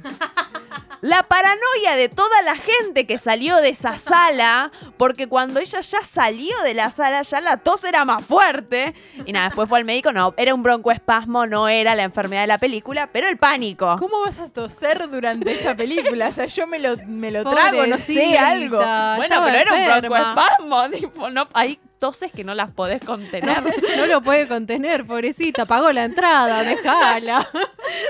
La 1.01 1.23
paranoia 1.23 1.95
de 1.95 2.09
toda 2.09 2.41
la 2.41 2.55
gente 2.55 3.05
que 3.05 3.19
salió 3.19 3.57
de 3.57 3.69
esa 3.69 3.99
sala, 3.99 4.71
porque 4.97 5.27
cuando 5.27 5.59
ella 5.59 5.81
ya 5.81 6.03
salió 6.03 6.59
de 6.63 6.73
la 6.73 6.89
sala, 6.89 7.21
ya 7.21 7.39
la 7.39 7.57
tos 7.57 7.83
era 7.83 8.03
más 8.03 8.25
fuerte. 8.25 8.95
Y 9.25 9.31
nada, 9.31 9.49
después 9.49 9.69
fue 9.69 9.77
al 9.77 9.85
médico, 9.85 10.11
no, 10.11 10.33
era 10.37 10.55
un 10.55 10.63
broncoespasmo, 10.63 11.45
no 11.45 11.67
era 11.67 11.93
la 11.93 12.03
enfermedad 12.03 12.41
de 12.41 12.47
la 12.47 12.57
película, 12.57 13.07
pero 13.11 13.27
el 13.27 13.37
pánico. 13.37 13.95
¿Cómo 13.99 14.21
vas 14.21 14.39
a 14.39 14.47
toser 14.51 15.07
durante 15.09 15.51
esa 15.51 15.75
película? 15.75 16.29
O 16.29 16.31
sea, 16.31 16.47
yo 16.47 16.65
me 16.65 16.79
lo, 16.79 16.97
me 17.05 17.29
lo 17.29 17.43
trago, 17.43 17.85
no 17.85 17.97
sé, 17.97 18.37
algo. 18.37 18.77
Bueno, 18.77 19.43
pero 19.45 19.57
era 19.57 19.73
un 19.73 19.99
broncoespasmo, 20.01 20.89
tipo, 20.97 21.29
no, 21.29 21.47
hay 21.53 21.79
toses 21.97 22.31
que 22.31 22.43
no 22.43 22.53
las 22.53 22.71
podés 22.71 23.03
contener. 23.03 23.63
No 23.97 24.05
lo 24.05 24.21
puede 24.21 24.47
contener, 24.47 25.05
pobrecita. 25.05 25.65
Pagó 25.65 25.91
la 25.91 26.03
entrada, 26.05 26.63
déjala. 26.63 27.49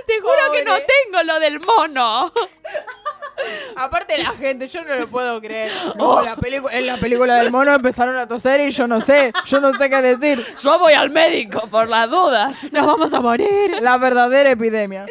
Te 0.05 0.19
juro 0.19 0.51
que 0.53 0.63
no 0.63 0.75
tengo 0.75 1.23
lo 1.23 1.39
del 1.39 1.59
mono. 1.59 2.31
Aparte 3.75 4.17
la 4.17 4.31
gente, 4.31 4.67
yo 4.67 4.83
no 4.83 4.95
lo 4.95 5.07
puedo 5.07 5.39
creer. 5.39 5.71
No, 5.95 6.21
la 6.21 6.35
pelicu- 6.35 6.69
en 6.71 6.87
la 6.87 6.97
película 6.97 7.35
del 7.35 7.51
mono 7.51 7.73
empezaron 7.73 8.17
a 8.17 8.27
toser 8.27 8.61
y 8.61 8.71
yo 8.71 8.87
no 8.87 8.99
sé, 9.01 9.31
yo 9.45 9.59
no 9.59 9.73
sé 9.75 9.89
qué 9.89 10.01
decir. 10.01 10.45
Yo 10.59 10.79
voy 10.79 10.93
al 10.93 11.11
médico 11.11 11.67
por 11.67 11.87
las 11.87 12.09
dudas. 12.09 12.55
Nos 12.71 12.85
vamos 12.87 13.13
a 13.13 13.21
morir. 13.21 13.77
La 13.81 13.97
verdadera 13.97 14.49
epidemia. 14.51 15.05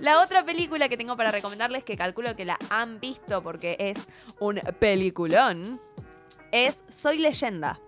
La 0.00 0.20
otra 0.20 0.42
película 0.42 0.88
que 0.88 0.96
tengo 0.96 1.16
para 1.16 1.30
recomendarles, 1.30 1.84
que 1.84 1.96
calculo 1.96 2.34
que 2.36 2.44
la 2.44 2.58
han 2.70 2.98
visto 3.00 3.42
porque 3.42 3.76
es 3.78 3.96
un 4.40 4.60
peliculón, 4.78 5.62
es 6.54 6.84
Soy 6.88 7.18
leyenda. 7.18 7.80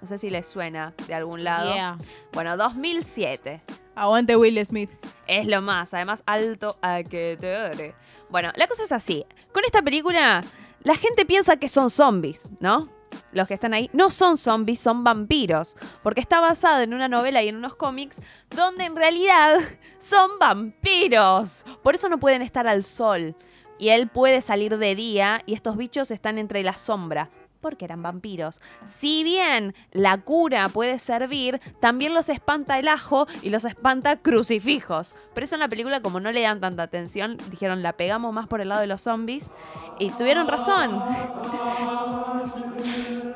No 0.00 0.06
sé 0.08 0.18
si 0.18 0.28
les 0.28 0.46
suena 0.46 0.92
de 1.06 1.14
algún 1.14 1.44
lado. 1.44 1.72
Yeah. 1.72 1.96
Bueno, 2.32 2.56
2007. 2.56 3.62
Aguante 3.94 4.36
Will 4.36 4.64
Smith. 4.66 4.90
Es 5.28 5.46
lo 5.46 5.62
más, 5.62 5.94
además 5.94 6.24
alto 6.26 6.76
a 6.82 7.02
que 7.04 7.36
te 7.38 7.56
ore. 7.56 7.94
Bueno, 8.30 8.50
la 8.56 8.66
cosa 8.66 8.82
es 8.82 8.92
así. 8.92 9.24
Con 9.52 9.64
esta 9.64 9.82
película, 9.82 10.40
la 10.82 10.96
gente 10.96 11.26
piensa 11.26 11.58
que 11.58 11.68
son 11.68 11.90
zombies, 11.90 12.50
¿no? 12.58 12.88
Los 13.32 13.48
que 13.48 13.54
están 13.54 13.72
ahí 13.74 13.88
no 13.92 14.10
son 14.10 14.36
zombies, 14.36 14.80
son 14.80 15.04
vampiros. 15.04 15.76
Porque 16.02 16.20
está 16.20 16.40
basada 16.40 16.82
en 16.82 16.94
una 16.94 17.08
novela 17.08 17.42
y 17.42 17.48
en 17.48 17.56
unos 17.56 17.76
cómics 17.76 18.16
donde 18.50 18.84
en 18.84 18.96
realidad 18.96 19.58
son 19.98 20.38
vampiros. 20.40 21.64
Por 21.84 21.94
eso 21.94 22.08
no 22.08 22.18
pueden 22.18 22.42
estar 22.42 22.66
al 22.66 22.82
sol. 22.82 23.36
Y 23.78 23.90
él 23.90 24.08
puede 24.08 24.40
salir 24.40 24.76
de 24.76 24.96
día 24.96 25.40
y 25.46 25.54
estos 25.54 25.76
bichos 25.76 26.10
están 26.10 26.38
entre 26.38 26.64
la 26.64 26.74
sombra. 26.74 27.30
Porque 27.60 27.84
eran 27.84 28.02
vampiros. 28.02 28.60
Si 28.86 29.24
bien 29.24 29.74
la 29.92 30.18
cura 30.18 30.68
puede 30.68 30.98
servir, 30.98 31.60
también 31.80 32.14
los 32.14 32.28
espanta 32.28 32.78
el 32.78 32.88
ajo 32.88 33.26
y 33.42 33.50
los 33.50 33.64
espanta 33.64 34.16
crucifijos. 34.16 35.30
Pero 35.34 35.44
eso 35.44 35.56
en 35.56 35.60
la 35.60 35.68
película, 35.68 36.00
como 36.00 36.20
no 36.20 36.30
le 36.30 36.42
dan 36.42 36.60
tanta 36.60 36.84
atención, 36.84 37.36
dijeron 37.50 37.82
la 37.82 37.94
pegamos 37.94 38.32
más 38.32 38.46
por 38.46 38.60
el 38.60 38.68
lado 38.68 38.80
de 38.80 38.86
los 38.86 39.00
zombies. 39.00 39.50
Y 39.98 40.10
tuvieron 40.10 40.46
razón. 40.46 41.02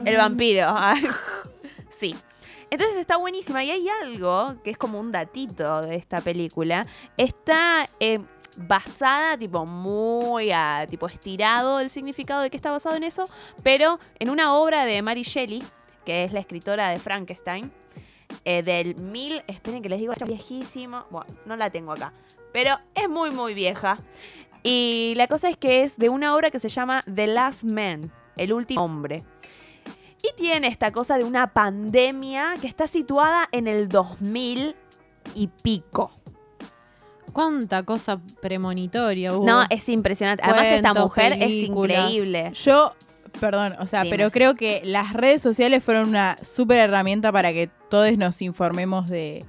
El 0.04 0.16
vampiro. 0.16 0.74
sí. 1.90 2.14
Entonces 2.70 2.96
está 2.96 3.18
buenísima. 3.18 3.62
Y 3.64 3.70
hay 3.70 3.86
algo 4.02 4.54
que 4.62 4.70
es 4.70 4.78
como 4.78 4.98
un 4.98 5.12
datito 5.12 5.82
de 5.82 5.96
esta 5.96 6.20
película. 6.20 6.86
Está 7.16 7.84
eh, 8.00 8.20
basada, 8.57 9.36
tipo, 9.36 9.66
muy 9.66 10.53
tipo, 10.88 11.07
estirado 11.07 11.80
el 11.80 11.90
significado 11.90 12.42
de 12.42 12.50
que 12.50 12.57
está 12.57 12.70
basado 12.70 12.96
en 12.96 13.05
eso. 13.05 13.22
Pero 13.62 13.98
en 14.18 14.30
una 14.30 14.55
obra 14.55 14.84
de 14.84 15.00
Mary 15.03 15.22
Shelley, 15.22 15.62
que 16.05 16.24
es 16.24 16.32
la 16.32 16.40
escritora 16.40 16.88
de 16.90 16.98
Frankenstein. 16.98 17.72
eh, 18.44 18.62
del 18.62 18.96
mil, 18.96 19.42
esperen 19.46 19.82
que 19.82 19.88
les 19.88 20.00
digo, 20.00 20.12
es 20.12 20.24
viejísimo. 20.24 21.05
Bueno, 21.11 21.26
no 21.44 21.57
la 21.57 21.70
tengo 21.70 21.92
acá. 21.92 22.12
Pero 22.53 22.76
es 22.94 23.09
muy, 23.09 23.30
muy 23.30 23.55
vieja. 23.55 23.96
Y 24.62 25.14
la 25.16 25.26
cosa 25.26 25.48
es 25.48 25.57
que 25.57 25.82
es 25.82 25.96
de 25.96 26.09
una 26.09 26.34
obra 26.34 26.50
que 26.50 26.59
se 26.59 26.68
llama 26.68 27.03
The 27.12 27.26
Last 27.26 27.64
Man, 27.64 28.12
el 28.36 28.53
último 28.53 28.84
hombre. 28.84 29.22
Y 30.22 30.36
tiene 30.36 30.68
esta 30.68 30.92
cosa 30.92 31.18
de 31.18 31.24
una 31.24 31.48
pandemia 31.48 32.55
que 32.61 32.68
está 32.68 32.86
situada 32.86 33.48
en 33.50 33.66
el 33.66 33.88
2000 33.88 34.76
y 35.34 35.48
pico. 35.48 36.12
Cuánta 37.32 37.82
cosa 37.84 38.20
premonitoria 38.40 39.32
hubo. 39.34 39.46
No, 39.46 39.62
es 39.70 39.88
impresionante. 39.88 40.42
Además, 40.44 40.66
esta 40.66 40.94
mujer 40.94 41.38
películas. 41.38 41.98
es 41.98 42.04
increíble. 42.08 42.52
Yo, 42.54 42.92
perdón, 43.40 43.74
o 43.80 43.86
sea, 43.86 44.02
Dime. 44.02 44.16
pero 44.16 44.30
creo 44.30 44.54
que 44.54 44.82
las 44.84 45.12
redes 45.14 45.42
sociales 45.42 45.82
fueron 45.82 46.08
una 46.08 46.36
súper 46.42 46.78
herramienta 46.78 47.32
para 47.32 47.52
que 47.52 47.68
todos 47.88 48.16
nos 48.18 48.42
informemos 48.42 49.08
de, 49.10 49.44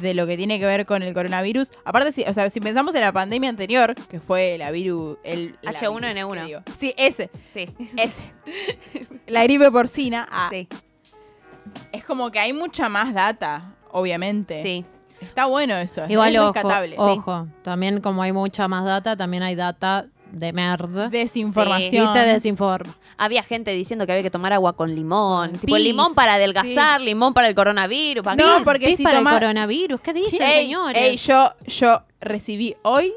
de 0.00 0.14
lo 0.14 0.26
que 0.26 0.36
tiene 0.36 0.58
que 0.58 0.66
ver 0.66 0.84
con 0.86 1.02
el 1.02 1.14
coronavirus. 1.14 1.70
Aparte, 1.84 2.12
si, 2.12 2.22
o 2.24 2.32
sea, 2.34 2.50
si 2.50 2.60
pensamos 2.60 2.94
en 2.94 3.00
la 3.00 3.12
pandemia 3.12 3.48
anterior, 3.50 3.94
que 4.08 4.20
fue 4.20 4.56
la 4.58 4.70
virus... 4.70 5.16
El, 5.24 5.56
la 5.62 5.72
H1N1. 5.72 6.14
virus, 6.14 6.36
¿qué 6.36 6.44
digo? 6.44 6.60
Sí, 6.76 6.94
ese, 6.98 7.30
Sí. 7.46 7.66
ese. 7.96 8.34
la 9.26 9.42
gripe 9.44 9.70
porcina. 9.70 10.28
ah, 10.30 10.48
Sí. 10.50 10.68
Es 11.92 12.04
como 12.04 12.30
que 12.30 12.38
hay 12.38 12.52
mucha 12.52 12.88
más 12.88 13.12
data, 13.14 13.74
obviamente. 13.90 14.60
Sí. 14.62 14.84
Está 15.20 15.46
bueno 15.46 15.76
eso. 15.76 16.04
es- 16.04 16.10
Igual, 16.10 16.34
es 16.34 16.40
ojo, 16.40 16.52
rescatable. 16.52 16.90
sí. 16.96 17.02
ojo. 17.02 17.46
También 17.62 18.00
como 18.00 18.22
hay 18.22 18.32
mucha 18.32 18.68
más 18.68 18.84
data, 18.84 19.16
también 19.16 19.42
hay 19.42 19.54
data 19.54 20.06
de 20.32 20.52
merda. 20.52 21.08
Desinformación. 21.08 22.10
Y 22.10 22.12
te 22.12 22.18
desinforma. 22.18 22.94
Había 23.16 23.42
gente 23.42 23.70
diciendo 23.70 24.04
que 24.06 24.12
había 24.12 24.22
que 24.22 24.30
tomar 24.30 24.52
agua 24.52 24.74
con 24.74 24.94
limón. 24.94 25.52
Tipo, 25.52 25.78
limón 25.78 26.14
para 26.14 26.34
adelgazar, 26.34 27.00
limón 27.00 27.32
para 27.32 27.48
el 27.48 27.54
coronavirus. 27.54 28.22
para- 28.24 28.36
No, 28.36 28.62
porque 28.64 28.86
pis 28.88 28.96
si 28.98 29.02
para 29.04 29.18
toma- 29.18 29.32
el 29.34 29.38
coronavirus. 29.40 30.00
¿Qué 30.00 30.12
dicen, 30.12 30.42
Ey, 30.42 30.64
señores? 30.64 31.02
ey, 31.02 31.16
yo, 31.16 31.52
yo 31.66 32.02
recibí 32.20 32.74
hoy 32.82 33.12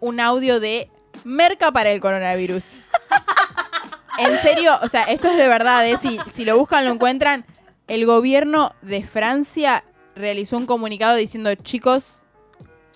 un 0.00 0.20
audio 0.20 0.60
de 0.60 0.90
Merca 1.24 1.70
para 1.72 1.90
el 1.90 2.00
coronavirus. 2.00 2.64
en 4.18 4.38
serio, 4.38 4.72
o 4.82 4.88
sea, 4.88 5.04
esto 5.04 5.28
es 5.28 5.36
de 5.36 5.48
verdad, 5.48 5.86
¿eh? 5.88 5.96
si, 5.96 6.18
si 6.30 6.44
lo 6.44 6.58
buscan 6.58 6.84
lo 6.84 6.92
encuentran. 6.92 7.44
El 7.88 8.06
gobierno 8.06 8.72
de 8.82 9.04
Francia 9.04 9.82
realizó 10.14 10.56
un 10.56 10.66
comunicado 10.66 11.16
diciendo, 11.16 11.54
chicos, 11.54 12.18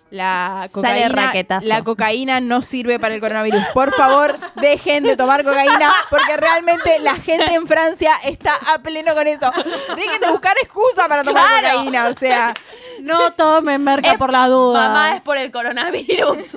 la 0.08 0.68
cocaína, 0.72 1.32
la 1.62 1.82
cocaína 1.82 2.40
no 2.40 2.62
sirve 2.62 3.00
para 3.00 3.16
el 3.16 3.20
coronavirus. 3.20 3.62
Por 3.74 3.92
favor, 3.92 4.36
dejen 4.60 5.02
de 5.02 5.16
tomar 5.16 5.42
cocaína 5.42 5.92
porque 6.10 6.36
realmente 6.36 7.00
la 7.00 7.16
gente 7.16 7.52
en 7.54 7.66
Francia 7.66 8.12
está 8.24 8.54
a 8.54 8.78
pleno 8.78 9.14
con 9.14 9.26
eso. 9.26 9.50
Dejen 9.96 10.20
de 10.20 10.30
buscar 10.30 10.56
excusa 10.62 11.08
para 11.08 11.24
tomar 11.24 11.42
Claro. 11.60 11.78
cocaína, 11.78 12.08
o 12.08 12.14
sea... 12.14 12.54
No 13.00 13.32
tomen 13.32 13.82
merca 13.84 14.16
por 14.16 14.32
la 14.32 14.48
duda. 14.48 14.88
Mamá 14.88 15.16
es 15.16 15.22
por 15.22 15.36
el 15.36 15.50
coronavirus. 15.52 16.56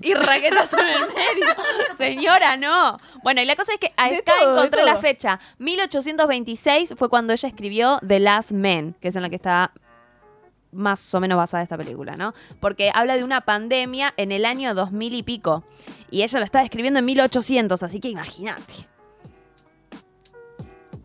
y 0.00 0.14
raquetas 0.14 0.72
en 0.72 0.88
el 0.88 1.00
medio. 1.00 1.54
Señora, 1.96 2.56
no. 2.56 2.98
Bueno, 3.22 3.40
y 3.40 3.44
la 3.44 3.56
cosa 3.56 3.72
es 3.72 3.78
que 3.78 3.92
acá 3.96 4.34
todo, 4.40 4.56
encontré 4.56 4.84
la 4.84 4.96
fecha. 4.96 5.40
1826 5.58 6.94
fue 6.96 7.08
cuando 7.08 7.32
ella 7.32 7.48
escribió 7.48 7.98
The 8.06 8.20
Last 8.20 8.52
Man, 8.52 8.94
que 9.00 9.08
es 9.08 9.16
en 9.16 9.22
la 9.22 9.28
que 9.28 9.36
está 9.36 9.72
más 10.72 11.14
o 11.14 11.20
menos 11.20 11.36
basada 11.36 11.62
esta 11.62 11.78
película, 11.78 12.14
¿no? 12.16 12.34
Porque 12.60 12.90
habla 12.94 13.16
de 13.16 13.24
una 13.24 13.40
pandemia 13.40 14.12
en 14.16 14.30
el 14.30 14.44
año 14.44 14.74
2000 14.74 15.14
y 15.14 15.22
pico. 15.22 15.64
Y 16.10 16.22
ella 16.22 16.38
lo 16.38 16.44
estaba 16.44 16.64
escribiendo 16.64 16.98
en 16.98 17.04
1800, 17.06 17.82
así 17.82 18.00
que 18.00 18.08
imagínate. 18.08 18.72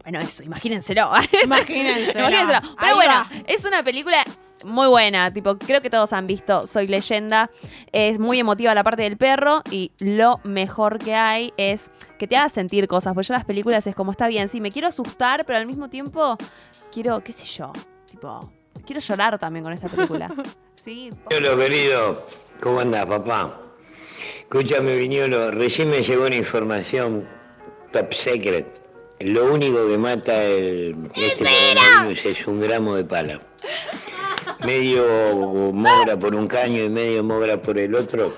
Bueno, 0.04 0.20
eso, 0.20 0.44
imagínenselo. 0.44 1.10
Imagínense. 1.44 1.44
Imagínenselo. 2.20 2.60
Pero 2.62 2.76
Ahí 2.78 2.96
bueno, 2.96 3.14
va. 3.14 3.30
es 3.48 3.66
una 3.66 3.84
película 3.84 4.24
muy 4.66 4.88
buena, 4.88 5.32
tipo, 5.32 5.58
creo 5.58 5.82
que 5.82 5.90
todos 5.90 6.14
han 6.14 6.28
visto 6.28 6.68
Soy 6.68 6.88
leyenda. 6.88 7.50
Es 7.92 8.20
muy 8.20 8.40
emotiva 8.40 8.74
la 8.74 8.84
parte 8.84 9.04
del 9.04 9.18
perro 9.18 9.62
y 9.72 9.92
lo 10.00 10.40
mejor 10.44 10.98
que 11.00 11.16
hay 11.16 11.52
es 11.58 11.92
que 12.18 12.28
te 12.28 12.38
haga 12.38 12.50
sentir 12.50 12.88
cosas. 12.88 13.14
Porque 13.14 13.28
yo 13.28 13.34
las 13.34 13.46
películas 13.46 13.86
es 13.88 13.96
como 13.96 14.12
está 14.12 14.28
bien, 14.28 14.50
sí, 14.50 14.62
me 14.62 14.72
quiero 14.72 14.88
asustar, 14.88 15.46
pero 15.46 15.58
al 15.58 15.66
mismo 15.66 15.90
tiempo 15.90 16.38
quiero, 16.94 17.24
qué 17.24 17.32
sé 17.32 17.46
yo, 17.46 17.72
tipo, 18.10 18.40
quiero 18.86 19.02
llorar 19.02 19.40
también 19.40 19.64
con 19.64 19.74
esta 19.74 19.88
película. 19.88 20.34
Sí, 20.76 21.12
Viñolo, 21.30 21.58
querido, 21.58 22.10
¿cómo 22.60 22.80
andás, 22.80 23.06
papá? 23.06 23.56
Escúchame, 24.40 24.96
Viñolo, 24.96 25.52
recién 25.52 25.92
me 25.92 26.02
llegó 26.02 26.26
una 26.26 26.36
información 26.36 27.28
top 27.92 28.12
secret. 28.12 28.81
Lo 29.24 29.54
único 29.54 29.88
que 29.88 29.98
mata 29.98 30.44
el, 30.44 30.96
este 31.16 31.44
coronavirus 31.44 32.26
es 32.26 32.48
un 32.48 32.60
gramo 32.60 32.96
de 32.96 33.04
pala. 33.04 33.42
Medio 34.66 35.72
mogra 35.74 36.18
por 36.18 36.34
un 36.36 36.48
caño 36.48 36.84
y 36.84 36.90
medio 36.90 37.24
mogra 37.24 37.62
por 37.62 37.78
el 37.78 37.94
otro. 37.96 38.30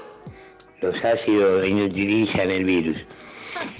Los 0.81 1.05
ácidos 1.05 1.65
inutilizan 1.65 2.49
el 2.49 2.65
virus. 2.65 3.05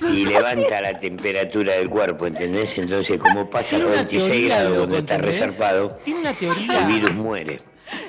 Y 0.01 0.26
levanta 0.28 0.82
la 0.82 0.97
temperatura 0.97 1.74
del 1.74 1.89
cuerpo, 1.89 2.28
¿entendés? 2.28 2.78
Entonces, 2.78 3.20
como 3.20 3.49
pasa 3.49 3.76
a 3.76 3.80
los 3.80 3.91
26 3.91 4.47
grados 4.47 4.78
donde 4.78 4.97
está 4.99 5.18
resarpado, 5.18 5.99
el 6.06 6.86
virus 6.88 7.14
muere. 7.16 7.58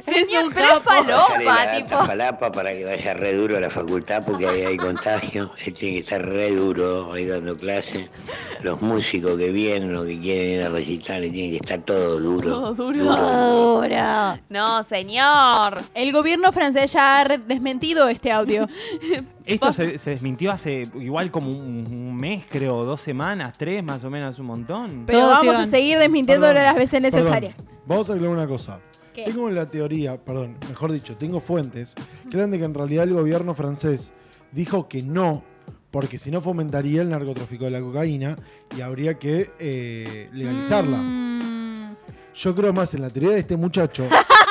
Señor, 0.05 0.53
pero 0.55 0.77
es 0.77 0.83
falopa, 0.83 1.77
tipo. 1.77 2.05
Falapa 2.05 2.53
para 2.53 2.73
que 2.73 2.85
vaya 2.85 3.15
re 3.15 3.35
duro 3.35 3.57
a 3.57 3.61
la 3.61 3.71
facultad 3.71 4.23
porque 4.27 4.47
ahí 4.47 4.63
hay 4.63 4.77
contagio. 4.77 5.51
Él 5.65 5.73
tiene 5.75 5.95
que 5.95 6.01
estar 6.01 6.25
re 6.25 6.51
duro 6.55 7.13
ahí 7.13 7.25
dando 7.25 7.57
clase. 7.57 8.11
Los 8.63 8.81
músicos 8.83 9.37
que 9.39 9.49
vienen, 9.51 9.93
los 9.93 10.07
que 10.07 10.21
quieren 10.21 10.51
ir 10.61 10.63
a 10.65 10.69
recitar, 10.69 11.21
tienen 11.23 11.51
que 11.51 11.57
estar 11.57 11.81
todo 11.81 12.21
duro. 12.21 12.75
duro. 12.75 13.83
No, 14.51 14.83
señor. 14.83 15.83
El 15.95 16.13
gobierno 16.13 16.53
francés 16.53 16.93
ya 16.93 17.21
ha 17.21 17.25
re- 17.25 17.39
desmentido 17.39 18.09
este 18.09 18.31
audio. 18.31 18.69
Esto 19.47 19.73
se, 19.75 19.99
se 19.99 20.11
desmintió 20.11 20.53
hace 20.53 20.85
igual 20.99 21.31
como 21.31 21.51
un, 21.51 21.85
un 21.87 22.17
mes, 22.17 22.45
creo, 22.49 22.85
dos 22.85 23.01
semanas, 23.03 23.59
tres 23.59 23.83
más 23.85 24.03
o 24.05 24.11
menos, 24.11 24.39
un 24.39 24.47
montón. 24.47 25.05
Pero 25.07 25.19
Todos 25.21 25.33
vamos 25.39 25.57
a 25.57 25.67
seguir 25.67 25.99
desmintiéndolo 25.99 26.55
las 26.55 26.75
veces 26.75 27.01
perdón. 27.11 27.74
Vamos 27.87 28.09
a 28.11 28.15
aclarar 28.15 28.37
una 28.37 28.47
cosa. 28.47 28.81
¿Qué? 29.13 29.25
Tengo 29.25 29.49
la 29.51 29.71
teoría, 29.71 30.17
perdón, 30.17 30.57
mejor 30.69 30.91
dicho, 30.93 31.17
tengo 31.17 31.41
fuentes 31.41 31.95
que 32.29 32.37
eran 32.37 32.51
de 32.51 32.59
que 32.59 32.65
en 32.65 32.75
realidad 32.75 33.05
el 33.05 33.15
gobierno 33.15 33.55
francés 33.55 34.13
dijo 34.51 34.89
que 34.89 35.03
no, 35.03 35.45
porque 35.91 36.19
si 36.19 36.31
no 36.31 36.41
fomentaría 36.41 37.03
el 37.03 37.11
narcotráfico 37.11 37.65
de 37.67 37.71
la 37.71 37.81
cocaína 37.81 38.35
y 38.77 38.81
habría 38.81 39.19
que 39.19 39.53
eh, 39.59 40.29
legalizarla. 40.33 40.99
Mm, 40.99 41.73
Yo 42.35 42.55
creo 42.57 42.73
más 42.73 42.95
en 42.95 43.03
la 43.03 43.11
teoría 43.11 43.31
de 43.35 43.41
este 43.41 43.57
muchacho 43.57 44.09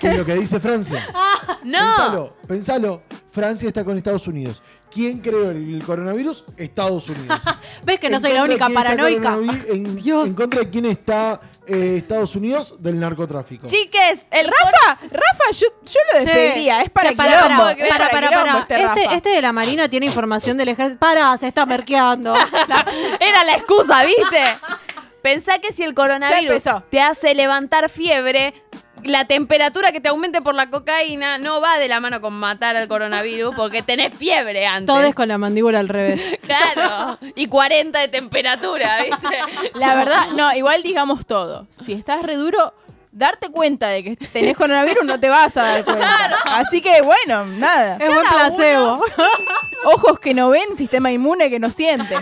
que 0.00 0.08
en 0.08 0.18
lo 0.18 0.24
que 0.24 0.34
dice 0.34 0.60
Francia. 0.60 1.06
No. 1.62 1.78
Pensalo, 1.78 2.32
pensalo. 2.48 3.02
Francia 3.30 3.68
está 3.68 3.84
con 3.84 3.96
Estados 3.96 4.26
Unidos. 4.26 4.62
¿Quién 4.90 5.18
creó 5.18 5.50
el, 5.50 5.74
el 5.74 5.84
coronavirus? 5.84 6.44
Estados 6.56 7.08
Unidos. 7.10 7.38
¿Ves 7.84 8.00
que 8.00 8.08
no 8.08 8.16
En 8.16 8.22
soy 8.22 8.32
la 8.32 8.42
única 8.42 8.68
paranoica? 8.70 9.38
En, 9.68 9.96
Dios. 10.02 10.26
en 10.26 10.34
contra 10.34 10.60
de 10.60 10.70
quién 10.70 10.86
está 10.86 11.40
eh, 11.66 11.96
Estados 11.98 12.34
Unidos 12.34 12.82
del 12.82 12.98
narcotráfico. 12.98 13.66
Chiques, 13.66 14.26
el 14.30 14.46
Rafa, 14.46 15.00
Rafa, 15.02 15.50
yo, 15.52 15.66
yo 15.84 16.00
lo 16.12 16.24
despediría. 16.24 16.82
Es 16.82 16.90
para 16.90 17.12
para, 17.12 17.42
quilombo, 17.42 17.62
para, 17.62 17.72
es 17.72 17.88
para, 17.88 18.08
para, 18.08 18.28
quilombo 18.28 18.66
para. 18.66 18.78
este 18.78 19.02
Este, 19.02 19.14
este 19.16 19.28
de 19.28 19.42
la 19.42 19.52
Marina 19.52 19.88
tiene 19.88 20.06
información 20.06 20.56
del 20.56 20.68
ejército. 20.68 20.98
Para, 20.98 21.36
se 21.36 21.46
está 21.46 21.66
merqueando. 21.66 22.34
Era 23.20 23.44
la 23.44 23.52
excusa, 23.52 24.02
¿viste? 24.04 24.58
Pensá 25.22 25.58
que 25.58 25.72
si 25.72 25.82
el 25.82 25.94
coronavirus 25.94 26.62
te 26.90 27.00
hace 27.00 27.34
levantar 27.34 27.90
fiebre, 27.90 28.54
la 29.04 29.24
temperatura 29.24 29.92
que 29.92 30.00
te 30.00 30.08
aumente 30.08 30.40
por 30.40 30.54
la 30.54 30.70
cocaína 30.70 31.38
no 31.38 31.60
va 31.60 31.78
de 31.78 31.88
la 31.88 32.00
mano 32.00 32.20
con 32.20 32.34
matar 32.34 32.76
al 32.76 32.88
coronavirus 32.88 33.54
porque 33.54 33.82
tenés 33.82 34.14
fiebre 34.14 34.66
antes. 34.66 34.86
Todos 34.86 35.14
con 35.14 35.28
la 35.28 35.38
mandíbula 35.38 35.78
al 35.80 35.88
revés. 35.88 36.20
Claro. 36.50 37.18
Y 37.36 37.46
40 37.46 37.98
de 38.00 38.08
temperatura, 38.08 39.02
¿viste? 39.02 39.70
La 39.74 39.94
verdad, 39.94 40.30
no, 40.34 40.52
igual 40.54 40.82
digamos 40.82 41.24
todo. 41.24 41.68
Si 41.84 41.92
estás 41.92 42.24
re 42.24 42.34
duro, 42.34 42.74
darte 43.12 43.50
cuenta 43.50 43.88
de 43.88 44.02
que 44.02 44.16
tenés 44.16 44.56
coronavirus 44.56 45.04
no 45.04 45.20
te 45.20 45.28
vas 45.28 45.56
a 45.56 45.62
dar 45.62 45.84
cuenta. 45.84 46.26
Así 46.46 46.80
que 46.80 47.02
bueno, 47.02 47.46
nada. 47.46 47.98
Es 48.00 48.12
buen 48.12 48.26
placebo. 48.26 49.04
Ojos 49.84 50.18
que 50.18 50.34
no 50.34 50.48
ven, 50.48 50.64
sistema 50.76 51.12
inmune 51.12 51.50
que 51.50 51.58
no 51.58 51.70
siente. 51.70 52.16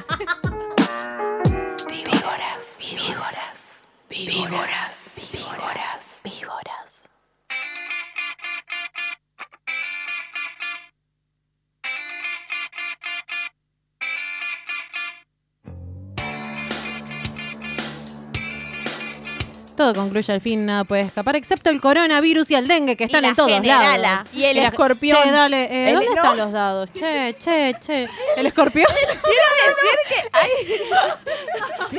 Todo 19.78 19.94
concluye 19.94 20.32
al 20.32 20.40
fin, 20.40 20.66
nada 20.66 20.82
puede 20.84 21.02
escapar, 21.02 21.36
excepto 21.36 21.70
el 21.70 21.80
coronavirus 21.80 22.50
y 22.50 22.56
el 22.56 22.66
dengue 22.66 22.96
que 22.96 23.04
están 23.04 23.22
la 23.22 23.28
en 23.28 23.36
todos 23.36 23.48
generala. 23.48 23.96
lados. 23.96 24.26
Y 24.34 24.42
el 24.44 24.56
la- 24.56 24.64
escorpión. 24.68 25.16
Che, 25.22 25.30
dale, 25.30 25.62
eh, 25.64 25.88
El- 25.90 25.94
¿dónde 25.94 26.08
no. 26.10 26.14
están 26.16 26.36
los 26.36 26.52
dados? 26.52 26.90
Che, 26.92 27.36
che, 27.38 27.76
che. 27.80 28.08
¿El 28.36 28.46
escorpión? 28.46 28.86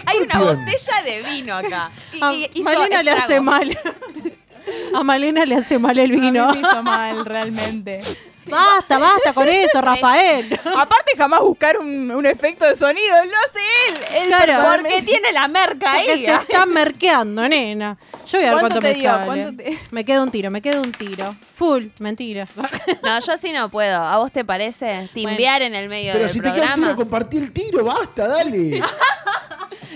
Hay 0.05 0.17
una 0.17 0.33
escorpión? 0.33 0.65
botella 0.65 1.03
de 1.03 1.23
vino 1.23 1.55
acá. 1.55 1.91
Y, 2.13 2.21
A 2.21 2.33
y 2.33 2.51
hizo 2.53 2.63
Malena 2.69 3.03
le 3.03 3.11
hace 3.11 3.39
mal. 3.41 3.77
A 4.93 5.03
Malena 5.03 5.45
le 5.45 5.55
hace 5.55 5.79
mal 5.79 5.97
el 5.97 6.11
A 6.11 6.13
mí 6.13 6.19
vino. 6.19 6.51
me 6.51 6.59
hizo 6.59 6.83
mal, 6.83 7.25
realmente. 7.25 8.01
Basta, 8.49 8.97
basta 8.97 9.33
con 9.33 9.47
eso, 9.47 9.81
Rafael. 9.81 10.59
Aparte, 10.75 11.13
jamás 11.17 11.41
buscar 11.41 11.77
un, 11.77 12.11
un 12.11 12.25
efecto 12.25 12.65
de 12.65 12.75
sonido. 12.75 13.15
Lo 13.25 13.31
hace 13.37 13.59
él. 13.87 13.97
Él 14.23 14.27
Claro. 14.27 14.81
Porque 14.83 15.01
tiene 15.01 15.31
la 15.31 15.47
merca 15.47 15.93
ahí. 15.93 16.05
se 16.05 16.25
está 16.33 16.65
merqueando, 16.65 17.47
nena. 17.47 17.97
Yo 18.31 18.37
voy 18.37 18.47
a 18.47 18.51
ver 18.51 18.59
¿Cuánto 18.59 18.79
cuánto, 18.79 18.79
te 18.81 18.93
me 18.93 18.99
dio? 18.99 19.09
sale. 19.11 19.25
¿Cuánto 19.25 19.63
te- 19.63 19.79
Me 19.91 20.05
queda 20.05 20.21
un 20.21 20.31
tiro, 20.31 20.51
me 20.51 20.61
queda 20.61 20.81
un 20.81 20.91
tiro. 20.91 21.35
Full, 21.55 21.87
mentira. 21.99 22.45
No, 23.03 23.19
yo 23.19 23.33
así 23.33 23.51
no 23.51 23.69
puedo. 23.69 23.97
¿A 24.01 24.17
vos 24.17 24.31
te 24.31 24.43
parece? 24.45 25.09
Timbear 25.13 25.61
en 25.63 25.73
el 25.75 25.89
medio 25.89 26.11
Pero 26.13 26.25
del 26.25 26.33
si 26.33 26.39
te 26.39 26.43
queda 26.43 26.51
el 26.51 26.59
programa. 26.61 26.83
tiro, 26.87 26.95
compartí 26.95 27.37
el 27.37 27.51
tiro, 27.51 27.83
basta, 27.85 28.27
dale. 28.27 28.81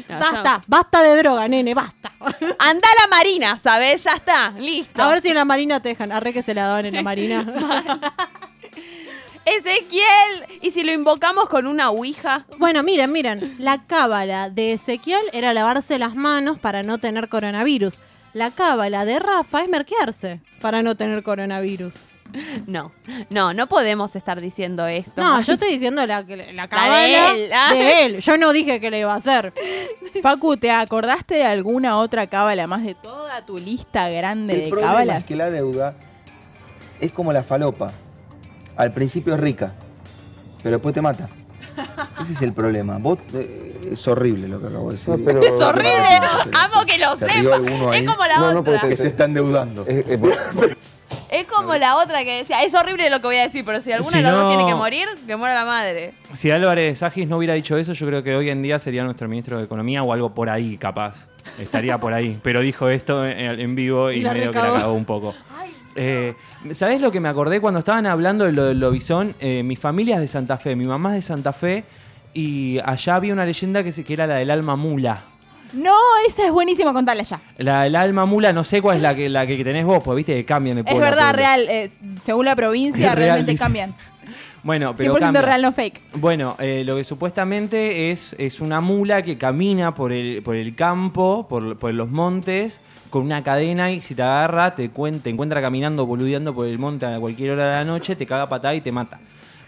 No, 0.10 0.20
basta, 0.20 0.64
basta 0.68 1.04
de 1.04 1.18
droga, 1.18 1.48
nene, 1.48 1.74
basta. 1.74 2.12
Anda 2.60 2.88
a 2.88 3.02
la 3.02 3.08
marina, 3.10 3.58
¿sabes? 3.58 4.04
Ya 4.04 4.14
está, 4.14 4.52
listo. 4.52 5.02
A 5.02 5.08
ver 5.08 5.22
si 5.22 5.30
en 5.30 5.36
la 5.36 5.46
marina 5.46 5.80
te 5.82 5.90
dejan. 5.90 6.12
Arre 6.12 6.34
que 6.34 6.42
se 6.42 6.54
la 6.54 6.68
daban 6.68 6.86
en 6.86 6.96
la 6.96 7.02
marina. 7.10 7.46
Ezequiel. 9.46 10.60
¿Y 10.62 10.72
si 10.72 10.84
lo 10.84 10.94
invocamos 10.94 11.50
con 11.50 11.68
una 11.68 11.90
ouija? 11.90 12.46
bueno, 12.58 12.82
miren, 12.82 13.12
miren. 13.12 13.56
La 13.60 13.86
cábala 13.86 14.50
de 14.50 14.74
Ezequiel 14.74 15.24
era 15.34 15.54
lavarse 15.54 16.00
las 16.00 16.16
manos 16.16 16.60
para 16.60 16.82
no 16.84 16.98
tener 16.98 17.28
coronavirus. 17.28 17.98
La 18.34 18.52
cábala 18.52 19.06
de 19.06 19.20
Rafa 19.20 19.62
es 19.62 19.70
merquearse 19.70 20.40
para 20.62 20.82
no 20.82 20.96
tener 20.96 21.22
coronavirus. 21.24 21.94
No, 22.68 22.92
no, 23.30 23.54
no 23.54 23.68
podemos 23.68 24.16
estar 24.16 24.42
diciendo 24.42 24.88
esto. 24.88 25.22
No, 25.22 25.42
yo 25.42 25.54
estoy 25.54 25.72
diciendo 25.72 26.06
la, 26.06 26.22
la 26.54 26.68
cábala 26.68 27.32
él, 27.32 27.52
ah. 27.54 27.74
de 27.74 28.06
él. 28.06 28.20
Yo 28.22 28.38
no 28.38 28.52
dije 28.54 28.80
que 28.80 28.90
le 28.92 29.00
iba 29.00 29.14
a 29.14 29.18
hacer. 29.18 29.54
Facu, 30.22 30.58
¿te 30.58 30.72
acordaste 30.72 31.36
de 31.36 31.46
alguna 31.46 31.98
otra 31.98 32.28
cábala 32.28 32.68
más 32.68 32.84
de 32.84 32.96
toda 32.96 33.46
tu 33.46 33.58
lista 33.58 34.10
grande 34.10 34.54
El 34.56 34.62
de 34.62 34.70
problema 34.70 34.92
cábalas? 34.92 35.18
es 35.20 35.26
que 35.26 35.36
la 35.36 35.50
deuda 35.50 35.96
es 37.00 37.12
como 37.12 37.34
la 37.34 37.44
falopa. 37.44 37.92
Al 38.76 38.94
principio 38.94 39.36
es 39.36 39.40
rica, 39.40 39.74
pero 40.64 40.78
después 40.78 40.94
te 40.94 41.02
mata. 41.02 41.30
Ese 42.22 42.34
es 42.34 42.42
el 42.42 42.54
problema. 42.54 42.98
Vos, 42.98 43.20
eh, 43.34 43.90
es 43.92 44.08
horrible 44.08 44.48
lo 44.48 44.60
que 44.60 44.68
acabo 44.68 44.92
de 44.92 44.98
decir. 44.98 45.14
Es 45.44 45.62
horrible. 45.62 46.08
Amo 46.54 46.86
que 46.86 46.98
lo 46.98 47.16
sepa. 47.16 47.96
Es 47.96 48.08
como 48.08 48.26
la 48.26 48.38
No, 48.38 48.54
no, 48.54 48.60
otra. 48.62 48.80
porque 48.82 48.98
se 48.98 49.08
está 49.08 49.26
endeudando. 49.26 49.86
Es 49.88 50.06
como 51.48 51.76
la 51.76 51.98
otra 51.98 52.24
que 52.24 52.38
decía, 52.38 52.64
es 52.64 52.74
horrible 52.76 53.10
lo 53.10 53.20
que 53.20 53.28
voy 53.28 53.36
a 53.38 53.44
decir, 53.44 53.64
pero 53.66 53.82
si 53.82 53.92
alguna 53.92 54.12
Si 54.12 54.18
de 54.18 54.24
las 54.24 54.34
dos 54.34 54.48
tiene 54.50 54.66
que 54.70 54.76
morir, 54.76 55.08
que 55.26 55.36
muera 55.36 55.56
la 55.56 55.66
madre. 55.66 56.14
Si 56.34 56.52
Álvarez 56.52 57.02
Agis 57.04 57.28
no 57.28 57.38
hubiera 57.38 57.54
dicho 57.56 57.78
eso, 57.78 57.94
yo 57.94 58.06
creo 58.08 58.24
que 58.24 58.36
hoy 58.36 58.50
en 58.50 58.62
día 58.62 58.78
sería 58.80 59.04
nuestro 59.04 59.28
ministro 59.28 59.58
de 59.58 59.64
Economía 59.66 60.04
o 60.04 60.14
algo 60.14 60.34
por 60.34 60.50
ahí, 60.50 60.78
capaz. 60.78 61.28
Estaría 61.60 61.98
por 61.98 62.14
ahí. 62.14 62.40
Pero 62.44 62.62
dijo 62.62 62.88
esto 62.90 63.26
en, 63.26 63.60
en 63.60 63.76
vivo 63.76 64.12
y 64.12 64.18
Y 64.18 64.20
la 64.22 64.34
medio 64.34 64.52
que 64.52 64.58
la 64.58 64.64
recagó. 64.66 64.80
cagó 64.82 64.94
un 64.94 65.06
poco. 65.06 65.34
Eh, 65.96 66.34
¿Sabés 66.72 67.02
lo 67.02 67.12
que 67.12 67.20
me 67.20 67.30
acordé 67.30 67.60
cuando 67.62 67.80
estaban 67.80 68.06
hablando 68.08 68.46
de 68.46 68.52
lo 68.52 68.66
del 68.66 68.80
lobizón? 68.80 69.36
Eh, 69.40 69.62
mi 69.64 69.76
familia 69.76 70.16
es 70.16 70.22
de 70.22 70.28
Santa 70.28 70.58
Fe, 70.58 70.76
mi 70.76 70.86
mamá 70.86 71.10
es 71.10 71.16
de 71.16 71.22
Santa 71.22 71.54
Fe 71.54 71.84
y 72.34 72.80
allá 72.84 73.16
había 73.16 73.34
una 73.34 73.46
leyenda 73.46 73.84
que, 73.84 73.92
se- 73.92 74.04
que 74.04 74.14
era 74.14 74.26
la 74.26 74.36
del 74.36 74.50
alma 74.50 74.76
mula. 74.76 75.26
No, 75.74 75.96
esa 76.28 76.46
es 76.46 76.52
buenísima 76.52 76.94
contarla 76.94 77.24
ya. 77.24 77.42
La 77.58 77.82
alma 77.82 78.26
mula, 78.26 78.54
no 78.54 78.64
sé 78.64 78.82
cuál 78.82 78.98
es 78.98 79.02
la 79.04 79.16
que, 79.16 79.28
la 79.30 79.46
que 79.48 79.64
tenés 79.64 79.86
vos, 79.86 80.04
pues 80.04 80.16
viste 80.18 80.34
que 80.36 80.46
cambian 80.46 80.78
Es 80.80 80.84
pueblo 80.86 81.06
a 81.06 81.10
verdad, 81.10 81.34
real. 81.36 81.68
eh, 81.70 81.90
según 82.24 82.46
la 82.46 82.56
provincia, 82.56 83.08
Es 83.10 83.16
real, 83.16 83.18
realmente 83.18 83.52
dice. 83.54 83.64
cambian. 83.64 83.94
Bueno, 84.64 84.96
pero 84.96 85.14
100% 85.16 85.20
cambia. 85.20 85.42
real, 85.42 85.62
no 85.62 85.74
fake. 85.74 86.02
Bueno, 86.14 86.56
eh, 86.60 86.84
lo 86.86 86.96
que 86.96 87.04
supuestamente 87.04 88.12
es, 88.12 88.34
es 88.40 88.62
una 88.62 88.80
mula 88.80 89.22
que 89.22 89.38
camina 89.38 89.94
por 89.94 90.14
el, 90.14 90.42
por 90.42 90.56
el 90.56 90.74
campo, 90.74 91.46
por, 91.50 91.78
por 91.78 91.94
los 91.94 92.10
montes, 92.10 92.80
con 93.10 93.24
una 93.24 93.44
cadena 93.44 93.92
y 93.92 94.02
si 94.02 94.16
te 94.16 94.22
agarra, 94.22 94.74
te, 94.74 94.90
cuen- 94.90 95.22
te 95.22 95.30
encuentra 95.30 95.60
caminando, 95.62 96.06
boludeando 96.06 96.54
por 96.56 96.66
el 96.68 96.80
monte 96.80 97.06
a 97.06 97.20
cualquier 97.20 97.52
hora 97.52 97.66
de 97.66 97.72
la 97.72 97.84
noche, 97.84 98.16
te 98.16 98.26
caga 98.26 98.48
patada 98.48 98.74
y 98.74 98.80
te 98.80 98.94
mata. 98.94 99.20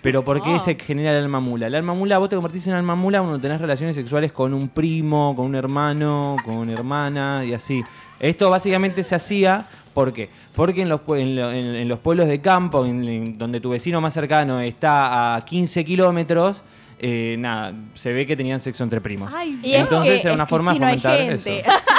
Pero 0.06 0.24
¿por 0.24 0.40
qué 0.44 0.52
Oh. 0.54 0.60
se 0.60 0.76
genera 0.76 1.18
el 1.18 1.24
alma 1.24 1.40
mula? 1.40 1.66
El 1.66 1.74
alma 1.74 1.96
mula, 1.96 2.20
vos 2.20 2.30
te 2.30 2.36
convertís 2.36 2.68
en 2.68 2.76
alma 2.76 2.94
mula 2.94 3.22
cuando 3.22 3.40
tenés 3.40 3.60
relaciones 3.60 3.96
sexuales 3.96 4.32
con 4.32 4.54
un 4.54 4.70
primo, 4.70 5.34
con 5.36 5.48
un 5.48 5.56
hermano, 5.56 6.36
con 6.46 6.58
una 6.58 6.74
hermana 6.74 7.44
y 7.44 7.54
así. 7.56 7.84
Esto 8.20 8.52
básicamente 8.52 9.02
se 9.04 9.16
hacía, 9.16 9.66
¿por 9.96 10.14
qué? 10.14 10.30
Porque 10.56 10.84
en 10.84 10.90
los, 10.90 11.02
en 11.10 11.36
lo- 11.36 11.52
en- 11.52 11.76
en 11.76 11.88
los 11.90 11.98
pueblos 11.98 12.28
de 12.28 12.40
campo, 12.40 12.86
en- 12.86 13.04
en 13.04 13.38
donde 13.40 13.60
tu 13.60 13.72
vecino 13.72 14.00
más 14.00 14.14
cercano 14.14 14.60
está 14.60 15.36
a 15.38 15.44
15 15.44 15.84
kilómetros, 15.84 16.62
eh, 17.00 17.36
nada, 17.40 17.74
se 17.96 18.14
ve 18.14 18.28
que 18.28 18.38
tenían 18.38 18.60
sexo 18.60 18.84
entre 18.84 19.02
primos. 19.02 19.32
Ay, 19.36 19.60
Y 19.64 19.74
es 19.74 19.82
Entonces 19.82 20.22
que- 20.22 20.28
era 20.28 20.36
una 20.36 20.44
es 20.44 20.50
forma 20.50 20.74
si 20.74 20.80
no 20.80 20.86
de 20.86 20.92
hay 20.94 21.00
fomentar 21.00 21.18
gente. 21.20 21.60
eso. 21.62 21.70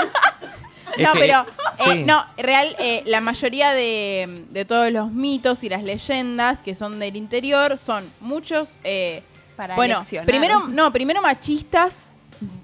No, 1.02 1.10
pero 1.14 1.44
sí. 1.74 1.90
eh, 1.90 2.04
no, 2.06 2.24
real, 2.36 2.74
eh, 2.78 3.02
la 3.06 3.20
mayoría 3.20 3.72
de, 3.72 4.44
de 4.50 4.64
todos 4.64 4.90
los 4.92 5.10
mitos 5.12 5.62
y 5.64 5.68
las 5.68 5.82
leyendas 5.82 6.62
que 6.62 6.74
son 6.74 6.98
del 6.98 7.16
interior 7.16 7.78
son 7.78 8.04
muchos, 8.20 8.70
eh, 8.84 9.22
Para 9.56 9.74
bueno, 9.76 9.96
eleccionar. 9.96 10.26
primero, 10.26 10.68
no, 10.68 10.92
primero 10.92 11.22
machistas. 11.22 11.94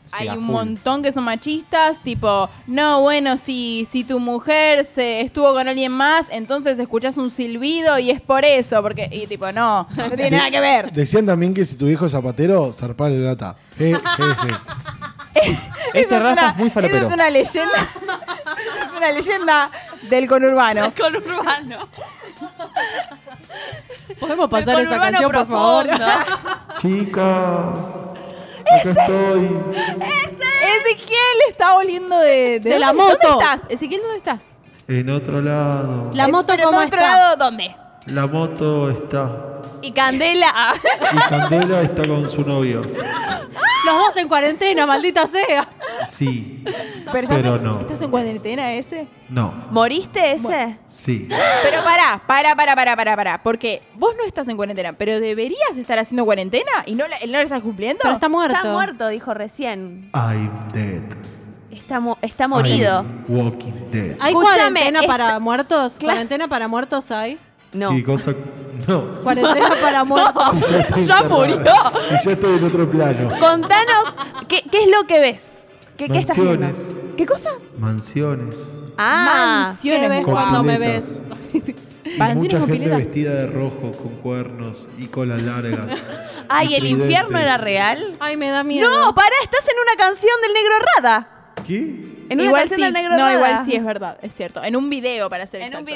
Sí, 0.05 0.17
Hay 0.19 0.29
un 0.29 0.45
full. 0.45 0.53
montón 0.53 1.03
que 1.03 1.11
son 1.13 1.25
machistas, 1.25 2.03
tipo, 2.03 2.51
no, 2.67 3.01
bueno, 3.01 3.39
si, 3.39 3.89
si 3.91 4.05
tu 4.05 4.19
mujer 4.21 4.85
se 4.85 5.23
estuvo 5.23 5.51
con 5.55 5.67
alguien 5.67 5.93
más, 5.93 6.27
entonces 6.31 6.79
escuchás 6.79 7.17
un 7.17 7.31
silbido 7.31 7.99
y 7.99 8.11
es 8.11 8.21
por 8.21 8.45
eso, 8.45 8.83
porque, 8.83 9.09
y 9.11 9.27
tipo, 9.27 9.51
no, 9.53 9.89
no 9.97 10.11
tiene 10.11 10.33
nada 10.33 10.51
que 10.51 10.61
ver. 10.61 10.93
Decían 10.93 11.25
también 11.25 11.55
que 11.55 11.65
si 11.65 11.77
tu 11.77 11.87
viejo 11.87 12.05
es 12.05 12.13
zapatero, 12.13 12.71
zarpale 12.75 13.17
la 13.19 13.31
lata. 13.31 13.57
Je, 13.79 13.93
je, 13.95 13.99
je. 13.99 14.55
Este 15.95 16.01
Eso 16.01 16.17
es 16.17 16.23
Rafa 16.23 16.33
una- 16.33 16.51
es 16.51 16.57
muy 16.57 16.67
Eso 16.69 16.75
falopero. 16.75 17.07
es 17.07 17.13
una 17.13 17.31
leyenda. 17.31 17.79
es 18.87 18.93
una 18.97 19.11
leyenda 19.13 19.71
del 20.03 20.29
conurbano. 20.29 20.93
Con 20.99 21.17
urbano. 21.17 21.89
¿Podemos 24.21 24.49
pasar 24.49 24.77
Del 24.77 24.87
esa 24.87 24.99
conurbano 24.99 25.19
canción, 25.19 25.33
por 25.33 25.47
favor? 25.47 25.87
Chicas, 26.81 27.25
acá 28.61 28.91
estoy. 28.91 29.51
Ezequiel 30.81 31.39
está 31.49 31.75
oliendo 31.77 32.19
de, 32.19 32.61
De 32.61 32.79
la 32.79 32.93
moto. 32.93 33.17
¿Dónde 33.23 33.45
estás? 33.45 33.71
Ezequiel, 33.71 34.01
¿dónde 34.03 34.17
estás? 34.19 34.41
En 34.89 35.09
otro 35.11 35.41
lado. 35.41 36.11
La 36.15 36.29
moto 36.29 36.53
pero 36.55 36.65
cómo 36.69 36.81
en 36.83 36.89
otro 36.89 37.01
está. 37.01 37.13
lado, 37.13 37.37
¿dónde? 37.37 37.77
La 38.07 38.27
moto 38.27 38.91
está. 38.91 39.31
Y 39.81 39.93
Candela. 39.93 40.75
Y 41.13 41.17
Candela 41.29 41.83
está 41.83 42.07
con 42.07 42.31
su 42.31 42.43
novio. 42.43 42.83
Los 42.83 43.97
dos 43.97 44.17
en 44.17 44.29
cuarentena, 44.29 44.87
maldita 44.87 45.27
sea. 45.27 45.69
Sí. 46.07 46.63
Pero, 47.13 47.19
estás, 47.25 47.37
Pero 47.43 47.57
en, 47.57 47.65
no. 47.65 47.81
¿Estás 47.81 48.01
en 48.03 48.11
cuarentena 48.11 48.73
ese? 48.75 49.07
No. 49.29 49.53
¿Moriste 49.71 50.33
ese? 50.33 50.79
Sí. 50.89 51.29
Pero 51.29 51.83
pará, 51.83 52.21
pará, 52.27 52.55
pará, 52.55 52.75
pará, 52.77 52.97
pará, 52.97 53.17
pará. 53.17 53.43
Porque 53.43 53.83
vos 53.95 54.15
no 54.17 54.25
estás 54.25 54.47
en 54.49 54.57
cuarentena, 54.57 54.93
pero 54.93 55.19
deberías 55.21 55.77
estar 55.77 55.99
haciendo 55.99 56.25
cuarentena 56.25 56.71
y 56.87 56.95
no 56.95 57.07
la, 57.09 57.17
no 57.21 57.33
la 57.33 57.43
estás 57.43 57.61
cumpliendo. 57.63 58.01
Pero 58.03 58.15
está 58.15 58.29
muerto. 58.29 58.57
Está 58.57 58.73
muerto, 58.73 59.09
dijo 59.09 59.35
recién. 59.35 60.11
I'm 60.15 60.51
dead. 60.73 61.03
Está, 61.71 62.01
mo- 62.01 62.19
está 62.23 62.47
morido. 62.49 62.99
I'm 63.01 63.25
walking 63.29 63.73
dead. 63.91 64.17
¿Hay 64.21 64.33
Escúchame, 64.33 64.81
cuarentena 64.81 65.03
para 65.07 65.39
muertos? 65.41 65.99
¿Cuarentena 66.01 66.47
para 66.49 66.69
muertos 66.69 67.11
hay? 67.11 67.39
No. 67.73 67.91
¿Qué 67.91 68.05
cosa? 68.05 68.35
No. 68.87 69.21
¿Cuarentena 69.23 69.71
para 69.81 70.05
muertos? 70.05 70.61
Ya, 70.71 70.79
estoy 70.81 71.05
Ya 71.05 71.15
encerrado. 71.19 71.29
murió. 71.41 71.57
Y 71.57 72.25
ya 72.25 72.33
estoy 72.33 72.59
en 72.59 72.65
otro 72.65 72.91
plano. 72.91 73.31
Contanos, 73.39 74.15
¿qué, 74.49 74.63
qué 74.71 74.83
es 74.83 74.89
lo 74.89 75.07
que 75.07 75.21
ves? 75.21 75.49
¿Qué, 75.97 76.09
qué 76.09 76.19
estás 76.19 76.37
viendo? 76.37 76.59
Mansiones. 76.61 76.93
¿Qué 77.17 77.27
cosa? 77.27 77.51
Mansiones. 77.79 78.57
Ah, 78.99 79.65
Mansiones, 79.69 80.03
¿Qué 80.03 80.09
ves 80.09 80.25
con 80.25 80.35
cuando 80.35 80.63
me 80.63 80.75
piletas. 80.79 81.05
ves? 81.53 81.63
Y 82.05 82.19
Mansiones 82.19 82.37
mucha 82.37 82.59
con 82.59 82.67
gente 82.69 82.79
piletas. 82.85 82.99
vestida 82.99 83.35
de 83.35 83.47
rojo, 83.47 83.93
con 83.93 84.09
cuernos 84.23 84.89
y 84.99 85.07
colas 85.07 85.43
largas. 85.43 85.87
ay, 86.49 86.69
y 86.73 86.75
¿el 86.75 86.87
infierno 86.87 87.29
tridentes. 87.29 87.43
era 87.45 87.57
real? 87.59 88.17
Ay, 88.21 88.37
me 88.37 88.49
da 88.51 88.65
miedo. 88.65 88.89
No, 88.91 89.15
pará, 89.15 89.35
estás 89.45 89.65
en 89.69 89.77
una 89.81 89.97
canción 90.05 90.35
del 90.43 90.53
Negro 90.53 90.73
Rada. 90.97 91.29
¿Qué? 91.67 92.12
En 92.33 92.41
una 92.41 92.45
igual 92.45 92.61
canción 92.63 92.79
sí, 92.79 92.85
del 92.85 92.93
Negro 92.93 93.11
no, 93.13 93.19
Rada. 93.19 93.35
igual 93.35 93.65
sí 93.65 93.75
es 93.75 93.85
verdad, 93.85 94.19
es 94.23 94.35
cierto. 94.35 94.63
En 94.63 94.77
un 94.77 94.91
video 94.91 95.29
para 95.31 95.47
ser 95.47 95.63
En 95.63 95.77
un. 95.77 95.87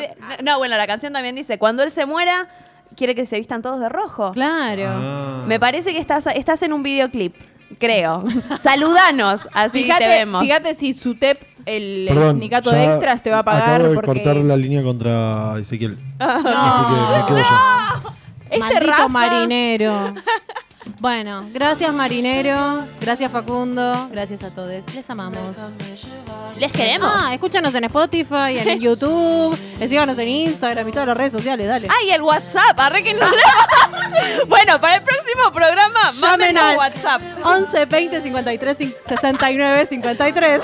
No, 0.43 0.59
bueno, 0.59 0.77
la 0.77 0.87
canción 0.87 1.13
también 1.13 1.35
dice, 1.35 1.59
cuando 1.59 1.83
él 1.83 1.91
se 1.91 2.07
muera, 2.07 2.49
quiere 2.97 3.15
que 3.15 3.27
se 3.27 3.39
vistan 3.39 3.63
todos 3.63 3.81
de 3.81 3.89
rojo. 3.89 4.33
Claro. 4.33 4.85
Ah. 4.87 5.45
Me 5.47 5.59
parece 5.61 5.93
que 5.93 5.99
estás, 5.99 6.27
estás 6.27 6.63
en 6.63 6.73
un 6.73 6.83
videoclip, 6.83 7.35
creo. 7.79 8.25
Saludanos, 8.61 9.49
así 9.53 9.83
Fíjate, 9.83 10.05
te 10.05 10.09
vemos. 10.09 10.43
fíjate 10.43 10.75
si 10.75 10.95
SUTEP, 10.95 11.43
el, 11.67 12.07
Perdón, 12.09 12.33
sindicato 12.33 12.71
de 12.71 12.85
extras, 12.85 13.23
te 13.23 13.31
va 13.31 13.41
a 13.41 13.45
pagar 13.45 13.81
Acabo 13.81 13.89
de 13.89 13.95
porque 13.95 14.07
cortar 14.07 14.37
la 14.37 14.57
línea 14.57 14.83
contra 14.83 15.59
Ezequiel. 15.59 15.97
Ah. 16.21 16.41
Así 17.27 17.35
que 17.35 17.37
me 17.37 17.41
quedo 17.43 17.49
yo. 17.49 18.11
este 18.51 18.59
Maldito 18.59 18.87
Rafa, 18.87 19.09
marinero. 19.09 20.15
Bueno, 21.01 21.45
gracias 21.53 21.93
marinero, 21.93 22.87
gracias 23.01 23.31
Facundo, 23.31 24.09
gracias 24.11 24.43
a 24.45 24.51
todos, 24.51 24.69
les 24.95 25.11
amamos. 25.11 25.57
Les 26.57 26.73
queremos. 26.73 27.11
Ah, 27.15 27.35
escúchanos 27.35 27.75
en 27.75 27.85
Spotify, 27.85 28.59
en 28.59 28.81
YouTube, 28.81 29.57
síganos 29.87 30.19
en 30.19 30.29
Instagram 30.29 30.89
y 30.89 30.93
todas 30.93 31.09
las 31.09 31.17
redes 31.17 31.33
sociales, 31.33 31.67
dale. 31.67 31.89
Ay, 31.91 32.11
el 32.11 32.23
WhatsApp, 32.23 32.79
arréquenlo. 32.79 33.27
bueno, 34.49 34.81
para 34.81 34.97
el 34.97 35.03
próximo 35.03 35.53
programa, 35.53 36.13
mándenos 36.21 36.63
al 36.63 36.77
WhatsApp. 36.77 37.23
11 37.45 37.85
20 37.87 38.23
53 38.23 38.79
69 39.07 39.87
53. 39.87 40.63